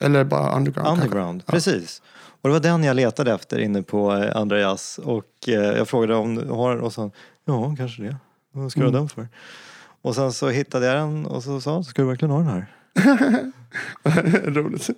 Eller 0.03 0.23
bara 0.23 0.55
Underground. 0.55 0.85
kanske. 0.87 1.03
Underground. 1.03 1.45
Precis. 1.45 2.01
Och 2.41 2.49
det 2.49 2.53
var 2.53 2.59
den 2.59 2.83
jag 2.83 2.95
letade 2.95 3.33
efter 3.33 3.59
inne 3.59 3.83
på 3.83 4.13
eh, 4.13 4.35
Andra 4.37 4.59
Jazz. 4.59 4.99
Och 5.03 5.25
eh, 5.47 5.53
jag 5.53 5.87
frågade 5.87 6.15
om 6.15 6.35
du 6.35 6.45
har 6.49 6.77
och 6.77 6.93
så 6.93 7.11
ja, 7.45 7.75
kanske 7.77 8.01
det. 8.03 8.15
Vad 8.53 8.71
ska 8.71 8.79
du 8.81 8.85
Mm. 8.87 8.93
ha 8.95 8.99
den 8.99 9.09
för? 9.09 9.27
Och 10.01 10.15
sen 10.15 10.31
så 10.33 10.49
hittade 10.49 10.85
jag 10.85 10.95
den 10.95 11.25
och 11.25 11.43
så 11.43 11.61
sa 11.61 11.73
han, 11.73 11.83
ska 11.83 12.01
du 12.01 12.07
verkligen 12.07 12.31
ha 12.31 12.37
den 12.39 12.47
här? 12.47 12.65
Roligt. 14.51 14.89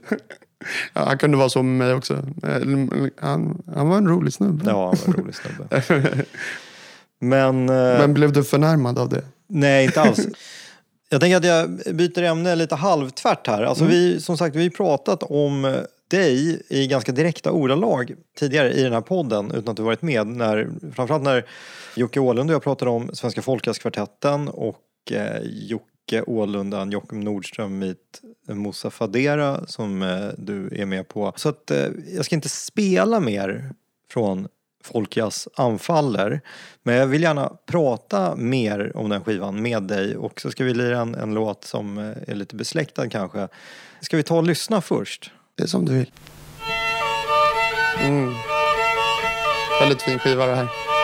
Ja, 0.93 1.05
han 1.05 1.17
kunde 1.17 1.37
vara 1.37 1.63
med 1.63 1.87
mig 1.87 1.93
också. 1.93 2.13
Eh, 2.43 2.61
Han, 3.21 3.61
han 3.75 3.89
var 3.89 3.97
en 3.97 4.07
rolig 4.07 4.33
snubbe. 4.33 4.63
Ja, 4.69 4.85
han 4.87 4.97
var 5.05 5.13
en 5.13 5.23
rolig 5.23 5.35
snubbe. 5.35 5.83
Men, 7.19 7.69
eh, 7.69 7.75
Men 7.75 8.13
blev 8.13 8.31
du 8.33 8.43
förnärmad 8.43 8.99
av 8.99 9.09
det? 9.09 9.21
nej, 9.47 9.85
inte 9.85 10.01
alls. 10.01 10.19
Jag 11.09 11.21
tänker 11.21 11.37
att 11.37 11.45
jag 11.45 11.95
byter 11.95 12.23
ämne 12.23 12.55
lite 12.55 12.75
halvtvärt 12.75 13.47
här. 13.47 13.63
Alltså 13.63 13.85
vi, 13.85 14.21
som 14.21 14.37
sagt, 14.37 14.55
vi 14.55 14.63
har 14.63 14.69
pratat 14.69 15.23
om 15.23 15.85
dig 16.07 16.61
i 16.69 16.87
ganska 16.87 17.11
direkta 17.11 17.51
ordalag 17.51 18.15
tidigare 18.37 18.73
i 18.73 18.83
den 18.83 18.93
här 18.93 19.01
podden 19.01 19.51
utan 19.51 19.69
att 19.69 19.77
du 19.77 19.83
varit 19.83 20.01
med. 20.01 20.27
När, 20.27 20.69
framförallt 20.95 21.23
när 21.23 21.45
Jocke 21.95 22.19
Åhlund 22.19 22.49
och 22.49 22.53
jag 22.53 22.63
pratade 22.63 22.91
om 22.91 23.09
Svenska 23.13 23.41
folkjazzkvartetten 23.41 24.47
och 24.47 25.11
eh, 25.11 25.41
Jocke 25.43 26.21
Åhlund 26.27 26.73
och 26.73 26.87
Joakim 26.87 27.19
Nordström 27.19 27.83
i 27.83 27.89
ett 27.89 28.21
Moussa 28.55 28.89
Fadera 28.89 29.67
som 29.67 30.01
eh, 30.01 30.27
du 30.37 30.69
är 30.81 30.85
med 30.85 31.07
på. 31.07 31.33
Så 31.35 31.49
att 31.49 31.71
eh, 31.71 31.87
jag 32.15 32.25
ska 32.25 32.35
inte 32.35 32.49
spela 32.49 33.19
mer 33.19 33.73
från 34.09 34.47
Folkjazz 34.85 35.47
anfaller. 35.55 36.41
Men 36.83 36.95
jag 36.95 37.07
vill 37.07 37.23
gärna 37.23 37.51
prata 37.65 38.35
mer 38.35 38.97
om 38.97 39.09
den 39.09 39.23
skivan 39.23 39.61
med 39.61 39.83
dig 39.83 40.17
och 40.17 40.41
så 40.41 40.51
ska 40.51 40.63
vi 40.63 40.73
lira 40.73 40.99
en, 40.99 41.15
en 41.15 41.33
låt 41.33 41.63
som 41.63 41.97
eh, 41.97 42.03
är 42.27 42.35
lite 42.35 42.55
besläktad 42.55 43.09
kanske. 43.09 43.47
Ska 44.01 44.17
vi 44.17 44.23
ta 44.23 44.37
och 44.37 44.43
lyssna 44.43 44.81
först? 44.81 45.31
Det 45.57 45.63
är 45.63 45.67
som 45.67 45.85
du 45.85 45.93
vill. 45.93 46.11
Mm. 48.01 48.33
Väldigt 49.81 50.01
fin 50.01 50.19
skiva 50.19 50.45
det 50.45 50.55
här. 50.55 50.94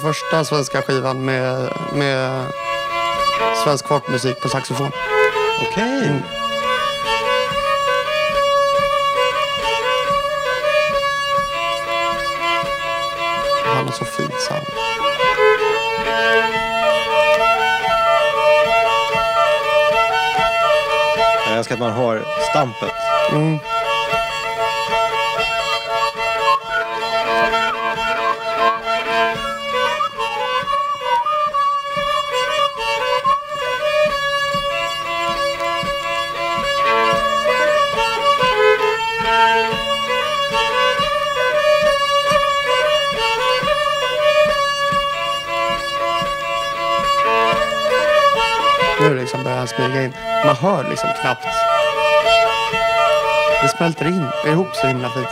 Den 0.00 0.12
första 0.14 0.44
svenska 0.44 0.82
skivan 0.82 1.24
med, 1.24 1.72
med 1.92 2.44
svensk 3.64 3.88
folkmusik 3.88 4.40
på 4.40 4.48
saxofon. 4.48 4.92
Okej. 5.66 6.06
Mm. 6.06 6.22
Han 13.64 13.86
har 13.86 13.92
så 13.92 14.04
fint 14.04 14.40
sound. 14.48 14.66
Jag 21.48 21.58
älskar 21.58 21.74
att 21.74 21.80
man 21.80 21.92
hör 21.92 22.24
stampet. 22.50 22.92
Mm. 23.32 23.58
Han 49.60 49.68
smyga 49.68 50.02
in. 50.02 50.12
Man 50.44 50.56
hör 50.56 50.90
liksom 50.90 51.10
knappt. 51.20 51.46
Det 53.62 53.68
smälter 53.68 54.06
in 54.06 54.26
ihop 54.46 54.76
så 54.76 54.86
himla 54.86 55.10
fint. 55.10 55.28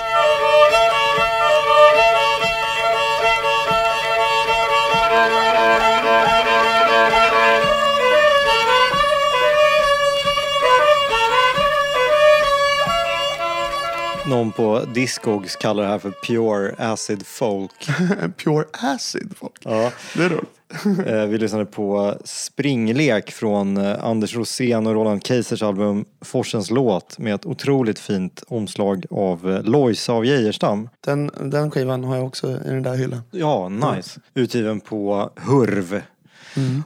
Någon 14.27 14.53
på 14.53 14.81
Discogs 14.95 15.57
kallar 15.57 15.83
det 15.83 15.89
här 15.89 15.99
för 15.99 16.11
Pure 16.11 16.75
Acid 16.79 17.27
Folk. 17.27 17.89
Pure 18.37 18.65
acid. 18.73 19.35
folk. 19.37 19.53
Ja. 19.65 19.93
Det 20.15 20.25
är 20.25 20.29
roligt. 20.29 20.58
Eh, 21.07 21.27
Vi 21.27 21.39
lyssnade 21.39 21.65
på 21.65 22.15
Springlek 22.25 23.31
från 23.31 23.77
eh, 23.77 24.05
Anders 24.05 24.37
Rosén 24.37 24.87
och 24.87 24.95
Roland 24.95 25.27
Keisers 25.27 25.63
album 25.63 26.05
Forsens 26.21 26.71
låt 26.71 27.19
med 27.19 27.35
ett 27.35 27.47
otroligt 27.47 27.99
fint 27.99 28.45
omslag 28.49 29.05
av 29.11 29.51
eh, 29.53 29.63
Lojsa 29.63 30.13
av 30.13 30.25
Geijerstam. 30.27 30.89
Den, 31.05 31.31
den 31.43 31.71
skivan 31.71 32.05
har 32.05 32.17
jag 32.17 32.27
också 32.27 32.51
i 32.51 32.69
den 32.69 32.83
där 32.83 32.95
hyllan. 32.97 33.21
Ja, 33.31 33.69
nice. 33.69 34.21
Utgiven 34.35 34.81
på 34.81 35.31
Hurv. 35.37 36.03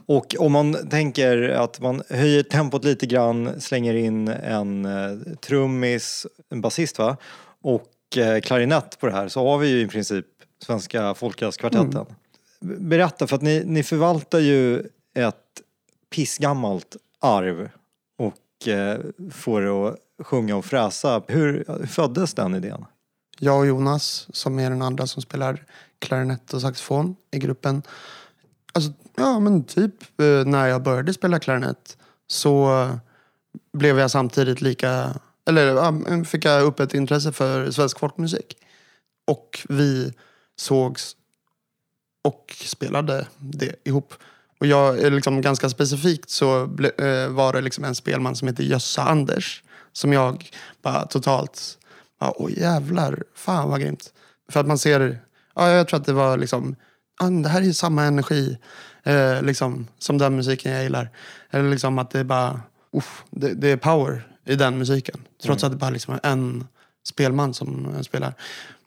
Och 0.05 0.35
om 0.39 0.51
man 0.51 0.89
tänker 0.89 1.49
att 1.49 1.79
man 1.81 2.01
höjer 2.09 2.43
tempot 2.43 2.83
lite 2.85 3.05
grann, 3.05 3.61
slänger 3.61 3.93
in 3.93 4.27
en 4.27 4.87
trummis, 5.47 6.27
en 6.49 6.61
basist 6.61 6.99
va? 6.99 7.17
Och 7.63 7.87
klarinett 8.43 8.99
på 8.99 9.05
det 9.07 9.11
här 9.13 9.27
så 9.27 9.47
har 9.49 9.57
vi 9.57 9.67
ju 9.69 9.81
i 9.81 9.87
princip 9.87 10.25
Svenska 10.65 11.13
Folkjazzkvartetten. 11.13 11.89
B- 12.09 12.13
Berätta, 12.63 13.27
för 13.27 13.35
att 13.35 13.41
ni, 13.41 13.63
ni 13.65 13.83
förvaltar 13.83 14.39
ju 14.39 14.79
ett 15.15 15.61
pissgammalt 16.09 16.97
arv 17.19 17.69
och 18.17 18.67
eh, 18.67 18.99
får 19.31 19.61
det 19.61 19.87
att 19.87 19.97
sjunga 20.25 20.55
och 20.55 20.65
fräsa. 20.65 21.21
Hur, 21.27 21.65
hur 21.79 21.87
föddes 21.87 22.33
den 22.33 22.55
idén? 22.55 22.85
jag 23.39 23.59
och 23.59 23.67
Jonas, 23.67 24.27
som 24.33 24.59
är 24.59 24.69
den 24.69 24.81
andra 24.81 25.07
som 25.07 25.21
spelar 25.21 25.65
klarinett 25.99 26.53
och 26.53 26.61
saxofon 26.61 27.15
i 27.31 27.39
gruppen. 27.39 27.81
Alltså, 28.73 28.91
ja 29.15 29.39
men 29.39 29.63
typ 29.63 30.19
eh, 30.19 30.45
när 30.45 30.67
jag 30.67 30.83
började 30.83 31.13
spela 31.13 31.39
klarinett 31.39 31.97
så 32.27 32.87
blev 33.73 33.99
jag 33.99 34.11
samtidigt 34.11 34.61
lika, 34.61 35.19
eller 35.49 36.23
fick 36.23 36.45
jag 36.45 36.63
upp 36.63 36.79
ett 36.79 36.93
intresse 36.93 37.31
för 37.31 37.71
svensk 37.71 37.99
folkmusik. 37.99 38.57
Och 39.27 39.65
vi 39.69 40.13
sågs 40.55 41.15
och 42.23 42.55
spelade 42.65 43.27
det 43.37 43.75
ihop. 43.83 44.13
Och 44.59 44.67
jag 44.67 45.13
liksom 45.13 45.41
ganska 45.41 45.69
specifikt 45.69 46.29
så 46.29 46.67
ble, 46.67 46.91
eh, 46.97 47.27
var 47.27 47.53
det 47.53 47.61
liksom 47.61 47.83
en 47.83 47.95
spelman 47.95 48.35
som 48.35 48.47
heter 48.47 48.63
Jössa 48.63 49.03
Anders. 49.03 49.63
Som 49.93 50.13
jag 50.13 50.49
bara 50.81 51.05
totalt, 51.05 51.77
bara, 52.19 52.41
åh 52.41 52.51
jävlar, 52.51 53.23
fan 53.35 53.69
vad 53.69 53.81
grymt. 53.81 54.13
För 54.51 54.59
att 54.59 54.67
man 54.67 54.77
ser, 54.77 55.19
ja 55.55 55.69
jag 55.69 55.87
tror 55.87 55.99
att 55.99 56.05
det 56.05 56.13
var 56.13 56.37
liksom, 56.37 56.75
ja, 57.19 57.25
det 57.25 57.49
här 57.49 57.61
är 57.61 57.65
ju 57.65 57.73
samma 57.73 58.03
energi 58.03 58.57
eh, 59.03 59.41
liksom, 59.41 59.87
som 59.99 60.17
den 60.17 60.35
musiken 60.35 60.71
jag 60.71 60.83
gillar. 60.83 61.09
Eller 61.49 61.69
liksom 61.69 61.99
att 61.99 62.11
det 62.11 62.19
är 62.19 62.23
bara, 62.23 62.61
uff, 62.93 63.23
det, 63.29 63.53
det 63.53 63.67
är 63.67 63.77
power 63.77 64.27
i 64.45 64.55
den 64.55 64.77
musiken. 64.77 65.21
Trots 65.43 65.63
att 65.63 65.71
det 65.71 65.77
bara 65.77 65.89
liksom 65.89 66.13
är 66.13 66.19
en 66.23 66.67
spelman 67.07 67.53
som 67.53 68.03
spelar. 68.03 68.33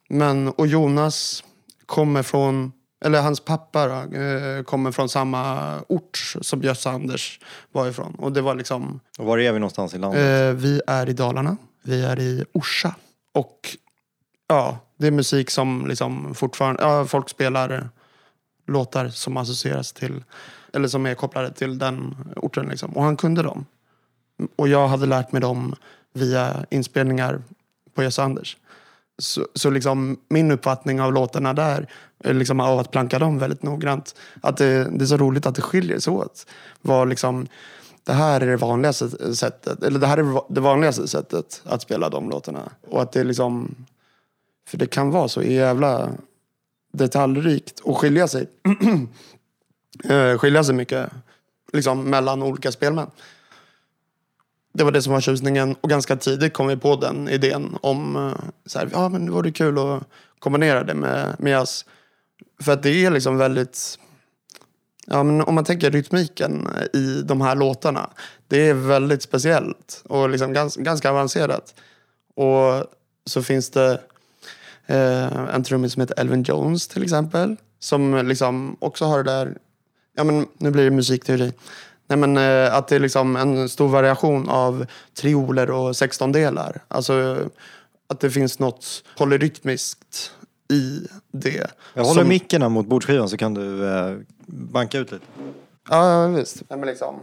Men, 0.08 0.48
och 0.48 0.66
Jonas 0.66 1.44
kommer 1.86 2.22
från, 2.22 2.72
eller 3.04 3.22
hans 3.22 3.40
pappa 3.40 3.86
då, 3.88 4.16
eh, 4.18 4.62
kommer 4.62 4.92
från 4.92 5.08
samma 5.08 5.74
ort 5.88 6.34
som 6.40 6.62
Jössa 6.62 6.90
Anders 6.90 7.40
var 7.72 7.88
ifrån. 7.88 8.14
Och 8.18 8.32
det 8.32 8.40
var 8.40 8.54
liksom, 8.54 9.00
Och 9.18 9.26
var 9.26 9.38
är 9.38 9.52
vi 9.52 9.58
någonstans 9.58 9.94
i 9.94 9.98
landet? 9.98 10.20
eh, 10.50 10.60
vi 10.60 10.80
är 10.86 11.08
i 11.08 11.12
Dalarna, 11.12 11.56
vi 11.82 12.04
är 12.04 12.18
i 12.20 12.44
Orsa. 12.52 12.94
Och 13.34 13.76
ja, 14.48 14.78
det 14.96 15.06
är 15.06 15.10
musik 15.10 15.50
som 15.50 15.86
liksom 15.86 16.34
fortfarande, 16.34 16.82
ja, 16.82 17.04
folk 17.04 17.28
spelar 17.28 17.88
låtar 18.66 19.08
som 19.08 19.36
associeras 19.36 19.92
till, 19.92 20.24
eller 20.72 20.88
som 20.88 21.06
är 21.06 21.14
kopplade 21.14 21.50
till 21.52 21.78
den 21.78 22.16
orten 22.36 22.66
liksom. 22.68 22.90
Och 22.96 23.02
han 23.02 23.16
kunde 23.16 23.42
dem. 23.42 23.66
Och 24.56 24.68
jag 24.68 24.88
hade 24.88 25.06
lärt 25.06 25.32
mig 25.32 25.40
dem 25.40 25.74
via 26.14 26.66
inspelningar 26.70 27.42
på 27.94 28.02
Jössa 28.02 28.22
Anders. 28.22 28.56
Så, 29.18 29.46
så 29.54 29.70
liksom 29.70 30.16
min 30.28 30.50
uppfattning 30.50 31.00
av 31.00 31.12
låtarna 31.12 31.52
där, 31.52 31.88
eh, 32.24 32.34
liksom 32.34 32.60
av 32.60 32.78
att 32.78 32.90
planka 32.90 33.18
dem 33.18 33.38
väldigt 33.38 33.62
noggrant, 33.62 34.14
att 34.40 34.56
det, 34.56 34.84
det 34.98 35.04
är 35.04 35.06
så 35.06 35.16
roligt 35.16 35.46
att 35.46 35.54
det 35.54 35.62
skiljer 35.62 35.98
sig 35.98 36.12
åt. 36.12 36.46
Var 36.82 37.06
liksom, 37.06 37.46
det 38.04 38.12
här 38.12 38.40
är 38.40 38.46
det 38.46 38.56
vanligaste 38.56 39.34
sättet, 39.34 39.82
eller 39.82 39.98
det 39.98 40.06
här 40.06 40.18
är 40.18 40.54
det 40.54 40.60
vanligaste 40.60 41.08
sättet 41.08 41.62
att 41.64 41.82
spela 41.82 42.08
de 42.08 42.30
låtarna. 42.30 42.72
Och 42.88 43.02
att 43.02 43.12
det 43.12 43.20
är 43.20 43.24
liksom, 43.24 43.74
för 44.68 44.78
det 44.78 44.86
kan 44.86 45.10
vara 45.10 45.28
så 45.28 45.42
jävla 45.42 46.10
detaljrikt 46.92 47.80
och 47.80 47.98
skilja 47.98 48.28
sig, 48.28 48.48
eh, 50.04 50.38
skilja 50.38 50.64
sig 50.64 50.74
mycket 50.74 51.10
liksom, 51.72 52.10
mellan 52.10 52.42
olika 52.42 52.72
spelmän. 52.72 53.10
Det 54.76 54.84
var 54.84 54.92
det 54.92 55.02
som 55.02 55.12
var 55.12 55.20
tjusningen 55.20 55.76
och 55.80 55.90
ganska 55.90 56.16
tidigt 56.16 56.52
kom 56.52 56.66
vi 56.66 56.76
på 56.76 56.96
den 56.96 57.28
idén 57.28 57.78
om 57.80 58.16
eh, 58.16 58.44
så 58.66 58.78
här, 58.78 58.88
ja 58.92 59.08
men 59.08 59.26
det 59.26 59.32
vore 59.32 59.50
kul 59.50 59.78
att 59.78 60.02
kombinera 60.38 60.84
det 60.84 60.94
med, 60.94 61.36
med 61.38 61.52
jazz. 61.52 61.84
För 62.60 62.72
att 62.72 62.82
det 62.82 63.04
är 63.04 63.10
liksom 63.10 63.38
väldigt, 63.38 63.98
ja 65.06 65.22
men 65.22 65.40
om 65.40 65.54
man 65.54 65.64
tänker 65.64 65.90
rytmiken 65.90 66.68
i 66.92 67.22
de 67.22 67.40
här 67.40 67.56
låtarna, 67.56 68.10
det 68.48 68.68
är 68.68 68.74
väldigt 68.74 69.22
speciellt 69.22 70.02
och 70.04 70.30
liksom 70.30 70.52
ganska, 70.52 70.82
ganska 70.82 71.10
avancerat. 71.10 71.74
Och 72.34 72.84
så 73.26 73.42
finns 73.42 73.70
det 73.70 74.00
eh, 74.86 75.54
en 75.54 75.64
trummis 75.64 75.92
som 75.92 76.00
heter 76.00 76.20
Elvin 76.20 76.42
Jones 76.42 76.88
till 76.88 77.02
exempel, 77.02 77.56
som 77.78 78.26
liksom 78.26 78.76
också 78.80 79.04
har 79.04 79.22
det 79.22 79.30
där, 79.30 79.56
ja 80.16 80.24
men 80.24 80.46
nu 80.58 80.70
blir 80.70 80.84
det 80.84 80.90
musikteori. 80.90 81.52
Nej, 82.08 82.18
men, 82.18 82.36
eh, 82.36 82.74
att 82.74 82.88
det 82.88 82.96
är 82.96 83.00
liksom 83.00 83.36
en 83.36 83.68
stor 83.68 83.88
variation 83.88 84.48
av 84.48 84.86
trioler 85.14 85.70
och 85.70 85.96
sextondelar. 85.96 86.84
Alltså 86.88 87.36
att 88.08 88.20
det 88.20 88.30
finns 88.30 88.58
något 88.58 89.04
polyrytmiskt 89.18 90.32
i 90.72 91.06
det. 91.32 91.70
Jag 91.94 92.04
håller 92.04 92.20
som- 92.20 92.28
micken 92.28 92.72
mot 92.72 92.86
bordsskivan 92.86 93.28
så 93.28 93.36
kan 93.36 93.54
du 93.54 93.88
eh, 93.88 94.16
banka 94.46 94.98
ut 94.98 95.12
lite. 95.12 95.24
Ja, 95.90 96.26
visst. 96.26 96.62
Nej, 96.68 96.78
men 96.78 96.88
liksom. 96.88 97.14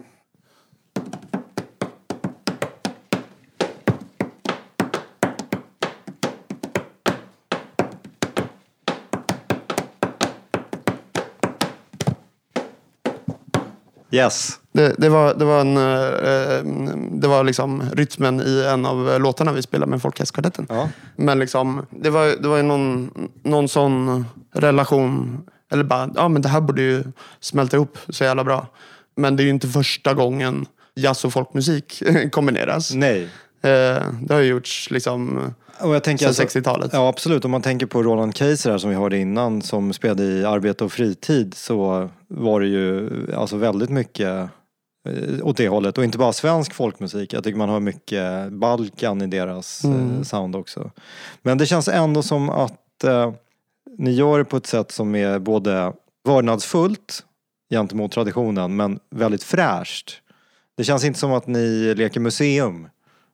Yes. 14.13 14.59
Det, 14.71 14.95
det, 14.97 15.09
var, 15.09 15.33
det, 15.33 15.45
var 15.45 15.61
en, 15.61 15.77
eh, 15.77 16.63
det 17.19 17.27
var 17.27 17.43
liksom 17.43 17.83
rytmen 17.93 18.41
i 18.41 18.65
en 18.67 18.85
av 18.85 19.21
låtarna 19.21 19.51
vi 19.51 19.61
spelade 19.61 19.89
med 19.89 20.01
Folkhälsokvartetten. 20.01 20.67
Ja. 20.69 20.89
Men 21.15 21.39
liksom, 21.39 21.85
det 21.89 22.09
var, 22.09 22.41
det 22.41 22.47
var 22.47 22.57
ju 22.57 22.63
någon, 22.63 23.09
någon 23.43 23.69
sån 23.69 24.25
relation. 24.51 25.41
Eller 25.71 25.83
bara, 25.83 26.09
ja 26.15 26.27
men 26.27 26.41
det 26.41 26.49
här 26.49 26.61
borde 26.61 26.81
ju 26.81 27.03
smälta 27.39 27.77
ihop 27.77 27.97
så 28.09 28.23
jävla 28.23 28.43
bra. 28.43 28.67
Men 29.15 29.35
det 29.35 29.43
är 29.43 29.45
ju 29.45 29.49
inte 29.49 29.67
första 29.67 30.13
gången 30.13 30.65
jazz 30.95 31.25
och 31.25 31.33
folkmusik 31.33 32.03
kombineras. 32.31 32.93
Nej. 32.93 33.29
Eh, 33.63 34.07
det 34.21 34.33
har 34.33 34.39
ju 34.39 34.47
gjorts 34.47 34.91
liksom 34.91 35.39
Och 35.79 35.95
jag 35.95 36.03
tänker 36.03 36.31
sen 36.31 36.43
alltså, 36.43 36.59
60-talet. 36.59 36.93
Ja 36.93 37.07
absolut, 37.07 37.45
om 37.45 37.51
man 37.51 37.61
tänker 37.61 37.85
på 37.85 38.03
Roland 38.03 38.37
Keiser 38.37 38.71
här 38.71 38.77
som 38.77 38.89
vi 38.89 38.95
hörde 38.95 39.17
innan 39.17 39.61
som 39.61 39.93
spelade 39.93 40.23
i 40.23 40.45
Arbete 40.45 40.83
och 40.83 40.91
fritid 40.91 41.53
så 41.53 42.09
var 42.27 42.59
det 42.59 42.67
ju 42.67 43.09
alltså 43.35 43.57
väldigt 43.57 43.89
mycket 43.89 44.49
eh, 45.09 45.45
åt 45.45 45.57
det 45.57 45.67
hållet 45.67 45.97
och 45.97 46.03
inte 46.03 46.17
bara 46.17 46.33
svensk 46.33 46.73
folkmusik. 46.73 47.33
Jag 47.33 47.43
tycker 47.43 47.57
man 47.57 47.69
hör 47.69 47.79
mycket 47.79 48.51
Balkan 48.51 49.21
i 49.21 49.27
deras 49.27 49.83
eh, 49.83 50.21
sound 50.23 50.55
också. 50.55 50.91
Men 51.41 51.57
det 51.57 51.65
känns 51.65 51.87
ändå 51.87 52.23
som 52.23 52.49
att 52.49 53.03
eh, 53.03 53.33
ni 53.97 54.11
gör 54.11 54.37
det 54.37 54.45
på 54.45 54.57
ett 54.57 54.67
sätt 54.67 54.91
som 54.91 55.15
är 55.15 55.39
både 55.39 55.93
vördnadsfullt 56.25 57.23
gentemot 57.69 58.11
traditionen 58.11 58.75
men 58.75 58.99
väldigt 59.09 59.43
fräscht. 59.43 60.19
Det 60.77 60.83
känns 60.83 61.03
inte 61.03 61.19
som 61.19 61.31
att 61.31 61.47
ni 61.47 61.95
leker 61.95 62.19
museum. 62.19 62.87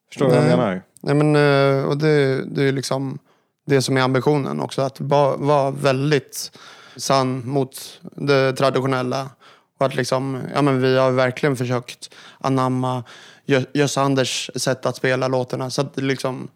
Förstår 0.09 0.25
du 0.25 0.35
vad 0.35 0.43
jag 0.43 0.57
menar? 0.57 0.81
Nej, 1.01 1.15
men, 1.15 1.35
eh, 1.35 1.83
och 1.83 1.97
det, 1.97 2.45
det 2.45 2.63
är 2.63 2.71
liksom 2.71 3.19
det 3.65 3.81
som 3.81 3.97
är 3.97 4.01
ambitionen 4.01 4.59
också. 4.59 4.81
Att 4.81 5.01
vara 5.01 5.37
vara 5.37 5.71
väldigt 5.71 6.51
sann 6.95 7.47
mot 7.47 8.01
det 8.01 8.53
traditionella. 8.53 9.29
Och 9.79 9.85
att 9.85 9.95
liksom, 9.95 10.41
ja, 10.53 10.61
men 10.61 10.81
vi 10.81 10.97
har 10.97 11.11
verkligen 11.11 11.55
försökt 11.55 12.09
anamma 12.39 13.03
Jösse 13.73 14.01
Anders 14.01 14.51
sätt 14.55 14.85
att 14.85 14.95
spela 14.95 15.27
låtarna. 15.27 15.69
Så 15.69 15.81
att 15.81 15.93
det, 15.93 16.01
liksom, 16.01 16.47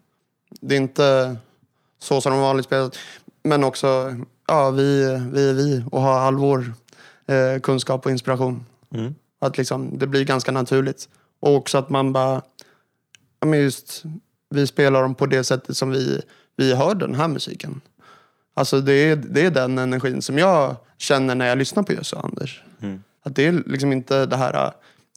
det 0.60 0.74
är 0.74 0.80
inte 0.80 1.36
så 1.98 2.20
som 2.20 2.32
de 2.32 2.40
vanligt 2.40 2.66
spelat. 2.66 2.98
Men 3.42 3.64
också, 3.64 4.16
ja, 4.46 4.70
vi, 4.70 5.04
vi 5.32 5.50
är 5.50 5.54
vi 5.54 5.84
och 5.90 6.00
har 6.00 6.18
all 6.18 6.36
vår 6.36 6.72
eh, 7.26 7.60
kunskap 7.60 8.06
och 8.06 8.12
inspiration. 8.12 8.66
Mm. 8.94 9.14
Att 9.40 9.58
liksom, 9.58 9.98
det 9.98 10.06
blir 10.06 10.24
ganska 10.24 10.52
naturligt. 10.52 11.08
Och 11.40 11.56
också 11.56 11.78
att 11.78 11.90
man 11.90 12.12
bara, 12.12 12.42
men 13.44 13.58
just, 13.58 14.02
vi 14.50 14.66
spelar 14.66 15.02
dem 15.02 15.14
på 15.14 15.26
det 15.26 15.44
sättet 15.44 15.76
som 15.76 15.90
vi, 15.90 16.22
vi 16.56 16.74
hör 16.74 16.94
den 16.94 17.14
här 17.14 17.28
musiken. 17.28 17.80
Alltså 18.54 18.80
det 18.80 18.92
är, 18.92 19.16
det 19.16 19.46
är 19.46 19.50
den 19.50 19.78
energin 19.78 20.22
som 20.22 20.38
jag 20.38 20.76
känner 20.98 21.34
när 21.34 21.46
jag 21.46 21.58
lyssnar 21.58 21.82
på 21.82 21.92
Jösse 21.92 22.16
och 22.16 22.24
Anders. 22.24 22.62
Att 23.24 23.36
det 23.36 23.46
är 23.46 23.62
liksom 23.66 23.92
inte 23.92 24.26
det 24.26 24.36
här, 24.36 24.72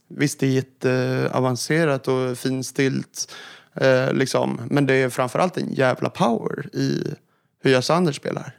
visst 0.08 0.40
det 0.40 0.48
är 0.48 0.52
jätteavancerat 0.52 2.08
och 2.08 2.38
finstilt, 2.38 3.36
eh, 3.74 4.14
liksom, 4.14 4.62
men 4.66 4.86
det 4.86 4.94
är 4.94 5.10
framförallt 5.10 5.58
en 5.58 5.74
jävla 5.74 6.10
power 6.10 6.76
i 6.76 7.04
hur 7.64 7.72
Jösse 7.72 7.94
och 7.94 7.98
Anders 7.98 8.16
spelar. 8.16 8.58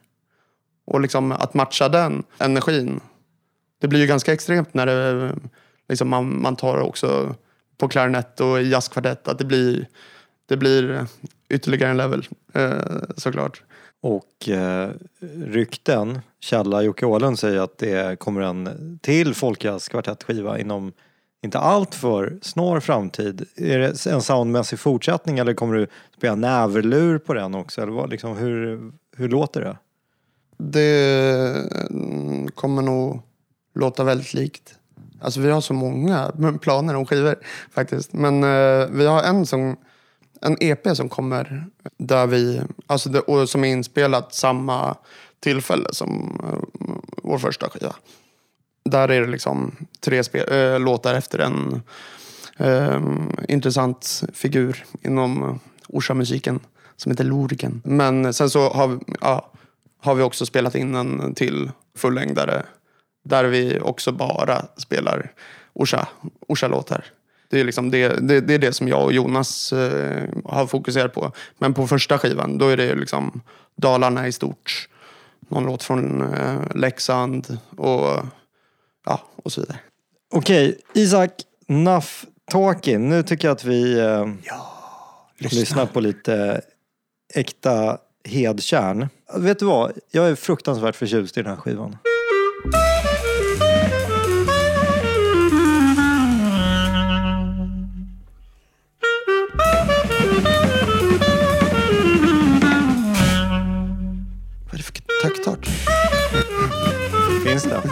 Och 0.86 1.00
liksom 1.00 1.32
att 1.32 1.54
matcha 1.54 1.88
den 1.88 2.22
energin, 2.38 3.00
det 3.80 3.88
blir 3.88 4.00
ju 4.00 4.06
ganska 4.06 4.32
extremt 4.32 4.74
när 4.74 4.86
det, 4.86 5.32
liksom 5.88 6.08
man, 6.08 6.42
man 6.42 6.56
tar 6.56 6.78
också 6.78 7.34
på 7.78 7.88
klarinett 7.88 8.40
och 8.40 8.60
i 8.60 8.70
jazzkvartett, 8.70 9.28
att 9.28 9.38
det 9.38 9.44
blir, 9.44 9.86
det 10.46 10.56
blir 10.56 11.06
ytterligare 11.48 11.90
en 11.90 11.96
level 11.96 12.28
eh, 12.52 12.78
såklart. 13.16 13.62
Och 14.00 14.48
eh, 14.48 14.90
rykten, 15.46 16.18
Källa 16.40 16.82
Jocke 16.82 17.06
Åhlund 17.06 17.38
säger 17.38 17.60
att 17.60 17.78
det 17.78 18.18
kommer 18.18 18.40
en 18.40 18.98
till 19.02 19.34
Folkjazz 19.34 19.88
kvartettskiva 19.88 20.58
inom 20.58 20.92
inte 21.42 21.58
allt 21.58 21.94
för 21.94 22.38
snar 22.42 22.80
framtid. 22.80 23.46
Är 23.56 23.78
det 23.78 24.06
en 24.06 24.22
soundmässig 24.22 24.78
fortsättning 24.78 25.38
eller 25.38 25.54
kommer 25.54 25.74
du 25.74 25.86
spela 26.16 26.34
näverlur 26.34 27.18
på 27.18 27.34
den 27.34 27.54
också? 27.54 27.82
Eller 27.82 27.92
vad, 27.92 28.10
liksom, 28.10 28.36
hur, 28.36 28.92
hur 29.16 29.28
låter 29.28 29.60
det? 29.60 29.76
Det 30.58 31.54
mm, 31.90 32.48
kommer 32.48 32.82
nog 32.82 33.22
låta 33.74 34.04
väldigt 34.04 34.34
likt. 34.34 34.77
Alltså 35.20 35.40
vi 35.40 35.50
har 35.50 35.60
så 35.60 35.74
många 35.74 36.32
planer 36.60 36.94
om 36.94 37.06
skivor 37.06 37.36
faktiskt. 37.74 38.12
Men 38.12 38.44
eh, 38.44 38.86
vi 38.90 39.06
har 39.06 39.22
en 39.22 39.46
som, 39.46 39.76
en 40.40 40.56
EP 40.60 40.96
som 40.96 41.08
kommer 41.08 41.66
där 41.96 42.26
vi, 42.26 42.60
alltså 42.86 43.08
det, 43.08 43.20
och 43.20 43.48
som 43.48 43.64
är 43.64 43.68
inspelat 43.68 44.34
samma 44.34 44.96
tillfälle 45.40 45.88
som 45.92 46.40
eh, 46.44 46.98
vår 47.22 47.38
första 47.38 47.70
skiva. 47.70 47.94
Där 48.84 49.08
är 49.08 49.20
det 49.20 49.26
liksom 49.26 49.76
tre 50.00 50.24
spe, 50.24 50.40
eh, 50.40 50.80
låtar 50.80 51.14
efter 51.14 51.38
en 51.38 51.82
eh, 52.56 53.00
intressant 53.48 54.22
figur 54.32 54.84
inom 55.02 55.42
eh, 55.42 55.56
Orsa-musiken 55.88 56.60
som 56.96 57.12
heter 57.12 57.24
Lorgen. 57.24 57.82
Men 57.84 58.34
sen 58.34 58.50
så 58.50 58.68
har 58.68 58.88
vi, 58.88 58.98
ja, 59.20 59.50
har 60.00 60.14
vi 60.14 60.22
också 60.22 60.46
spelat 60.46 60.74
in 60.74 60.94
en 60.94 61.34
till 61.34 61.70
fullängdare 61.96 62.62
där 63.28 63.44
vi 63.44 63.78
också 63.80 64.12
bara 64.12 64.64
spelar 64.76 65.32
Orsa, 65.72 66.08
Orsa-låtar. 66.48 67.04
Det 67.50 67.60
är, 67.60 67.64
liksom 67.64 67.90
det, 67.90 68.08
det, 68.08 68.40
det 68.40 68.54
är 68.54 68.58
det 68.58 68.72
som 68.72 68.88
jag 68.88 69.04
och 69.04 69.12
Jonas 69.12 69.72
eh, 69.72 70.24
har 70.44 70.66
fokuserat 70.66 71.14
på. 71.14 71.32
Men 71.58 71.74
på 71.74 71.86
första 71.86 72.18
skivan, 72.18 72.58
då 72.58 72.68
är 72.68 72.76
det 72.76 72.94
liksom 72.94 73.40
Dalarna 73.76 74.26
i 74.26 74.32
stort. 74.32 74.88
Någon 75.48 75.64
låt 75.64 75.82
från 75.82 76.34
eh, 76.34 76.60
Leksand 76.74 77.58
och, 77.76 78.26
ja, 79.06 79.22
och 79.36 79.52
så 79.52 79.60
vidare. 79.60 79.78
Okej, 80.32 80.80
Isak, 80.94 81.30
enough 81.68 82.08
talking. 82.50 83.08
Nu 83.08 83.22
tycker 83.22 83.48
jag 83.48 83.54
att 83.54 83.64
vi 83.64 83.98
eh, 83.98 84.26
lyssnar 85.38 85.86
på 85.86 86.00
lite 86.00 86.60
äkta 87.34 87.98
hedkärn. 88.24 89.08
Vet 89.36 89.58
du 89.58 89.64
vad? 89.64 89.92
Jag 90.10 90.28
är 90.28 90.34
fruktansvärt 90.34 90.96
förtjust 90.96 91.38
i 91.38 91.42
den 91.42 91.50
här 91.50 91.60
skivan. 91.60 91.96
Självklart. 105.44 105.66
Finns 107.44 107.62
det? 107.62 107.82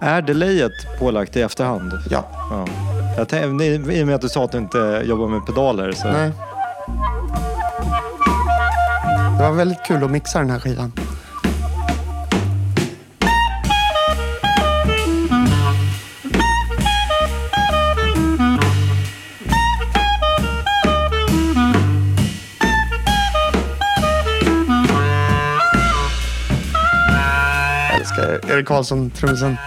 Är 0.00 0.22
delayet 0.22 0.72
pålagt 0.98 1.36
i 1.36 1.42
efterhand? 1.42 1.92
Ja. 2.10 2.28
Ja. 2.50 2.66
Jag 3.16 3.28
tänkte, 3.28 3.64
I 3.64 4.02
och 4.02 4.06
med 4.06 4.14
att 4.14 4.20
du 4.20 4.28
sa 4.28 4.44
att 4.44 4.52
du 4.52 4.58
inte 4.58 5.02
jobbar 5.04 5.28
med 5.28 5.46
pedaler 5.46 5.92
så... 5.92 6.08
Nej. 6.08 6.32
Det 9.38 9.44
var 9.44 9.52
väldigt 9.52 9.84
kul 9.86 10.04
att 10.04 10.10
mixa 10.10 10.38
den 10.38 10.50
här 10.50 10.58
skivan. 10.58 10.92
Älskar 28.58 28.64
Erik 28.64 28.66
Karlsson, 28.66 29.10
trummisen. 29.10 29.58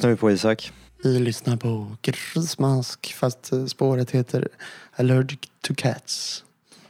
Lyssnar 0.00 0.10
vi 0.10 0.16
på 0.16 0.30
Isak? 0.30 0.72
Vi 1.02 1.18
lyssnar 1.18 1.56
på 1.56 1.86
Grismask 2.02 3.14
fast 3.14 3.52
eh, 3.52 3.64
spåret 3.64 4.10
heter 4.10 4.48
Allergic 4.96 5.38
to 5.60 5.74
Cats. 5.76 6.44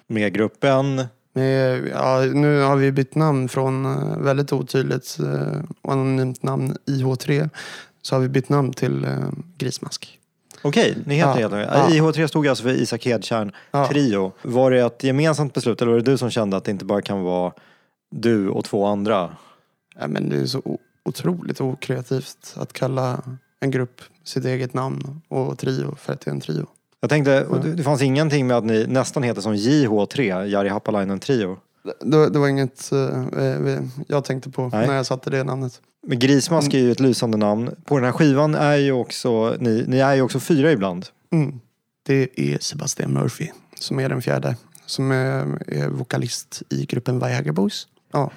Med 0.06 0.34
gruppen? 0.34 1.04
Med, 1.32 1.88
ja, 1.88 2.20
nu 2.20 2.60
har 2.62 2.76
vi 2.76 2.92
bytt 2.92 3.14
namn 3.14 3.48
från 3.48 3.84
eh, 3.86 4.18
väldigt 4.18 4.52
otydligt 4.52 5.18
eh, 5.20 5.62
och 5.82 5.92
anonymt 5.92 6.42
namn 6.42 6.76
IH3 6.86 7.50
så 8.02 8.14
har 8.14 8.20
vi 8.20 8.28
bytt 8.28 8.48
namn 8.48 8.72
till 8.72 9.06
Grismask. 9.58 10.18
Okej, 10.62 10.96
ni 11.06 11.14
heter 11.14 11.40
Ja. 11.40 11.48
helt 11.48 11.68
Ja. 11.72 11.88
IH3 11.88 12.26
stod 12.26 12.46
alltså 12.48 12.64
för 12.64 12.70
Isak 12.70 13.04
Hedtjärn 13.06 13.52
Ja. 13.70 13.88
Trio. 13.88 14.32
Var 14.42 14.70
det 14.70 14.80
ett 14.80 15.04
gemensamt 15.04 15.54
beslut 15.54 15.82
eller 15.82 15.92
var 15.92 15.98
det 15.98 16.10
du 16.10 16.18
som 16.18 16.30
kände 16.30 16.56
att 16.56 16.64
det 16.64 16.70
inte 16.70 16.84
bara 16.84 17.02
kan 17.02 17.20
vara 17.22 17.52
du 18.10 18.48
och 18.48 18.64
två 18.64 18.86
andra? 18.86 19.36
Ja, 20.00 20.06
men 20.08 20.28
det 20.28 20.36
är 20.36 20.46
så 20.46 20.78
otroligt 21.04 21.60
okreativt 21.60 22.54
att 22.56 22.72
kalla 22.72 23.22
en 23.60 23.70
grupp 23.70 24.00
sitt 24.24 24.44
eget 24.44 24.74
namn 24.74 25.20
och 25.28 25.58
trio 25.58 25.94
för 25.94 26.12
att 26.12 26.20
det 26.20 26.30
är 26.30 26.34
en 26.34 26.40
trio. 26.40 26.66
Jag 27.00 27.10
tänkte, 27.10 27.44
och 27.44 27.60
det 27.64 27.82
fanns 27.82 28.02
ingenting 28.02 28.46
med 28.46 28.56
att 28.56 28.64
ni 28.64 28.86
nästan 28.86 29.22
heter 29.22 29.40
som 29.40 29.54
JH3, 29.54 30.44
Jari 30.46 30.68
Happalainen 30.68 31.18
Trio. 31.18 31.56
Det, 32.00 32.30
det 32.30 32.38
var 32.38 32.48
inget 32.48 32.92
eh, 32.92 33.24
vi- 33.58 33.88
jag 34.08 34.24
tänkte 34.24 34.50
på 34.50 34.68
Nej. 34.68 34.86
när 34.86 34.94
jag 34.94 35.06
satte 35.06 35.30
det 35.30 35.44
namnet. 35.44 35.80
Men 36.06 36.18
Grismask 36.18 36.74
är 36.74 36.78
Mm. 36.78 36.86
ju 36.86 36.92
ett 36.92 37.00
lysande 37.00 37.38
namn. 37.38 37.70
På 37.84 37.96
den 37.96 38.04
här 38.04 38.12
skivan 38.12 38.54
är 38.54 38.76
ju 38.76 38.92
också, 38.92 39.56
ni, 39.60 39.84
ni 39.88 39.98
är 39.98 40.14
ju 40.14 40.22
också 40.22 40.40
fyra 40.40 40.72
ibland. 40.72 41.06
Mm. 41.32 41.60
Det 42.06 42.28
är 42.40 42.58
Sebastian 42.60 43.12
Murphy 43.12 43.48
som 43.78 44.00
är 44.00 44.08
den 44.08 44.22
fjärde. 44.22 44.56
Som 44.86 45.10
är, 45.10 45.62
är 45.66 45.88
vokalist 45.88 46.62
i 46.70 46.86
gruppen 46.86 47.18
Viagra 47.18 47.52
Boys. 47.52 47.86
Ja, 48.12 48.30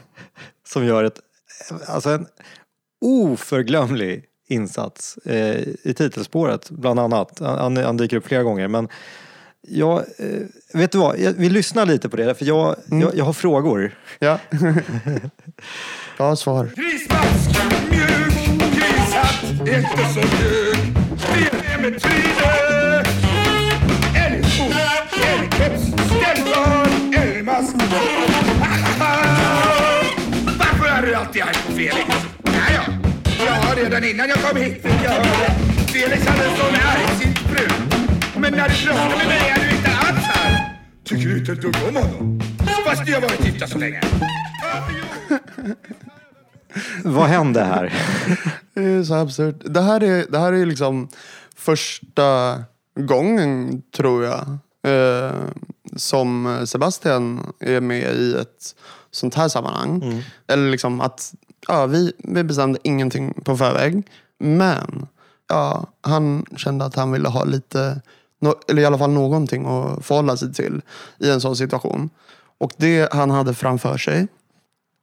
Som 0.68 0.86
gör 0.86 1.04
ett, 1.04 1.20
alltså 1.88 2.10
en 2.10 2.28
oförglömlig 3.02 4.24
insats 4.50 5.18
eh, 5.18 5.58
i 5.84 5.94
titelspåret 5.98 6.70
bland 6.70 7.00
annat. 7.00 7.40
Han, 7.40 7.78
han 7.78 7.98
dyker 7.98 8.18
upp 8.18 8.28
flera 8.28 8.44
gånger 8.44 8.68
men 8.68 8.88
jag, 9.68 10.00
eh, 10.00 10.40
vet 10.74 10.92
du 10.92 10.98
vad, 10.98 11.20
jag, 11.20 11.34
vi 11.34 11.50
lyssnar 11.50 11.86
lite 11.86 12.10
på 12.10 12.18
det 12.18 12.36
för 12.36 12.46
jag, 12.46 12.76
Mm. 12.92 13.02
jag, 13.02 13.16
jag 13.18 13.26
har 13.26 13.34
frågor. 13.34 13.98
ja. 14.20 14.40
jag 16.18 16.26
har 16.26 16.36
svar. 16.36 16.70
Grismask, 16.76 17.60
mjuk, 17.92 18.74
grishatt, 18.74 19.44
inte 19.60 20.14
så 20.14 20.20
mjuk. 20.20 20.78
Det 21.34 21.68
är 21.74 21.82
med 21.82 22.02
tryne. 22.02 23.04
Älgfot, 24.26 24.76
älgkeps, 25.28 25.84
ställbarn, 25.84 27.14
älgmask. 27.14 27.76
Felix? 31.84 32.10
Ja, 32.44 32.52
ja. 32.74 32.84
Ja, 33.46 33.76
redan 33.76 34.04
innan 34.04 34.30
jag 34.30 34.38
kom 34.38 34.58
hit 34.58 34.74
fick 34.74 35.04
jag 35.04 35.12
höra. 35.12 35.54
Felix 35.88 36.28
hade 36.28 36.50
en 36.50 36.58
sån 36.58 36.76
argsint 36.76 37.38
fru. 37.38 37.68
Men 38.40 38.54
när 38.54 38.70
du 38.70 38.88
pratar 38.88 39.18
med 39.18 39.28
mig 39.28 39.50
är 39.50 39.70
du 39.70 39.76
inte 39.76 39.90
alls 39.92 40.26
här. 40.26 40.80
Tycker 41.04 41.30
du 41.30 41.38
inte 41.38 41.52
ett 41.52 41.62
dugg 41.62 41.76
om 41.88 41.96
honom? 41.96 42.42
Fast 42.86 43.06
ni 43.06 43.12
har 43.12 43.22
varit 43.22 43.46
gifta 43.46 43.68
så 43.68 43.78
länge. 43.78 44.02
Vad 47.04 47.28
hände 47.28 47.64
här? 47.64 47.94
Det 48.74 48.84
är 48.84 49.04
så 49.04 49.14
absurt. 49.14 49.62
Det 49.66 49.82
här 49.82 50.04
är, 50.04 50.26
det 50.30 50.40
här 50.40 50.54
är 50.54 50.66
liksom 50.66 51.08
första 51.56 52.60
gången, 52.96 53.82
tror 53.96 54.24
jag, 54.24 54.58
eh, 54.94 55.32
som 55.96 56.62
Sebastian 56.66 57.54
är 57.60 57.82
med 57.82 58.16
i 58.16 58.34
ett 58.34 58.76
sånt 59.12 59.36
här 59.36 59.48
sammanhang. 59.48 60.24
Eller 60.48 60.72
liksom 60.72 61.02
att 61.02 61.34
ja, 61.68 61.86
vi, 61.86 62.14
vi 62.18 62.44
bestämde 62.44 62.80
ingenting 62.84 63.34
på 63.34 63.58
förväg. 63.58 64.08
Men 64.40 65.08
ja, 65.50 65.88
han 66.02 66.46
kände 66.56 66.86
att 66.86 66.96
han 66.96 67.12
ville 67.12 67.30
ha 67.30 67.44
lite, 67.44 68.02
nå- 68.42 68.60
eller 68.68 68.82
i 68.82 68.86
alla 68.86 68.98
fall 68.98 69.12
någonting 69.12 69.66
att 69.66 70.06
förhålla 70.06 70.38
sig 70.38 70.54
till 70.54 70.82
i 71.20 71.30
en 71.30 71.42
sån 71.42 71.56
situation. 71.56 72.10
Och 72.58 72.72
det 72.78 73.14
han 73.14 73.30
hade 73.30 73.54
framför 73.54 73.98
sig 73.98 74.28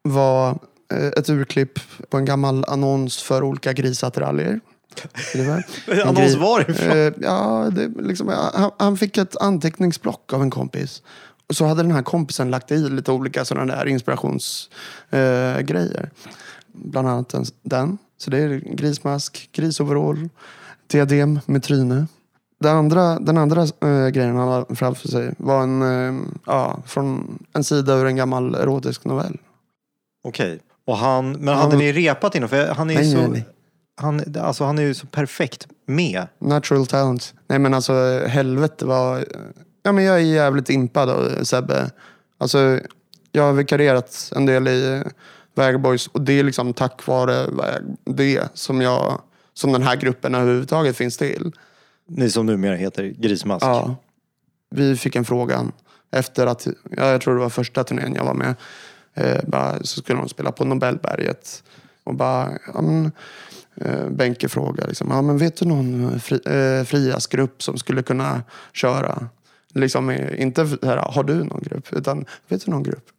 var 0.02 0.58
eh, 0.92 1.06
ett 1.06 1.30
urklipp 1.30 1.78
på 2.10 2.16
en 2.16 2.24
gammal 2.24 2.64
annons 2.68 3.22
för 3.22 3.42
olika 3.42 3.72
grisattiraljer. 3.72 4.60
Annons 6.04 6.34
varifrån? 6.34 6.90
Eh, 6.90 7.12
ja, 7.20 7.68
det, 7.72 7.88
liksom, 8.02 8.28
han, 8.54 8.70
han 8.78 8.96
fick 8.96 9.18
ett 9.18 9.36
anteckningsblock 9.36 10.32
av 10.32 10.42
en 10.42 10.50
kompis. 10.50 11.02
Och 11.48 11.56
så 11.56 11.64
hade 11.64 11.82
den 11.82 11.92
här 11.92 12.02
kompisen 12.02 12.50
lagt 12.50 12.70
i 12.70 12.88
lite 12.88 13.12
olika 13.12 13.44
sådana 13.44 13.74
där 13.74 13.86
inspirationsgrejer. 13.86 16.02
Eh. 16.02 16.08
Bland 16.72 17.08
annat 17.08 17.34
den. 17.62 17.98
Så 18.18 18.30
det 18.30 18.38
är 18.38 18.58
grismask, 18.58 19.48
grisoverall, 19.52 20.28
diadem 20.86 21.40
med 21.46 21.62
tryne. 21.62 22.06
Den 22.60 22.76
andra, 22.76 23.18
den 23.18 23.38
andra 23.38 23.62
eh, 23.62 24.08
grejen 24.08 24.36
han 24.36 24.48
hade 24.48 24.76
framför 24.76 25.08
sig 25.08 25.34
var 25.38 25.62
en, 25.62 25.82
eh, 25.82 26.22
ja, 26.46 26.78
från 26.86 27.38
en 27.52 27.64
sida 27.64 27.94
ur 27.94 28.06
en 28.06 28.16
gammal 28.16 28.54
erotisk 28.54 29.04
novell. 29.04 29.36
Okej. 30.24 30.60
Och 30.86 30.96
han, 30.96 31.32
men 31.32 31.48
Han- 31.48 31.58
hade 31.58 31.76
ni 31.76 31.92
repat 31.92 32.34
innan? 32.34 32.48
För 32.48 32.66
han 32.74 32.90
är 32.90 32.94
ju 32.94 33.00
Nej, 33.00 33.12
så... 33.12 33.18
nej, 33.18 33.28
nej. 33.30 33.46
Han, 33.96 34.22
alltså, 34.40 34.64
han 34.64 34.78
är 34.78 34.82
ju 34.82 34.94
så 34.94 35.06
perfekt 35.06 35.66
med. 35.86 36.26
Natural 36.38 36.86
talent. 36.86 37.34
Nej 37.48 37.58
men 37.58 37.74
alltså 37.74 38.22
helvete 38.26 38.86
vad... 38.86 39.24
Ja 39.82 39.92
men 39.92 40.04
jag 40.04 40.16
är 40.16 40.24
jävligt 40.24 40.70
impad 40.70 41.10
av 41.10 41.44
Sebbe. 41.44 41.90
Alltså 42.38 42.80
jag 43.32 43.42
har 43.42 43.52
vikarierat 43.52 44.32
en 44.36 44.46
del 44.46 44.68
i 44.68 45.02
Vägboys 45.54 46.06
och 46.06 46.20
det 46.20 46.32
är 46.32 46.44
liksom 46.44 46.74
tack 46.74 47.06
vare 47.06 47.46
det 48.04 48.48
som 48.54 48.80
jag... 48.80 49.20
Som 49.52 49.72
den 49.72 49.82
här 49.82 49.96
gruppen 49.96 50.34
överhuvudtaget 50.34 50.96
finns 50.96 51.16
till. 51.16 51.52
Ni 52.06 52.30
som 52.30 52.46
numera 52.46 52.74
heter 52.74 53.04
Grismask. 53.04 53.66
Ja. 53.66 53.96
Vi 54.70 54.96
fick 54.96 55.16
en 55.16 55.24
frågan 55.24 55.72
efter 56.10 56.46
att, 56.46 56.66
ja, 56.96 57.06
jag 57.06 57.20
tror 57.20 57.34
det 57.34 57.40
var 57.40 57.48
första 57.48 57.84
turnén 57.84 58.14
jag 58.14 58.24
var 58.24 58.34
med. 58.34 58.54
Eh, 59.14 59.40
bara, 59.46 59.82
så 59.82 60.00
skulle 60.00 60.18
de 60.18 60.28
spela 60.28 60.52
på 60.52 60.64
Nobelberget. 60.64 61.62
Och 62.04 62.14
bara, 62.14 62.50
ja, 62.74 62.82
men, 62.82 63.12
eh, 63.74 64.08
Benke 64.08 64.48
frågade 64.48 64.88
liksom, 64.88 65.08
ja, 65.10 65.22
men 65.22 65.38
vet 65.38 65.56
du 65.56 65.66
någon 65.66 66.20
fri, 66.20 66.40
eh, 66.46 66.84
friasgrupp 66.84 67.62
som 67.62 67.76
skulle 67.78 68.02
kunna 68.02 68.42
köra? 68.72 69.28
Liksom, 69.74 70.10
eh, 70.10 70.42
inte 70.42 70.66
här, 70.82 70.96
har 70.96 71.22
du 71.24 71.34
någon 71.44 71.62
grupp? 71.62 71.92
Utan, 71.92 72.24
vet 72.48 72.64
du 72.64 72.70
någon 72.70 72.82
grupp? 72.82 73.10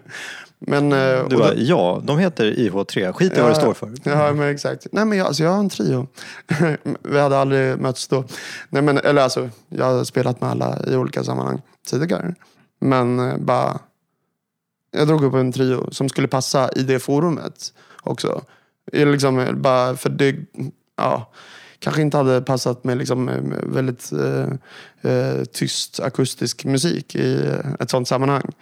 men, 0.58 0.92
eh, 0.92 1.28
Du 1.28 1.36
bara, 1.36 1.48
då- 1.48 1.54
ja, 1.56 2.02
de 2.04 2.18
heter 2.18 2.44
IH3. 2.44 3.12
Skit 3.12 3.32
i 3.38 3.40
vad 3.40 3.50
det 3.50 3.54
står 3.54 3.74
för. 3.74 3.92
Ja, 4.02 4.32
men 4.32 4.48
exakt. 4.48 4.86
Nej, 4.92 5.04
men 5.04 5.18
jag, 5.18 5.26
alltså, 5.26 5.42
jag 5.42 5.50
har 5.50 5.58
en 5.58 5.68
trio. 5.68 6.06
Vi 7.02 7.18
hade 7.20 7.38
aldrig 7.38 7.78
mötts 7.80 8.08
då. 8.08 8.24
Nej, 8.68 8.82
men, 8.82 8.98
eller 8.98 9.22
alltså, 9.22 9.50
jag 9.68 9.84
har 9.84 10.04
spelat 10.04 10.40
med 10.40 10.50
alla 10.50 10.78
i 10.86 10.96
olika 10.96 11.24
sammanhang 11.24 11.60
tidigare. 11.90 12.34
Men 12.80 13.18
eh, 13.20 13.36
bara... 13.36 13.78
Jag 14.90 15.08
drog 15.08 15.24
upp 15.24 15.34
en 15.34 15.52
trio 15.52 15.88
som 15.90 16.08
skulle 16.08 16.28
passa 16.28 16.70
i 16.76 16.82
det 16.82 16.98
forumet 16.98 17.72
också. 18.02 18.42
Eh, 18.92 19.06
Liksom, 19.08 19.46
bara 19.62 19.96
för 19.96 20.08
det... 20.10 20.36
Ja, 20.96 21.30
kanske 21.80 22.02
inte 22.02 22.16
hade 22.16 22.42
passat 22.42 22.84
med 22.84 22.98
liksom, 22.98 23.28
eh, 23.28 23.42
väldigt 23.62 24.12
eh, 24.12 24.48
eh, 25.12 25.44
tyst 25.44 26.00
akustisk 26.00 26.64
musik 26.64 27.14
i 27.14 27.52
ett 27.80 27.90
sånt 27.90 28.08
sammanhang. 28.08 28.52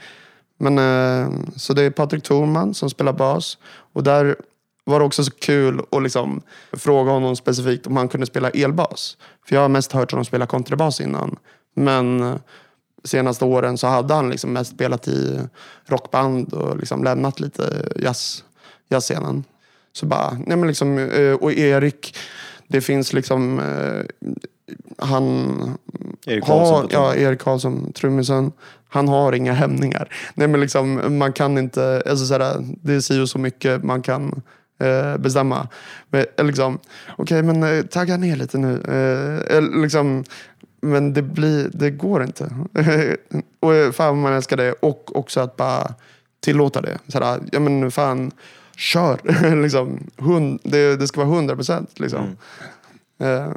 Men, 0.58 0.78
eh, 0.78 1.30
så 1.56 1.72
det 1.72 1.82
är 1.82 1.90
Patrik 1.90 2.22
Thorman 2.24 2.74
som 2.74 2.90
spelar 2.90 3.12
bas. 3.12 3.58
Och 3.92 4.02
där 4.02 4.36
var 4.84 4.98
det 4.98 5.06
också 5.06 5.24
så 5.24 5.30
kul 5.30 5.80
att 5.90 6.02
liksom 6.02 6.42
fråga 6.72 7.10
honom 7.10 7.36
specifikt 7.36 7.86
om 7.86 7.96
han 7.96 8.08
kunde 8.08 8.26
spela 8.26 8.50
elbas. 8.50 9.16
För 9.48 9.54
jag 9.54 9.62
har 9.62 9.68
mest 9.68 9.92
hört 9.92 10.10
honom 10.10 10.24
spela 10.24 10.46
kontrabas 10.46 11.00
innan. 11.00 11.36
Men 11.74 12.22
eh, 12.22 12.36
senaste 13.04 13.44
åren 13.44 13.78
så 13.78 13.86
hade 13.86 14.14
han 14.14 14.30
liksom 14.30 14.52
mest 14.52 14.70
spelat 14.70 15.08
i 15.08 15.40
rockband 15.86 16.52
och 16.52 16.76
liksom 16.76 17.04
lämnat 17.04 17.40
lite 17.40 17.88
jazz, 17.96 18.44
jazzscenen. 18.88 19.44
Så 19.92 20.06
bara, 20.06 20.32
nej 20.46 20.56
men 20.56 20.66
liksom, 20.68 20.98
eh, 20.98 21.32
och 21.32 21.52
Erik, 21.52 22.16
det 22.68 22.80
finns 22.80 23.12
liksom, 23.12 23.58
eh, 23.58 24.04
han 24.98 25.46
Erik 26.26 26.44
Karlsson 26.44 26.74
har, 26.74 26.88
ja, 26.90 27.14
Erik 27.14 27.40
Karlsson, 27.40 27.92
trummisen. 27.92 28.52
Han 28.88 29.08
har 29.08 29.32
inga 29.32 29.52
hämningar. 29.52 30.14
Nej 30.34 30.48
men 30.48 30.60
liksom, 30.60 31.18
man 31.18 31.32
kan 31.32 31.58
inte, 31.58 32.02
alltså 32.06 32.26
såhär, 32.26 32.56
det 32.82 32.92
är 32.94 33.00
si 33.00 33.20
och 33.20 33.28
så 33.28 33.38
mycket 33.38 33.84
man 33.84 34.02
kan 34.02 34.42
eh, 34.80 35.16
bestämma. 35.16 35.68
Men, 36.10 36.26
eh, 36.38 36.44
liksom, 36.44 36.78
okej 37.16 37.42
men 37.42 37.62
eh, 37.62 37.82
tagga 37.84 38.16
ner 38.16 38.36
lite 38.36 38.58
nu. 38.58 38.80
Eh, 39.48 39.80
liksom, 39.82 40.24
men 40.80 41.12
det, 41.12 41.22
blir, 41.22 41.70
det 41.72 41.90
går 41.90 42.22
inte. 42.22 42.50
och 43.60 43.74
eh, 43.74 43.92
fan 43.92 44.20
man 44.20 44.32
älskar 44.32 44.56
det. 44.56 44.72
Och 44.72 45.16
också 45.16 45.40
att 45.40 45.56
bara 45.56 45.94
tillåta 46.40 46.80
det. 46.80 46.98
Såhär, 47.08 47.40
ja 47.52 47.60
men 47.60 47.90
fan, 47.90 48.30
kör. 48.76 49.20
liksom, 49.62 50.10
hund, 50.16 50.60
det, 50.64 50.96
det 50.96 51.06
ska 51.08 51.20
vara 51.24 51.36
hundra 51.36 51.56
procent. 51.56 52.00
Liksom. 52.00 52.36
Eh, 53.18 53.52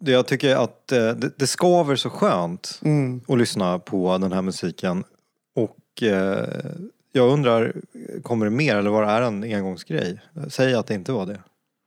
Det- 0.00 0.12
Jag 0.12 0.26
tycker 0.26 0.56
att 0.56 0.92
eh, 0.92 1.08
det, 1.10 1.30
det 1.38 1.46
skaver 1.46 1.96
så 1.96 2.10
skönt 2.10 2.80
mm. 2.84 3.20
att 3.28 3.38
lyssna 3.38 3.78
på 3.78 4.18
den 4.18 4.32
här 4.32 4.42
musiken. 4.42 5.04
Och 5.54 6.02
eh, 6.02 6.44
jag 7.12 7.30
undrar, 7.32 7.72
kommer 8.22 8.46
det 8.46 8.50
mer 8.50 8.76
eller 8.76 8.90
var 8.90 9.02
det 9.06 9.10
är 9.12 9.22
en 9.22 9.42
engångsgrej? 9.44 10.20
Säg 10.48 10.74
att 10.74 10.86
det 10.86 10.94
inte 10.94 11.12
var 11.12 11.26
det. 11.26 11.38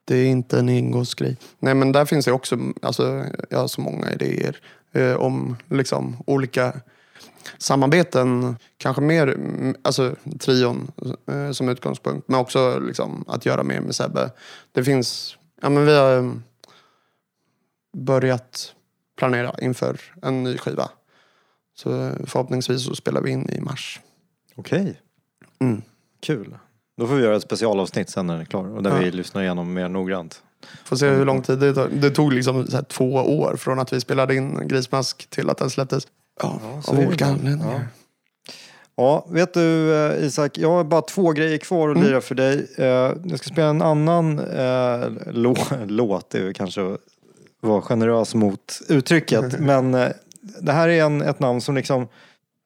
Det 0.05 0.15
är 0.17 0.25
inte 0.25 0.59
en 0.59 0.69
engångsgrej. 0.69 1.37
Nej 1.59 1.73
men 1.75 1.91
där 1.91 2.05
finns 2.05 2.25
det 2.25 2.31
också, 2.31 2.57
alltså, 2.81 3.25
jag 3.49 3.59
har 3.59 3.67
så 3.67 3.81
många 3.81 4.11
idéer 4.11 4.57
eh, 4.91 5.13
om 5.13 5.57
liksom 5.69 6.17
olika 6.25 6.73
samarbeten. 7.57 8.57
Kanske 8.77 9.01
mer, 9.01 9.27
mm, 9.27 9.75
alltså 9.81 10.15
trion 10.39 10.91
eh, 11.27 11.51
som 11.51 11.69
utgångspunkt. 11.69 12.27
Men 12.27 12.39
också 12.39 12.79
liksom, 12.79 13.25
att 13.27 13.45
göra 13.45 13.63
mer 13.63 13.81
med 13.81 13.95
Sebbe. 13.95 14.31
Det 14.71 14.83
finns, 14.83 15.37
ja 15.61 15.69
men 15.69 15.85
vi 15.85 15.95
har 15.97 16.17
eh, 16.17 16.31
börjat 17.97 18.73
planera 19.17 19.55
inför 19.61 19.99
en 20.21 20.43
ny 20.43 20.57
skiva. 20.57 20.89
Så 21.75 22.05
eh, 22.05 22.11
förhoppningsvis 22.25 22.85
så 22.85 22.95
spelar 22.95 23.21
vi 23.21 23.31
in 23.31 23.49
i 23.49 23.61
mars. 23.61 23.99
Okej, 24.55 25.01
Mm. 25.61 25.81
kul. 26.21 26.57
Då 26.97 27.07
får 27.07 27.15
vi 27.15 27.23
göra 27.23 27.35
ett 27.35 27.43
specialavsnitt 27.43 28.09
sen 28.09 28.27
när 28.27 28.33
den 28.33 28.41
är 28.41 28.45
klar 28.45 28.67
och 28.75 28.83
där 28.83 28.91
Ja. 28.91 28.97
vi 28.97 29.11
lyssnar 29.11 29.41
igenom 29.41 29.73
mer 29.73 29.89
noggrant. 29.89 30.43
Får 30.83 30.95
se 30.95 31.09
hur 31.09 31.25
lång 31.25 31.41
tid 31.41 31.59
det 31.59 31.73
tog. 31.73 31.89
Det 31.91 32.09
tog 32.09 32.33
liksom 32.33 32.67
två 32.89 33.13
år 33.13 33.55
från 33.55 33.79
att 33.79 33.93
vi 33.93 34.01
spelade 34.01 34.35
in 34.35 34.67
Grismask 34.67 35.29
till 35.29 35.49
att 35.49 35.57
den 35.57 35.69
släpptes. 35.69 36.07
Ja, 36.41 36.59
så 36.83 36.91
av 36.91 36.99
olika 36.99 37.25
anledningar. 37.25 37.87
Ja, 38.95 39.25
vet 39.29 39.53
du 39.53 39.95
eh, 39.95 40.25
Isak, 40.25 40.57
jag 40.57 40.69
har 40.69 40.83
bara 40.83 41.01
två 41.01 41.31
grejer 41.31 41.57
kvar 41.57 41.89
att 41.89 41.95
Mm. 41.97 42.07
lira 42.07 42.21
för 42.21 42.35
dig. 42.35 42.67
Eh, 42.77 42.85
Jag 43.25 43.37
ska 43.39 43.49
spela 43.49 43.67
en 43.69 43.81
annan 43.81 44.39
eh, 44.39 45.09
lå 45.33 45.55
låt, 45.87 46.29
det 46.29 46.53
kanske 46.53 46.97
vara 47.61 47.81
generös 47.81 48.35
mot 48.35 48.79
uttrycket. 48.87 49.59
Men 49.59 49.93
eh, 49.93 50.07
det 50.61 50.71
här 50.71 50.89
är 50.89 51.03
en, 51.03 51.21
ett 51.21 51.39
namn 51.39 51.61
som 51.61 51.75
liksom, 51.75 52.07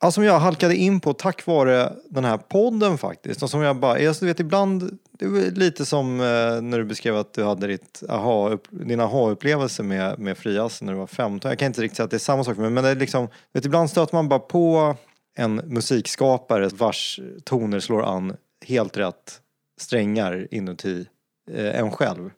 ja, 0.02 0.12
som 0.12 0.24
jag 0.24 0.40
halkade 0.40 0.76
in 0.76 1.00
på 1.00 1.14
tack 1.14 1.46
vare 1.48 1.94
den 2.10 2.26
här 2.26 2.38
podden 2.38 2.98
faktiskt. 2.98 3.44
Och 3.44 3.50
som 3.50 3.62
jag 3.62 3.76
bara, 3.76 4.00
jag 4.00 4.22
vet 4.22 4.40
ibland, 4.40 4.98
det 5.20 5.28
var 5.28 5.39
lite 5.39 5.86
som 5.86 6.20
eh, 6.20 6.61
när 6.61 6.78
du 6.78 6.86
beskrev 6.86 7.18
att 7.18 7.34
du 7.34 7.43
hade 7.43 7.68
ditt 7.68 8.03
aha, 8.09 8.57
din 8.70 8.99
aha-upplevelse 8.99 9.84
med, 9.84 10.20
med 10.20 10.38
Frias 10.38 10.82
när 10.82 10.93
du 10.93 10.99
var 10.99 11.07
15. 11.07 11.49
Jag 11.49 11.59
kan 11.59 11.66
inte 11.66 11.82
riktigt 11.82 11.97
säga 11.97 12.05
att 12.05 12.11
det 12.11 12.18
är 12.18 12.20
samma 12.20 12.43
sak 12.43 12.57
men 12.57 12.76
det 12.76 12.89
är 12.89 12.95
liksom, 12.95 13.28
vet, 13.53 13.66
ibland 13.66 13.89
stöter 13.89 14.16
man 14.16 14.30
bara 14.30 14.39
på 14.39 14.95
en 15.36 15.55
musikskapare 15.55 16.70
vars 16.74 17.20
toner 17.43 17.80
slår 17.80 18.03
an 18.03 18.36
helt 18.66 18.97
rätt 18.97 19.39
strängar 19.80 20.47
inuti 20.51 21.05
eh, 21.51 21.80
en 21.80 21.91
själv. 21.91 22.30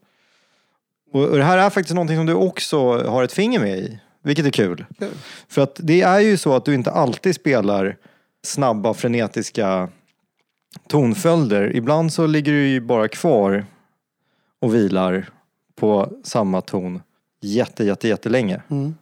Och, 1.12 1.24
och 1.24 1.38
det 1.38 1.44
här 1.44 1.58
är 1.58 1.70
faktiskt 1.70 1.96
någonting 1.96 2.18
som 2.18 2.26
du 2.26 2.34
också 2.34 2.98
har 2.98 3.24
ett 3.24 3.34
finger 3.34 3.60
med 3.60 3.78
i, 3.78 4.00
vilket 4.24 4.46
är 4.46 4.52
kul. 4.52 4.86
För 5.48 5.62
att 5.62 5.80
det 5.84 6.02
är 6.02 6.20
ju 6.20 6.38
så 6.38 6.56
att 6.56 6.66
du 6.66 6.74
inte 6.74 6.92
alltid 6.92 7.36
spelar 7.36 7.98
snabba 8.46 8.94
frenetiska 8.94 9.90
tonföljder. 10.88 11.76
Ibland 11.76 12.14
så 12.14 12.28
ligger 12.28 12.52
du 12.52 12.68
ju 12.68 12.82
bara 12.82 13.08
kvar 13.08 13.66
och 14.62 14.76
vilar 14.76 15.30
på 15.76 16.14
samma 16.24 16.62
ton 16.62 17.02
jätte, 17.42 17.84
jätte, 17.84 18.08
jättelänge. 18.08 18.62
Mm. 18.70 18.96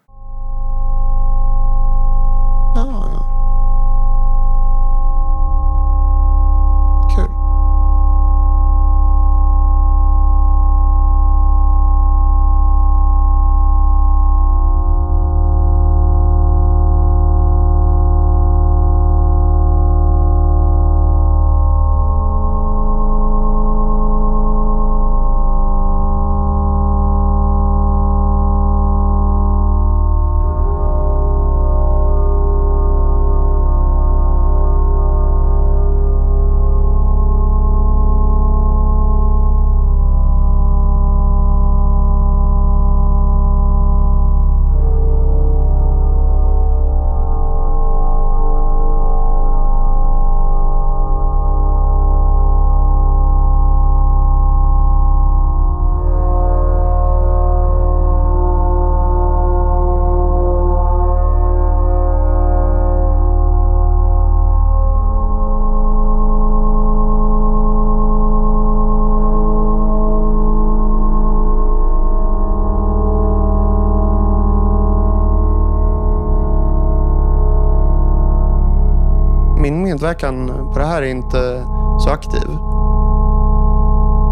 Frontverkan 80.04 80.51
på 80.74 80.80
det 80.80 80.86
här 80.86 81.01
är 81.01 81.08
inte 81.08 81.66
så 81.99 82.10
aktiv. 82.10 82.58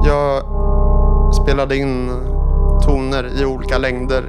Jag 0.06 0.44
spelade 1.34 1.78
in 1.78 2.12
toner 2.82 3.42
i 3.42 3.46
olika 3.46 3.78
längder. 3.78 4.24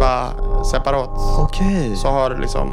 Bara 0.00 0.64
separat. 0.64 1.10
Okej. 1.38 1.96
Så 1.96 2.08
har 2.08 2.38
liksom 2.40 2.68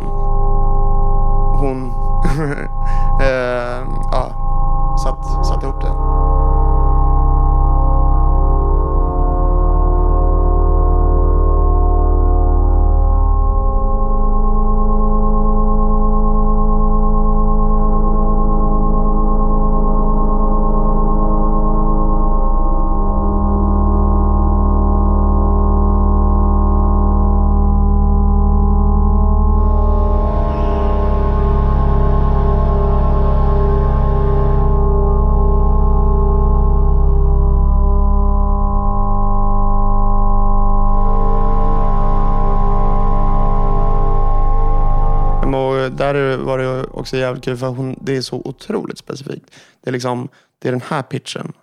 också 47.05 47.17
jävligt 47.17 47.43
kul 47.43 47.57
för 47.57 47.67
hon, 47.67 47.99
det 48.01 48.17
är 48.17 48.21
så 48.21 48.41
otroligt 48.45 48.97
specifikt. 48.97 49.45
Det 49.83 49.89
är 49.89 49.91
liksom, 49.91 50.27
det 50.59 50.67
är 50.67 50.71
den 50.71 50.81
här 50.87 51.01
pitchen. 51.01 51.53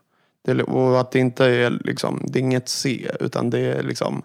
Det 0.45 0.63
och 0.63 1.01
att 1.01 1.11
det 1.11 1.19
inte 1.19 1.45
är 1.47 1.71
liksom, 1.71 2.25
det 2.29 2.39
är 2.39 2.41
inget 2.41 2.69
C 2.69 3.11
utan 3.21 3.51
det 3.51 3.59
är 3.59 3.83
liksom 3.83 4.23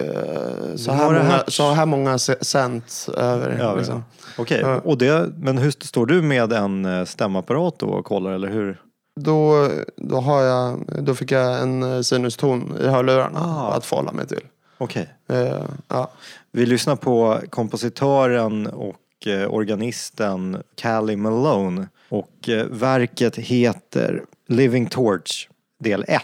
eh, 0.00 0.76
så, 0.76 0.92
här 0.92 1.04
många, 1.04 1.22
här- 1.22 1.44
så 1.48 1.70
här 1.70 1.86
många 1.86 2.16
ce- 2.16 2.44
cent 2.44 3.08
över. 3.16 3.56
Ja, 3.60 3.74
liksom. 3.74 4.04
Okej, 4.38 4.64
och 4.64 4.98
det, 4.98 5.30
men 5.38 5.58
hur 5.58 5.70
står 5.70 6.06
du 6.06 6.22
med 6.22 6.52
en 6.52 6.84
eh, 6.84 7.04
stämapparat 7.04 7.78
då 7.78 7.86
och 7.86 8.04
kollar 8.04 8.30
eller 8.32 8.48
hur? 8.48 8.80
Då, 9.20 9.68
då, 9.96 10.16
har 10.20 10.42
jag, 10.42 10.84
då 11.02 11.14
fick 11.14 11.30
jag 11.32 11.62
en 11.62 11.82
eh, 11.82 12.00
sinuston 12.00 12.76
i 12.80 12.86
hörlurarna 12.86 13.40
Ah. 13.40 13.72
att 13.76 13.84
förhålla 13.86 14.12
mig 14.12 14.26
till. 14.26 14.40
Okej. 14.78 15.08
Eh, 15.28 15.62
ja. 15.88 16.10
Vi 16.52 16.66
lyssnar 16.66 16.96
på 16.96 17.38
kompositören 17.50 18.66
och 18.66 18.94
Eh, 19.26 19.54
organisten 19.54 20.62
Callie 20.74 21.16
Malone 21.16 21.88
och 22.08 22.48
eh, 22.48 22.66
verket 22.66 23.36
heter 23.36 24.24
Living 24.48 24.86
Torch 24.86 25.48
del 25.80 26.04
1. 26.08 26.22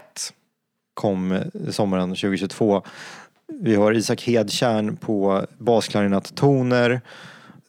Kom 0.94 1.32
eh, 1.32 1.42
sommaren 1.70 2.08
2022. 2.08 2.82
Vi 3.60 3.74
har 3.74 3.92
Isak 3.92 4.22
Hedtjärn 4.22 4.96
på 4.96 5.46
basklarinattoner. 5.58 7.00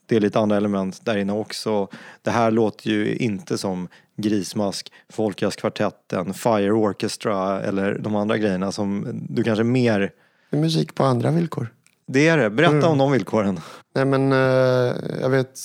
Det 0.06 0.16
är 0.16 0.20
lite 0.20 0.40
andra 0.40 0.58
element 0.58 1.06
där 1.06 1.18
inne 1.18 1.34
också. 1.34 1.88
Det 2.22 2.32
här 2.32 2.52
låter 2.52 2.90
ju 2.90 3.16
inte 3.16 3.58
som 3.58 3.88
Grismask, 4.18 4.92
Folkjazzkvartetten, 5.10 6.34
Fire 6.34 6.72
Orchestra 6.72 7.62
eller 7.62 7.98
de 8.00 8.16
andra 8.16 8.38
grejerna 8.38 8.72
som 8.72 9.08
du 9.30 9.44
kanske 9.44 9.64
mer... 9.64 10.12
Det 10.50 10.58
är 10.58 10.62
musik 10.62 10.96
på 10.96 11.04
andra 11.04 11.32
villkor. 11.32 11.70
Det 12.06 12.28
är 12.28 12.38
det. 12.38 12.49
Berätta 12.49 12.76
Mm. 12.76 12.89
om 12.91 12.97
de 12.97 13.12
villkoren. 13.12 13.60
Nej 13.95 14.06
men 14.06 14.32
eh, 14.32 14.95
jag 15.22 15.30
vet, 15.30 15.60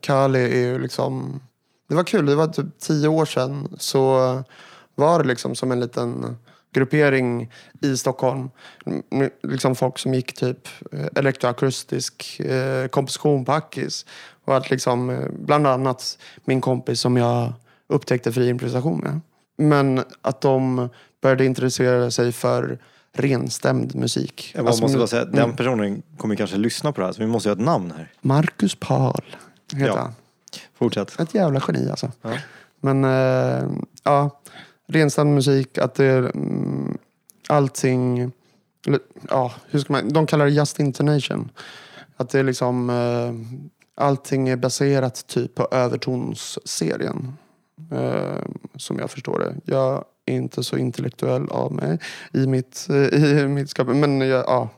Kali 0.00 0.38
är 0.38 0.58
ju 0.58 0.78
liksom, 0.78 1.40
det 1.88 1.94
var 1.94 2.04
kul, 2.04 2.26
det 2.26 2.34
var 2.34 2.46
typ 2.46 2.78
tio 2.78 3.08
år 3.08 3.24
sedan 3.24 3.76
så 3.78 4.18
var 4.94 5.18
det 5.22 5.28
liksom 5.28 5.54
som 5.54 5.72
en 5.72 5.80
liten 5.80 6.36
gruppering 6.74 7.50
i 7.82 7.96
Stockholm. 7.96 8.50
Liksom 9.42 9.74
folk 9.74 9.98
som 9.98 10.14
gick 10.14 10.34
typ 10.34 10.68
eh, 10.92 11.06
elektroakustisk 11.14 12.40
eh, 12.40 12.86
komposition 12.88 13.44
på 13.44 13.52
Hackis. 13.52 14.06
Och 14.44 14.56
att 14.56 14.70
liksom, 14.70 15.10
eh, 15.10 15.28
bland 15.38 15.66
annat 15.66 16.18
min 16.44 16.60
kompis 16.60 17.00
som 17.00 17.16
jag 17.16 17.52
upptäckte 17.88 18.32
fri 18.32 18.48
improvisation 18.48 18.98
med. 19.00 19.20
Men 19.58 20.04
att 20.22 20.40
de 20.40 20.88
började 21.22 21.44
intressera 21.44 22.10
sig 22.10 22.32
för 22.32 22.78
renstämd 23.12 23.94
musik. 23.94 24.52
Jag 24.54 24.66
Alltså, 24.66 24.82
måste 24.82 24.98
bara 24.98 25.06
säga, 25.06 25.22
mm. 25.22 25.34
den 25.34 25.56
personen 25.56 26.02
kommer 26.16 26.34
kanske 26.36 26.56
lyssna 26.56 26.92
på 26.92 27.00
det 27.00 27.06
här 27.06 27.12
så 27.12 27.20
vi 27.22 27.26
måste 27.28 27.48
ha 27.48 27.54
ett 27.54 27.60
namn 27.60 27.92
här. 27.96 28.12
Marcus 28.20 28.74
Pahl 28.74 29.36
heter 29.72 29.86
Ja. 29.86 29.98
han. 29.98 30.14
Fortsätt. 30.74 31.20
Ett 31.20 31.34
jävla 31.34 31.62
geni 31.68 31.90
alltså. 31.90 32.12
Ja. 32.22 32.30
Men 32.80 33.04
eh, 33.04 33.70
ja, 34.02 34.40
renstämd 34.86 35.34
musik, 35.34 35.78
att 35.78 35.94
det 35.94 36.04
är 36.04 36.18
mm, 36.22 36.98
allting, 37.46 38.32
eller, 38.86 39.00
ja, 39.28 39.52
hur 39.70 39.78
ska 39.78 39.92
man, 39.92 40.08
de 40.12 40.26
kallar 40.26 40.44
det 40.44 40.50
just 40.50 40.80
intonation. 40.80 41.50
Att 42.16 42.30
det 42.30 42.38
är 42.38 42.44
liksom, 42.44 42.90
eh, 42.90 43.62
allting 44.04 44.48
är 44.48 44.56
baserat 44.56 45.26
typ 45.26 45.54
på 45.54 45.68
övertonsserien. 45.70 47.36
Eh, 47.92 48.42
som 48.76 48.98
jag 48.98 49.10
förstår 49.10 49.38
det. 49.38 49.72
Jag 49.72 50.04
inte 50.26 50.64
så 50.64 50.76
intellektuell 50.76 51.48
av 51.48 51.72
mig 51.72 51.98
i 52.32 52.46
mitt, 52.46 52.86
eh, 52.90 53.42
i 53.42 53.48
mitt 53.48 53.70
skapande. 53.70 54.08
Men 54.08 54.28
jag, 54.28 54.44
ja, 54.46 54.68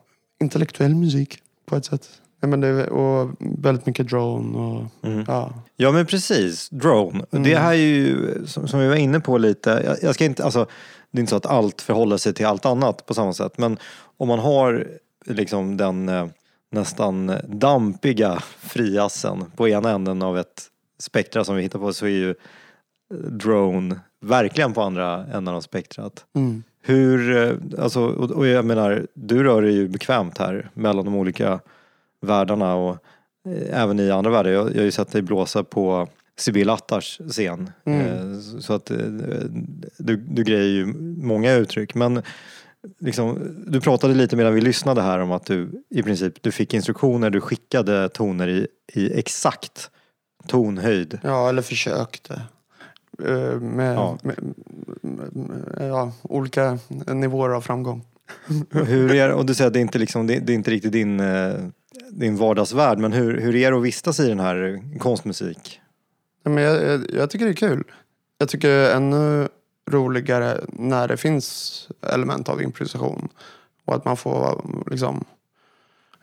intellektuell 0.41 0.95
musik 0.95 1.39
på 1.67 1.77
ett 1.77 1.85
sätt. 1.85 2.09
Nej, 2.43 2.51
men 2.51 2.61
det 2.61 2.87
och 2.87 3.31
väldigt 3.39 3.87
mycket 3.87 4.09
drone 4.09 4.59
och 4.59 4.85
Mm. 5.03 5.25
ja. 5.29 5.55
Ja 5.77 5.93
men 5.93 6.07
precis, 6.07 6.69
drone. 6.69 7.25
Mm. 7.31 7.43
Det 7.45 7.57
här 7.57 7.71
är 7.71 7.77
ju, 7.77 8.35
som, 8.47 8.69
som 8.69 8.81
vi 8.81 8.89
var 8.89 8.97
inne 8.97 9.21
på 9.21 9.39
lite, 9.39 9.83
jag, 9.85 9.97
jag 10.03 10.15
ska 10.15 10.25
inte, 10.25 10.45
alltså 10.45 10.67
det 11.11 11.19
är 11.19 11.21
inte 11.21 11.31
så 11.31 11.37
att 11.37 11.47
allt 11.47 11.81
förhåller 11.81 12.17
sig 12.17 12.35
till 12.35 12.47
allt 12.47 12.67
annat 12.67 13.07
på 13.07 13.15
samma 13.15 13.33
sätt. 13.33 13.59
Men 13.59 13.79
om 14.17 14.29
man 14.29 14.39
har 14.39 14.87
liksom 15.27 15.77
den 15.77 16.09
eh, 16.09 16.27
nästan 16.71 17.33
dampiga 17.49 18.39
friassen 18.59 19.45
på 19.57 19.69
ena 19.69 19.91
änden 19.91 20.23
av 20.23 20.39
ett 20.39 20.63
spektra 20.99 21.45
som 21.45 21.57
vi 21.57 21.63
hittar 21.63 21.79
på 21.79 21.93
så 21.93 22.07
är 22.07 22.11
ju 22.11 22.35
drone 23.29 24.01
verkligen 24.25 24.73
på 24.73 24.83
andra 24.83 25.27
änden 25.33 25.55
av 25.55 25.61
spektrat. 25.61 26.25
Mm. 26.37 26.63
Hur, 26.83 27.37
eh, 27.37 27.83
alltså, 27.83 28.01
och, 28.07 28.47
jag 28.47 28.65
menar, 28.65 29.07
du 29.15 29.43
rör 29.43 29.63
dig 29.63 29.73
ju 29.73 29.89
bekvämt 29.89 30.39
här 30.39 30.71
mellan 30.75 31.05
de 31.05 31.15
olika 31.15 31.61
världarna 32.21 32.75
och 32.75 32.97
eh, 33.49 33.83
även 33.83 34.01
i 34.01 34.11
andra 34.11 34.31
världar. 34.31 34.51
Jag, 34.51 34.71
jag 34.71 34.77
har 34.77 34.83
ju 34.85 34.91
sett 34.91 35.13
dig 35.13 35.23
blåsa 35.23 35.65
på 35.65 36.09
Sibyl 36.37 36.71
Attars 36.71 37.21
scen. 37.31 37.71
Mm. 37.85 38.01
Eh, 38.01 38.39
så- 38.61 38.73
att 38.73 38.91
du, 39.99 40.17
du 40.17 40.45
grejer 40.45 40.69
ju 40.69 40.87
många 41.23 41.53
uttryck. 41.55 41.95
Men 41.95 42.23
liksom, 43.01 43.39
du 43.67 43.81
pratade 43.81 44.15
lite 44.15 44.37
medan 44.37 44.55
vi 44.55 44.61
lyssnade 44.61 45.03
här 45.03 45.19
om 45.19 45.33
att 45.33 45.47
du 45.47 45.83
i 45.91 46.03
princip 46.03 46.43
du 46.43 46.53
fick 46.53 46.75
instruktioner, 46.75 47.31
du 47.31 47.41
skickade 47.41 48.09
toner 48.09 48.49
i, 48.49 48.67
i 48.93 49.19
exakt 49.19 49.91
tonhöjd. 50.47 51.19
Ja, 51.23 51.49
eller 51.49 51.63
försökte. 51.63 52.43
Eh, 53.25 53.61
Med, 53.61 53.97
Ja. 53.97 54.19
med, 54.23 54.55
med 55.03 55.89
ja, 55.91 56.13
olika 56.23 56.79
nivåer 57.07 57.51
av 57.51 57.61
framgång. 57.61 58.05
Hur 58.71 59.15
är, 59.15 59.33
och 59.33 59.47
du 59.47 59.55
säger 59.55 59.67
att 59.69 59.73
det 59.73 59.79
är 59.79 59.83
inte, 59.83 59.99
liksom, 59.99 60.27
det, 60.27 60.35
är 60.35 60.51
inte 60.51 60.71
riktigt 60.71 60.93
din, 60.93 61.21
eh, 61.21 61.55
din 62.11 62.37
vardagsvärld, 62.37 62.99
men 62.99 63.13
hur, 63.13 63.41
hur 63.41 63.57
är 63.57 63.71
det 63.71 63.77
att 63.77 63.83
vistas 63.85 64.21
i 64.21 64.29
den 64.29 64.41
här 64.41 64.83
konstmusik? 64.99 65.81
Men 66.45 66.57
jag, 66.65 66.83
jag, 66.85 67.11
jag 67.13 67.31
tycker 67.31 67.45
det 67.45 67.51
är 67.51 67.69
kul. 67.69 67.85
Jag 68.39 68.49
tycker 68.49 68.91
ännu 68.95 69.49
roligare 69.91 70.61
när 70.69 71.09
det 71.09 71.17
finns 71.17 71.89
element 72.13 72.49
av 72.49 72.63
improvisation. 72.63 73.29
Och 73.85 73.95
att 73.95 74.05
man 74.05 74.17
får 74.17 74.65
liksom, 74.91 75.25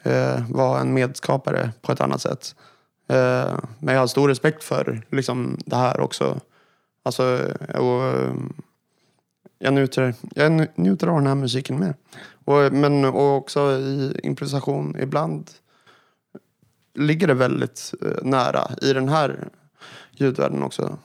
eh, 0.04 0.50
vara 0.52 0.80
en 0.80 0.94
medskapare 0.94 1.72
på 1.82 1.92
ett 1.92 2.02
annat 2.02 2.22
sätt. 2.22 2.56
Eh, 3.08 3.60
men 3.80 3.94
jag 3.94 4.00
har 4.02 4.08
stor 4.08 4.28
respekt 4.30 4.64
för 4.64 5.02
liksom, 5.12 5.58
det 5.66 5.76
här 5.76 6.00
också. 6.00 6.40
Alltså, 7.04 7.54
och, 7.76 8.36
jag, 9.60 9.74
njuter, 9.74 10.14
jag 10.36 10.68
njuter 10.76 11.08
av 11.08 11.16
den 11.16 11.28
här 11.28 11.36
musiken 11.36 11.80
med. 11.80 11.94
Och, 12.46 12.74
men 12.74 13.06
och 13.06 13.36
också 13.38 13.72
i 13.72 14.20
improvisation 14.24 14.98
ibland 15.00 15.50
ligger 16.94 17.28
det 17.28 17.34
väldigt 17.34 17.94
eh, 18.02 18.24
nära 18.24 18.72
i 18.82 18.94
den 18.94 19.10
här 19.10 19.50
ljudvärlden 20.12 20.64
också. 20.64 20.98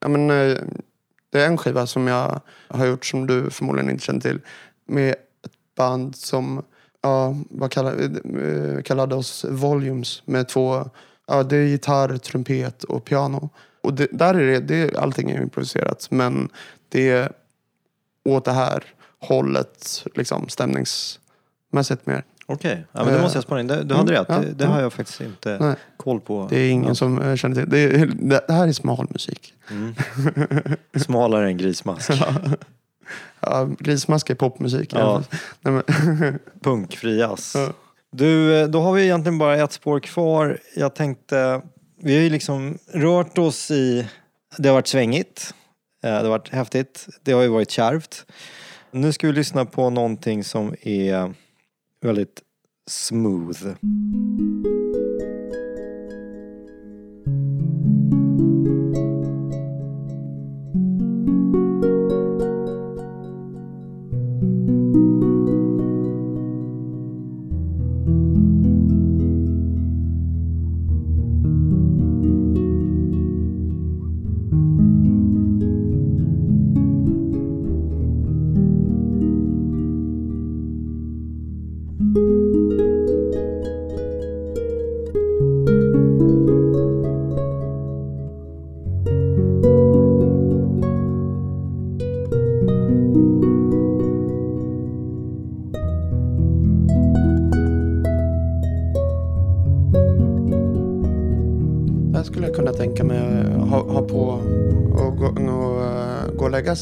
Ja, 0.00 0.08
men, 0.08 0.30
eh, 0.30 0.58
det 1.30 1.42
är 1.42 1.46
en 1.46 1.58
skiva 1.58 1.86
som 1.86 2.06
jag 2.06 2.40
har 2.68 2.86
gjort 2.86 3.06
som 3.06 3.26
du 3.26 3.50
förmodligen 3.50 3.90
inte 3.90 4.04
känner 4.04 4.20
till. 4.20 4.40
Med 4.86 5.10
ett 5.12 5.76
band 5.76 6.16
som 6.16 6.62
ja, 7.02 7.36
vad 7.50 7.70
kallar, 7.70 7.92
eh, 8.02 8.82
kallade 8.82 9.14
oss 9.14 9.44
Volumes. 9.48 10.22
Med 10.26 10.48
två, 10.48 10.90
ja, 11.26 11.42
det 11.42 11.56
är 11.56 11.64
gitarr, 11.64 12.16
trumpet 12.16 12.84
och 12.84 13.04
piano. 13.04 13.50
Och 13.82 13.94
det, 13.94 14.08
där 14.12 14.34
är 14.34 14.46
det, 14.46 14.60
det, 14.60 14.96
allting 14.96 15.30
är 15.30 15.42
improviserat. 15.42 16.06
Men 16.10 16.48
det 16.88 17.10
är 17.10 17.32
åt 18.24 18.44
det 18.44 18.52
här 18.52 18.84
hållet 19.18 20.04
liksom 20.14 20.48
stämningsmässigt 20.48 22.06
mer. 22.06 22.24
Okej, 22.46 22.86
ja, 22.92 23.04
men 23.04 23.14
det 23.14 23.20
måste 23.20 23.36
jag 23.36 23.42
spara 23.44 23.60
in. 23.60 23.66
Det- 23.66 23.82
Du 23.84 23.94
hade 23.94 24.12
Mm, 24.16 24.20
rätt. 24.24 24.26
ja, 24.28 24.38
det 24.38 24.52
det 24.54 24.64
ja. 24.64 24.70
har 24.70 24.80
jag 24.80 24.92
faktiskt 24.92 25.20
inte 25.20 25.58
Nej. 25.60 25.74
koll 25.96 26.20
på. 26.20 26.46
Det 26.50 26.58
är 26.58 26.70
ingen 26.70 26.94
som 26.94 27.22
eh, 27.22 27.36
känner 27.36 27.54
till. 27.56 27.70
Det, 27.70 27.78
är, 27.78 28.06
det 28.46 28.52
här 28.52 28.68
är 28.68 28.72
smal 28.72 29.06
musik. 29.10 29.54
Smalare 30.96 31.46
än 31.46 31.56
grismask. 31.56 32.10
Ja, 33.40 33.68
grismask 33.78 34.30
är 34.30 34.34
popmusik. 34.34 34.92
Ja. 34.94 35.22
Nej, 35.60 35.72
men, 35.74 36.38
Punkfri 36.62 37.18
jazz. 37.18 37.52
Ja. 37.54 37.72
Du, 38.10 38.56
eh, 38.60 38.68
då 38.68 38.80
har 38.80 38.92
vi 38.92 39.02
egentligen 39.02 39.38
bara 39.38 39.56
ett 39.56 39.72
spår 39.72 40.00
kvar. 40.00 40.58
Jag 40.76 40.94
tänkte, 40.94 41.62
vi 42.04 42.14
har 42.14 42.22
ju 42.22 42.30
liksom 42.30 42.78
rört 42.92 43.38
oss 43.38 43.70
i, 43.70 44.08
det 44.58 44.68
har 44.68 44.74
varit 44.74 44.86
svängigt, 44.86 45.54
eh, 46.04 46.10
det 46.10 46.22
har 46.22 46.30
varit 46.30 46.48
häftigt, 46.48 47.06
det 47.22 47.32
har 47.32 47.42
ju 47.42 47.48
varit 47.48 47.70
kärvt. 47.70 48.26
Nu 48.90 49.12
ska 49.12 49.26
vi 49.26 49.32
lyssna 49.32 49.64
på 49.64 49.90
någonting 49.90 50.44
som 50.44 50.74
är 50.82 51.34
väldigt 52.00 52.42
smooth. 52.90 53.74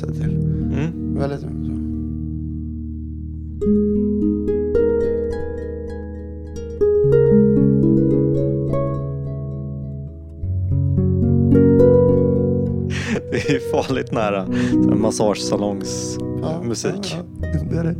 Lägga 0.06 0.14
sig 0.14 0.22
till. 0.22 0.34
Mm. 0.34 1.18
Väldigt 1.18 1.40
så. 1.40 1.46
Det 13.32 13.50
är 13.54 13.70
farligt 13.72 14.12
nära 14.12 14.46
Ja, 14.88 14.94
massagesalongsmusik. 14.94 17.16
Ja, 17.16 17.24
ja, 17.40 17.48
det 17.70 17.76
är 17.76 17.84
det. 17.84 17.96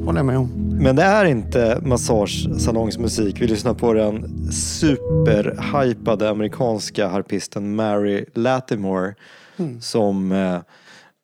håller 0.04 0.18
jag 0.18 0.26
med 0.26 0.38
om. 0.38 0.48
Men 0.82 0.96
det 0.96 1.02
är 1.02 1.24
inte 1.24 1.78
massagesalongsmusik. 1.82 3.40
Vi 3.40 3.46
lyssnar 3.46 3.74
på 3.74 3.92
den 3.92 4.48
superhypade 4.52 6.30
amerikanska 6.30 7.08
harpisten 7.08 7.76
Mary 7.76 8.24
Latimore 8.34 9.14
Mm. 9.60 9.80
som 9.80 10.32
eh, 10.32 10.60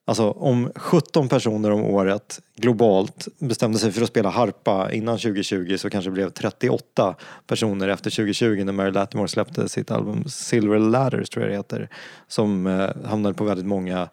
Alltså 0.09 0.31
om 0.31 0.71
17 0.77 1.29
personer 1.29 1.71
om 1.71 1.85
året 1.85 2.41
globalt 2.57 3.29
bestämde 3.39 3.79
sig 3.79 3.93
för 3.93 4.03
att 4.03 4.09
spela 4.09 4.29
harpa 4.29 4.93
innan 4.93 5.19
2020 5.19 5.77
så 5.77 5.91
kanske 5.91 6.11
det 6.11 6.15
blev 6.15 6.31
38 6.31 7.15
personer 7.47 7.89
efter 7.89 8.11
2020 8.11 8.65
när 8.65 8.73
Mary 8.73 8.91
Latimore 8.91 9.29
släppte 9.29 9.69
sitt 9.69 9.91
album 9.91 10.25
Silver 10.29 10.79
Ladders 10.79 11.31
tror 11.31 11.45
jag 11.45 11.53
det 11.53 11.57
heter. 11.57 11.89
Som 12.29 12.67
eh, 12.67 12.91
hamnade 13.05 13.35
på 13.35 13.45
väldigt 13.45 13.67
många 13.67 14.09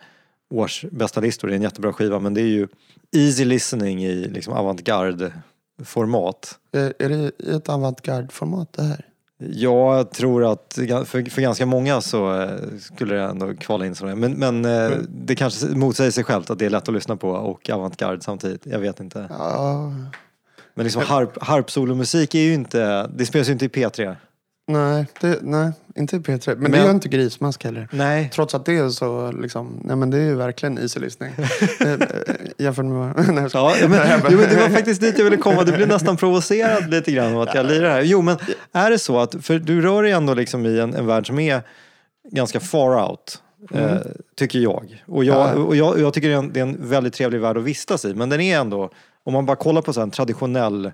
års 0.54 0.86
bästa 0.92 1.22
listor. 1.22 1.48
Det 1.48 1.54
är 1.54 1.56
en 1.56 1.62
jättebra 1.62 1.94
skiva 1.94 2.20
men 2.20 2.34
det 2.34 2.42
är 2.42 2.48
ju 2.48 2.68
easy 3.16 3.46
listening 3.46 4.04
i 4.04 4.28
liksom 4.28 4.54
avantgarde 4.54 5.34
format. 5.84 6.60
Är, 6.72 6.86
eh, 6.86 6.92
är 7.00 7.10
det 7.10 7.32
i 7.38 7.56
ett 7.56 7.70
avantgarde-format 7.70 8.74
det 8.74 8.84
här? 8.84 9.06
Jag 9.50 10.12
tror 10.12 10.52
att 10.52 10.74
för, 11.06 11.30
för 11.30 11.42
ganska 11.42 11.66
många 11.66 12.02
så 12.02 12.42
eh, 12.42 12.50
skulle 12.80 13.16
det 13.16 13.22
ändå 13.22 13.54
kvala 13.54 13.86
in 13.86 13.96
sådär. 13.96 14.16
Men, 14.16 14.34
men 14.34 14.66
eh, 14.66 14.98
det 15.10 15.36
kanske 15.36 15.66
motsäger 15.66 16.12
sig 16.12 16.24
självt 16.24 16.50
att 16.50 16.60
det 16.60 16.66
är 16.66 16.70
lätt 16.70 16.88
att 16.88 16.94
lyssna 16.94 17.16
på 17.16 17.30
och 17.30 17.70
avantgarde 17.70 18.22
samtidigt. 18.22 18.66
Jag 18.66 18.80
vet 18.80 19.00
inte. 19.00 19.28
Ja, 19.30 19.94
Men 20.74 20.84
liksom 20.84 21.02
harp, 21.02 21.44
harpsolomusik 21.44 22.36
är 22.36 22.40
ju 22.40 22.54
inte, 22.54 23.08
det 23.08 23.26
spelas 23.26 23.48
ju 23.48 23.52
inte 23.54 23.66
i 23.66 23.68
P3. 23.68 24.16
Nej, 24.68 25.06
det, 25.22 25.40
nej, 25.42 25.72
inte 25.96 26.16
i 26.16 26.20
P3. 26.20 26.48
Men, 26.48 26.60
Men- 26.60 26.72
det 26.72 26.78
gör 26.78 26.92
inte 26.92 27.10
Grismask 27.10 27.64
heller. 27.64 27.88
Nej. 27.92 28.30
Trots 28.34 28.56
att 28.56 28.66
det 28.66 28.78
är 28.78 28.90
så 28.90 29.32
liksom, 29.32 29.80
nej 29.84 29.96
men 29.96 30.10
det 30.10 30.18
är 30.18 30.22
ju 30.26 30.36
verkligen 30.36 30.78
easy 30.80 31.00
listening. 31.00 31.34
Eh, 31.80 31.92
eh, 31.92 31.98
Jämfört 32.58 32.86
med 32.86 32.94
vad, 32.94 33.28
nej. 33.36 33.50
Ja, 33.54 33.74
men, 33.82 34.00
jo, 34.30 34.38
men 34.38 34.50
det 34.50 34.56
var 34.62 34.70
faktiskt 34.70 35.02
dit 35.02 35.18
jag 35.18 35.24
ville 35.24 35.38
komma. 35.38 35.64
Du 35.64 35.72
blev 35.72 35.88
nästan 35.88 36.18
provocerad 36.18 36.90
lite 36.90 37.12
grann 37.12 37.36
av 37.36 37.42
att 37.42 37.56
jag 37.56 37.66
lirar 37.66 37.90
här. 37.90 38.02
Jo, 38.02 38.22
men 38.22 38.38
är 38.74 38.90
det 38.92 39.00
så 39.00 39.20
att, 39.20 39.36
för 39.46 39.60
du 39.60 39.82
rör 39.82 40.04
dig 40.04 40.12
ändå 40.12 40.34
liksom 40.34 40.66
i 40.66 40.80
en, 40.80 40.94
en 40.94 41.06
värld 41.06 41.28
som 41.28 41.40
är 41.40 41.62
ganska 42.32 42.60
far 42.60 43.10
out. 43.10 43.42
Eh, 43.74 43.98
tycker 44.36 44.60
jag. 44.60 45.04
Och, 45.08 45.24
jag, 45.24 45.36
Ja. 45.36 45.54
och 45.54 45.76
jag, 45.76 46.00
jag 46.00 46.14
tycker 46.14 46.28
det 46.28 46.34
är, 46.34 46.38
en, 46.40 46.54
det 46.54 46.60
är 46.60 46.64
en 46.64 46.90
väldigt 46.90 47.14
trevlig 47.14 47.42
värld 47.42 47.58
att 47.58 47.64
vistas 47.64 48.06
i. 48.06 48.14
Men 48.14 48.30
den 48.30 48.42
är 48.42 48.60
ändå, 48.60 48.90
om 49.24 49.34
man 49.34 49.46
bara 49.46 49.56
kollar 49.58 49.82
på 49.82 49.94
så 49.94 50.02
en 50.02 50.12
traditionell 50.12 50.92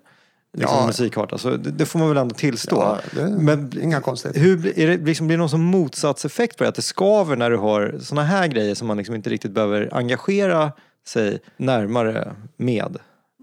liksom, 0.58 0.78
Ja. 0.80 0.88
musikart, 0.88 1.32
alltså, 1.32 1.58
det, 1.58 1.72
det 1.72 1.86
får 1.86 2.00
man 2.00 2.08
väl 2.10 2.18
ändå 2.18 2.36
tillstå. 2.36 2.76
Ja, 2.76 2.98
det 3.16 3.30
men 3.30 3.72
inga 3.82 4.02
konstigheter. 4.02 4.42
hur, 4.42 4.58
blir- 4.58 4.80
är 4.80 4.88
det, 4.88 4.98
liksom, 5.06 5.28
blir 5.28 5.38
det 5.38 5.42
någon 5.42 5.50
som 5.50 5.62
motsatseffekt 5.64 6.58
på 6.58 6.64
det? 6.64 6.68
Att 6.70 6.76
det 6.76 6.82
skaver 6.82 7.36
när 7.36 7.50
du 7.52 7.58
har 7.58 7.96
såna 8.02 8.24
här 8.24 8.48
grejer 8.48 8.76
som 8.76 8.88
man 8.88 8.98
liksom 8.98 9.16
inte 9.16 9.30
riktigt 9.30 9.52
behöver 9.52 9.90
engagera 9.94 10.72
sig 11.08 11.40
närmare 11.58 12.36
med? 12.58 12.98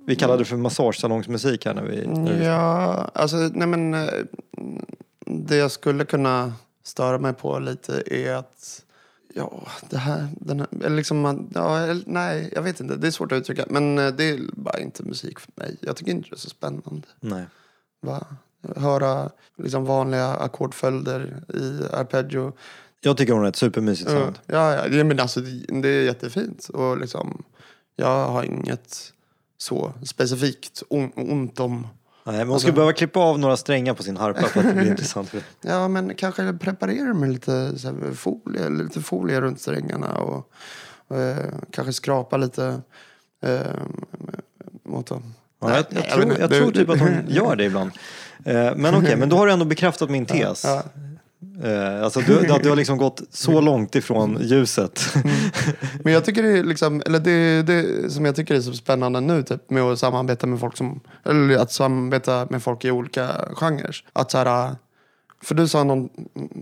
Vi 0.06 0.16
kallade 0.16 0.38
det 0.40 0.44
för 0.44 0.56
massagesalongsmusik 0.56 1.66
här 1.66 1.74
när 1.74 1.82
vi... 1.82 2.06
när 2.06 2.32
vi- 2.32 2.44
Ja, 2.46 3.10
alltså 3.14 3.36
nej 3.36 3.66
men 3.68 3.94
eh, 3.94 4.08
det 5.26 5.56
jag 5.56 5.70
skulle 5.70 6.04
kunna 6.04 6.52
störa 6.84 7.18
mig 7.18 7.32
på 7.32 7.58
lite 7.58 8.02
är 8.06 8.34
att 8.34 8.82
ja, 9.36 9.66
det 9.90 9.96
här, 9.98 10.28
den 10.40 10.60
här 10.60 10.68
eller 10.84 10.96
liksom 10.96 11.20
man, 11.20 11.50
ja, 11.54 11.94
nej, 12.06 12.50
jag 12.54 12.62
vet 12.62 12.80
inte, 12.80 12.96
det 12.96 13.06
är 13.06 13.10
svårt 13.10 13.32
att 13.32 13.38
uttrycka, 13.38 13.64
men 13.70 13.98
eh, 13.98 14.08
det 14.08 14.24
är 14.24 14.40
bara 14.52 14.78
inte 14.78 15.02
musik 15.02 15.38
för 15.40 15.52
mig. 15.56 15.76
Jag 15.80 15.96
tycker 15.96 16.10
inte 16.12 16.28
det 16.30 16.34
är 16.36 16.38
så 16.38 16.50
spännande. 16.50 17.02
Nej. 17.20 17.44
Va? 18.02 18.26
Höra 18.76 19.30
liksom 19.58 19.84
vanliga 19.84 20.28
ackordföljder 20.34 21.42
i 21.54 21.82
arpeggio. 21.94 22.52
Jag 23.00 23.16
tycker 23.16 23.32
hon 23.32 23.42
har 23.42 23.48
ett 23.48 23.56
supermysigt 23.56 24.10
Ja, 24.10 24.16
sound. 24.18 24.38
ja, 24.46 24.74
ja 24.74 24.88
det, 24.88 25.04
men 25.04 25.20
alltså, 25.20 25.40
det 25.68 25.88
är 25.88 26.02
jättefint. 26.04 26.68
Och 26.68 26.98
liksom, 26.98 27.42
jag 27.96 28.28
har 28.28 28.42
inget 28.42 29.12
så 29.58 29.92
specifikt 30.04 30.82
on, 30.88 31.12
ont 31.14 31.60
om 31.60 31.86
Nej, 32.26 32.36
men 32.38 32.46
hon 32.46 32.54
Alltså- 32.54 32.58
skulle 32.64 32.74
behöva 32.74 32.92
klippa 32.92 33.20
av 33.20 33.38
några 33.38 33.56
strängar 33.56 33.94
på 33.94 34.02
sin 34.02 34.16
harpa 34.16 34.42
för 34.42 34.60
att 34.60 34.66
det 34.66 34.72
blir 34.74 34.90
intressant. 34.90 35.34
Ja, 35.60 35.88
men 35.88 36.14
kanske 36.14 36.52
preparera 36.52 37.14
med 37.14 37.32
lite 37.32 37.78
så 37.78 37.86
här, 37.88 38.14
folie, 38.14 38.68
lite 38.68 39.00
folie 39.00 39.40
runt 39.40 39.60
strängarna 39.60 40.12
och, 40.18 40.50
och 41.08 41.16
eh, 41.20 41.36
kanske 41.70 41.92
skrapa 41.92 42.36
lite 42.36 42.80
eh, 43.42 43.60
mot 44.82 45.06
dem. 45.06 45.34
Ja, 45.60 45.68
Nej, 45.68 45.84
jag, 45.90 46.04
jag, 46.04 46.10
tror, 46.10 46.38
jag 46.38 46.50
tror 46.50 46.70
typ 46.72 46.88
att 46.88 46.98
hon 47.00 47.24
gör 47.28 47.56
det 47.56 47.64
ibland. 47.64 47.90
Eh, 48.44 48.74
Men 48.76 48.94
okej, 48.94 49.16
men 49.16 49.28
då 49.28 49.36
har 49.36 49.46
du 49.46 49.52
ändå 49.52 49.64
bekräftat 49.64 50.10
min 50.10 50.26
tes. 50.36 50.64
Ja, 50.64 50.82
Eh, 51.64 52.04
Alltså 52.04 52.20
du, 52.20 52.52
att 52.52 52.62
du 52.62 52.68
har 52.68 52.76
liksom 52.76 52.98
gått 52.98 53.22
så 53.30 53.60
långt 53.60 53.94
ifrån 53.94 54.38
ljuset. 54.40 55.00
Men 56.04 56.12
jag 56.12 56.24
tycker 56.24 56.42
det 56.42 56.58
är 56.58 56.64
liksom, 56.64 57.02
eller 57.06 57.18
det, 57.18 57.62
det 57.62 58.10
som 58.10 58.24
jag 58.24 58.36
tycker 58.36 58.54
är 58.54 58.60
så 58.60 58.72
spännande 58.72 59.20
nu 59.20 59.42
typ 59.42 59.70
med 59.70 59.82
att 59.82 59.98
samarbeta 59.98 60.46
med 60.46 60.60
folk 60.60 60.76
som, 60.76 61.00
eller 61.24 61.56
att 61.56 61.72
samarbeta 61.72 62.46
med 62.50 62.62
folk 62.62 62.84
i 62.84 62.90
olika 62.90 63.28
genrer. 63.54 63.96
Att 64.12 64.30
så 64.30 64.38
här, 64.38 64.76
för 65.42 65.54
du 65.54 65.68
sa 65.68 65.84
någon, 65.84 66.08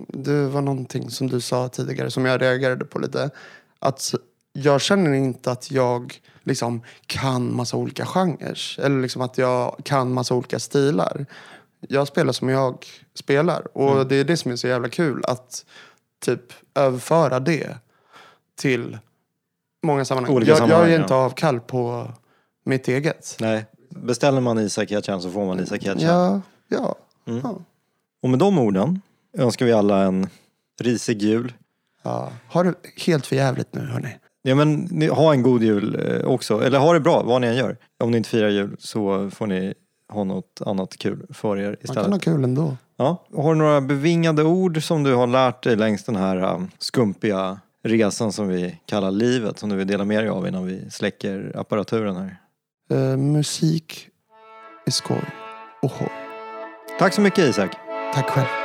det 0.09 0.47
var 0.47 0.61
någonting 0.61 1.11
som 1.11 1.27
du 1.31 1.41
sa 1.41 1.69
tidigare 1.69 2.11
som 2.11 2.25
jag 2.25 2.43
reagerade 2.43 2.85
på 2.85 2.99
lite. 2.99 3.31
Att 3.79 4.15
jag 4.53 4.81
känner 4.81 5.13
inte 5.13 5.51
att 5.51 5.71
jag 5.71 6.15
liksom 6.43 6.83
kan 7.07 7.57
massa 7.57 7.77
olika 7.77 8.07
genrer. 8.07 8.59
Eller 8.79 9.03
liksom 9.03 9.23
att 9.23 9.39
jag 9.39 9.77
kan 9.85 10.13
massa 10.13 10.35
olika 10.35 10.59
stilar. 10.59 11.27
Jag 11.89 12.09
spelar 12.09 12.33
som 12.33 12.49
jag 12.49 12.87
spelar. 13.15 13.77
Och 13.77 14.07
det 14.07 14.17
är 14.17 14.25
det 14.25 14.37
som 14.37 14.53
är 14.53 14.57
så 14.57 14.67
jävla 14.67 14.89
kul. 14.89 15.23
Att 15.25 15.65
typ 16.25 16.53
överföra 16.75 17.41
det 17.41 17.77
till 18.57 18.99
många 19.83 20.05
sammanhang. 20.05 20.35
Olika 20.37 20.51
jag, 20.51 20.59
sammanhang, 20.59 20.81
jag 20.81 20.91
ger 20.91 20.97
ja. 20.97 21.03
inte 21.03 21.15
avkall 21.15 21.61
på 21.61 22.13
mitt 22.65 22.89
eget. 22.89 23.37
Nej, 23.41 23.67
beställer 23.89 24.41
man 24.41 24.59
Isak 24.59 24.89
Ketchan 24.89 25.23
så 25.23 25.31
får 25.31 25.47
man 25.47 25.61
Isak 25.61 25.83
Ketchan. 25.83 26.01
Ja, 26.09 26.41
ja. 26.69 26.95
Mm. 27.27 27.41
ja. 27.45 27.59
Och 28.23 28.31
med 28.31 28.39
de 28.39 28.59
orden 28.59 29.01
önskar 29.39 29.67
vi 29.67 29.73
alla 29.73 30.03
en 30.03 30.29
risig 30.81 31.23
jul. 31.23 31.53
ja. 32.03 32.33
Har 32.49 32.65
det 32.65 32.75
helt 33.07 33.27
för 33.27 33.37
jävligt 33.37 33.75
nu 33.75 33.87
hörni. 33.87 34.17
Ja 34.43 34.55
men 34.55 35.03
ha 35.11 35.33
en 35.33 35.43
god 35.43 35.63
jul 35.63 36.01
eh, 36.07 36.27
också. 36.27 36.65
Eller 36.65 36.79
ha 36.79 36.93
det 36.93 37.01
bra 37.01 37.23
vad 37.23 37.41
ni 37.41 37.47
än 37.47 37.57
gör. 37.57 37.77
Om 37.99 38.11
ni 38.11 38.17
inte 38.17 38.29
firar 38.29 38.49
jul 38.49 38.77
så 38.79 39.31
får 39.31 39.47
ni 39.47 39.75
ha 40.15 40.25
något 40.25 40.61
annat 40.67 40.97
kul 40.97 41.27
för 41.31 41.57
er 41.59 41.67
Man 41.67 41.77
istället. 41.81 42.03
kan 42.05 42.13
ha 42.13 42.19
kul 42.19 42.45
ändå. 42.45 42.77
Ja. 42.97 43.25
Har 43.37 43.55
du 43.55 43.59
några 43.59 43.81
bevingade 43.81 44.43
ord 44.43 44.83
som 44.83 45.03
du 45.03 45.15
har 45.15 45.27
lärt 45.27 45.63
dig 45.63 45.77
längs 45.77 46.05
den 46.05 46.17
här 46.17 46.55
um, 46.55 46.71
skumpiga 46.79 47.61
resan 47.85 48.33
som 48.33 48.49
vi 48.49 48.81
kallar 48.87 49.11
livet 49.11 49.59
som 49.59 49.69
du 49.71 49.77
vill 49.77 49.87
dela 49.87 50.05
med 50.05 50.23
dig 50.23 50.29
av 50.29 50.49
innan 50.49 50.67
vi 50.67 50.91
släcker 50.91 51.53
apparaturen 51.57 52.17
här? 52.17 52.37
Eh, 52.91 53.17
musik 53.17 54.09
är 54.87 54.91
skoj. 54.91 55.25
Och 55.83 55.91
hoj. 55.91 56.13
Tack 56.99 57.15
så 57.15 57.21
mycket 57.21 57.39
Isak. 57.39 57.77
Tack 58.15 58.31
själv. 58.31 58.64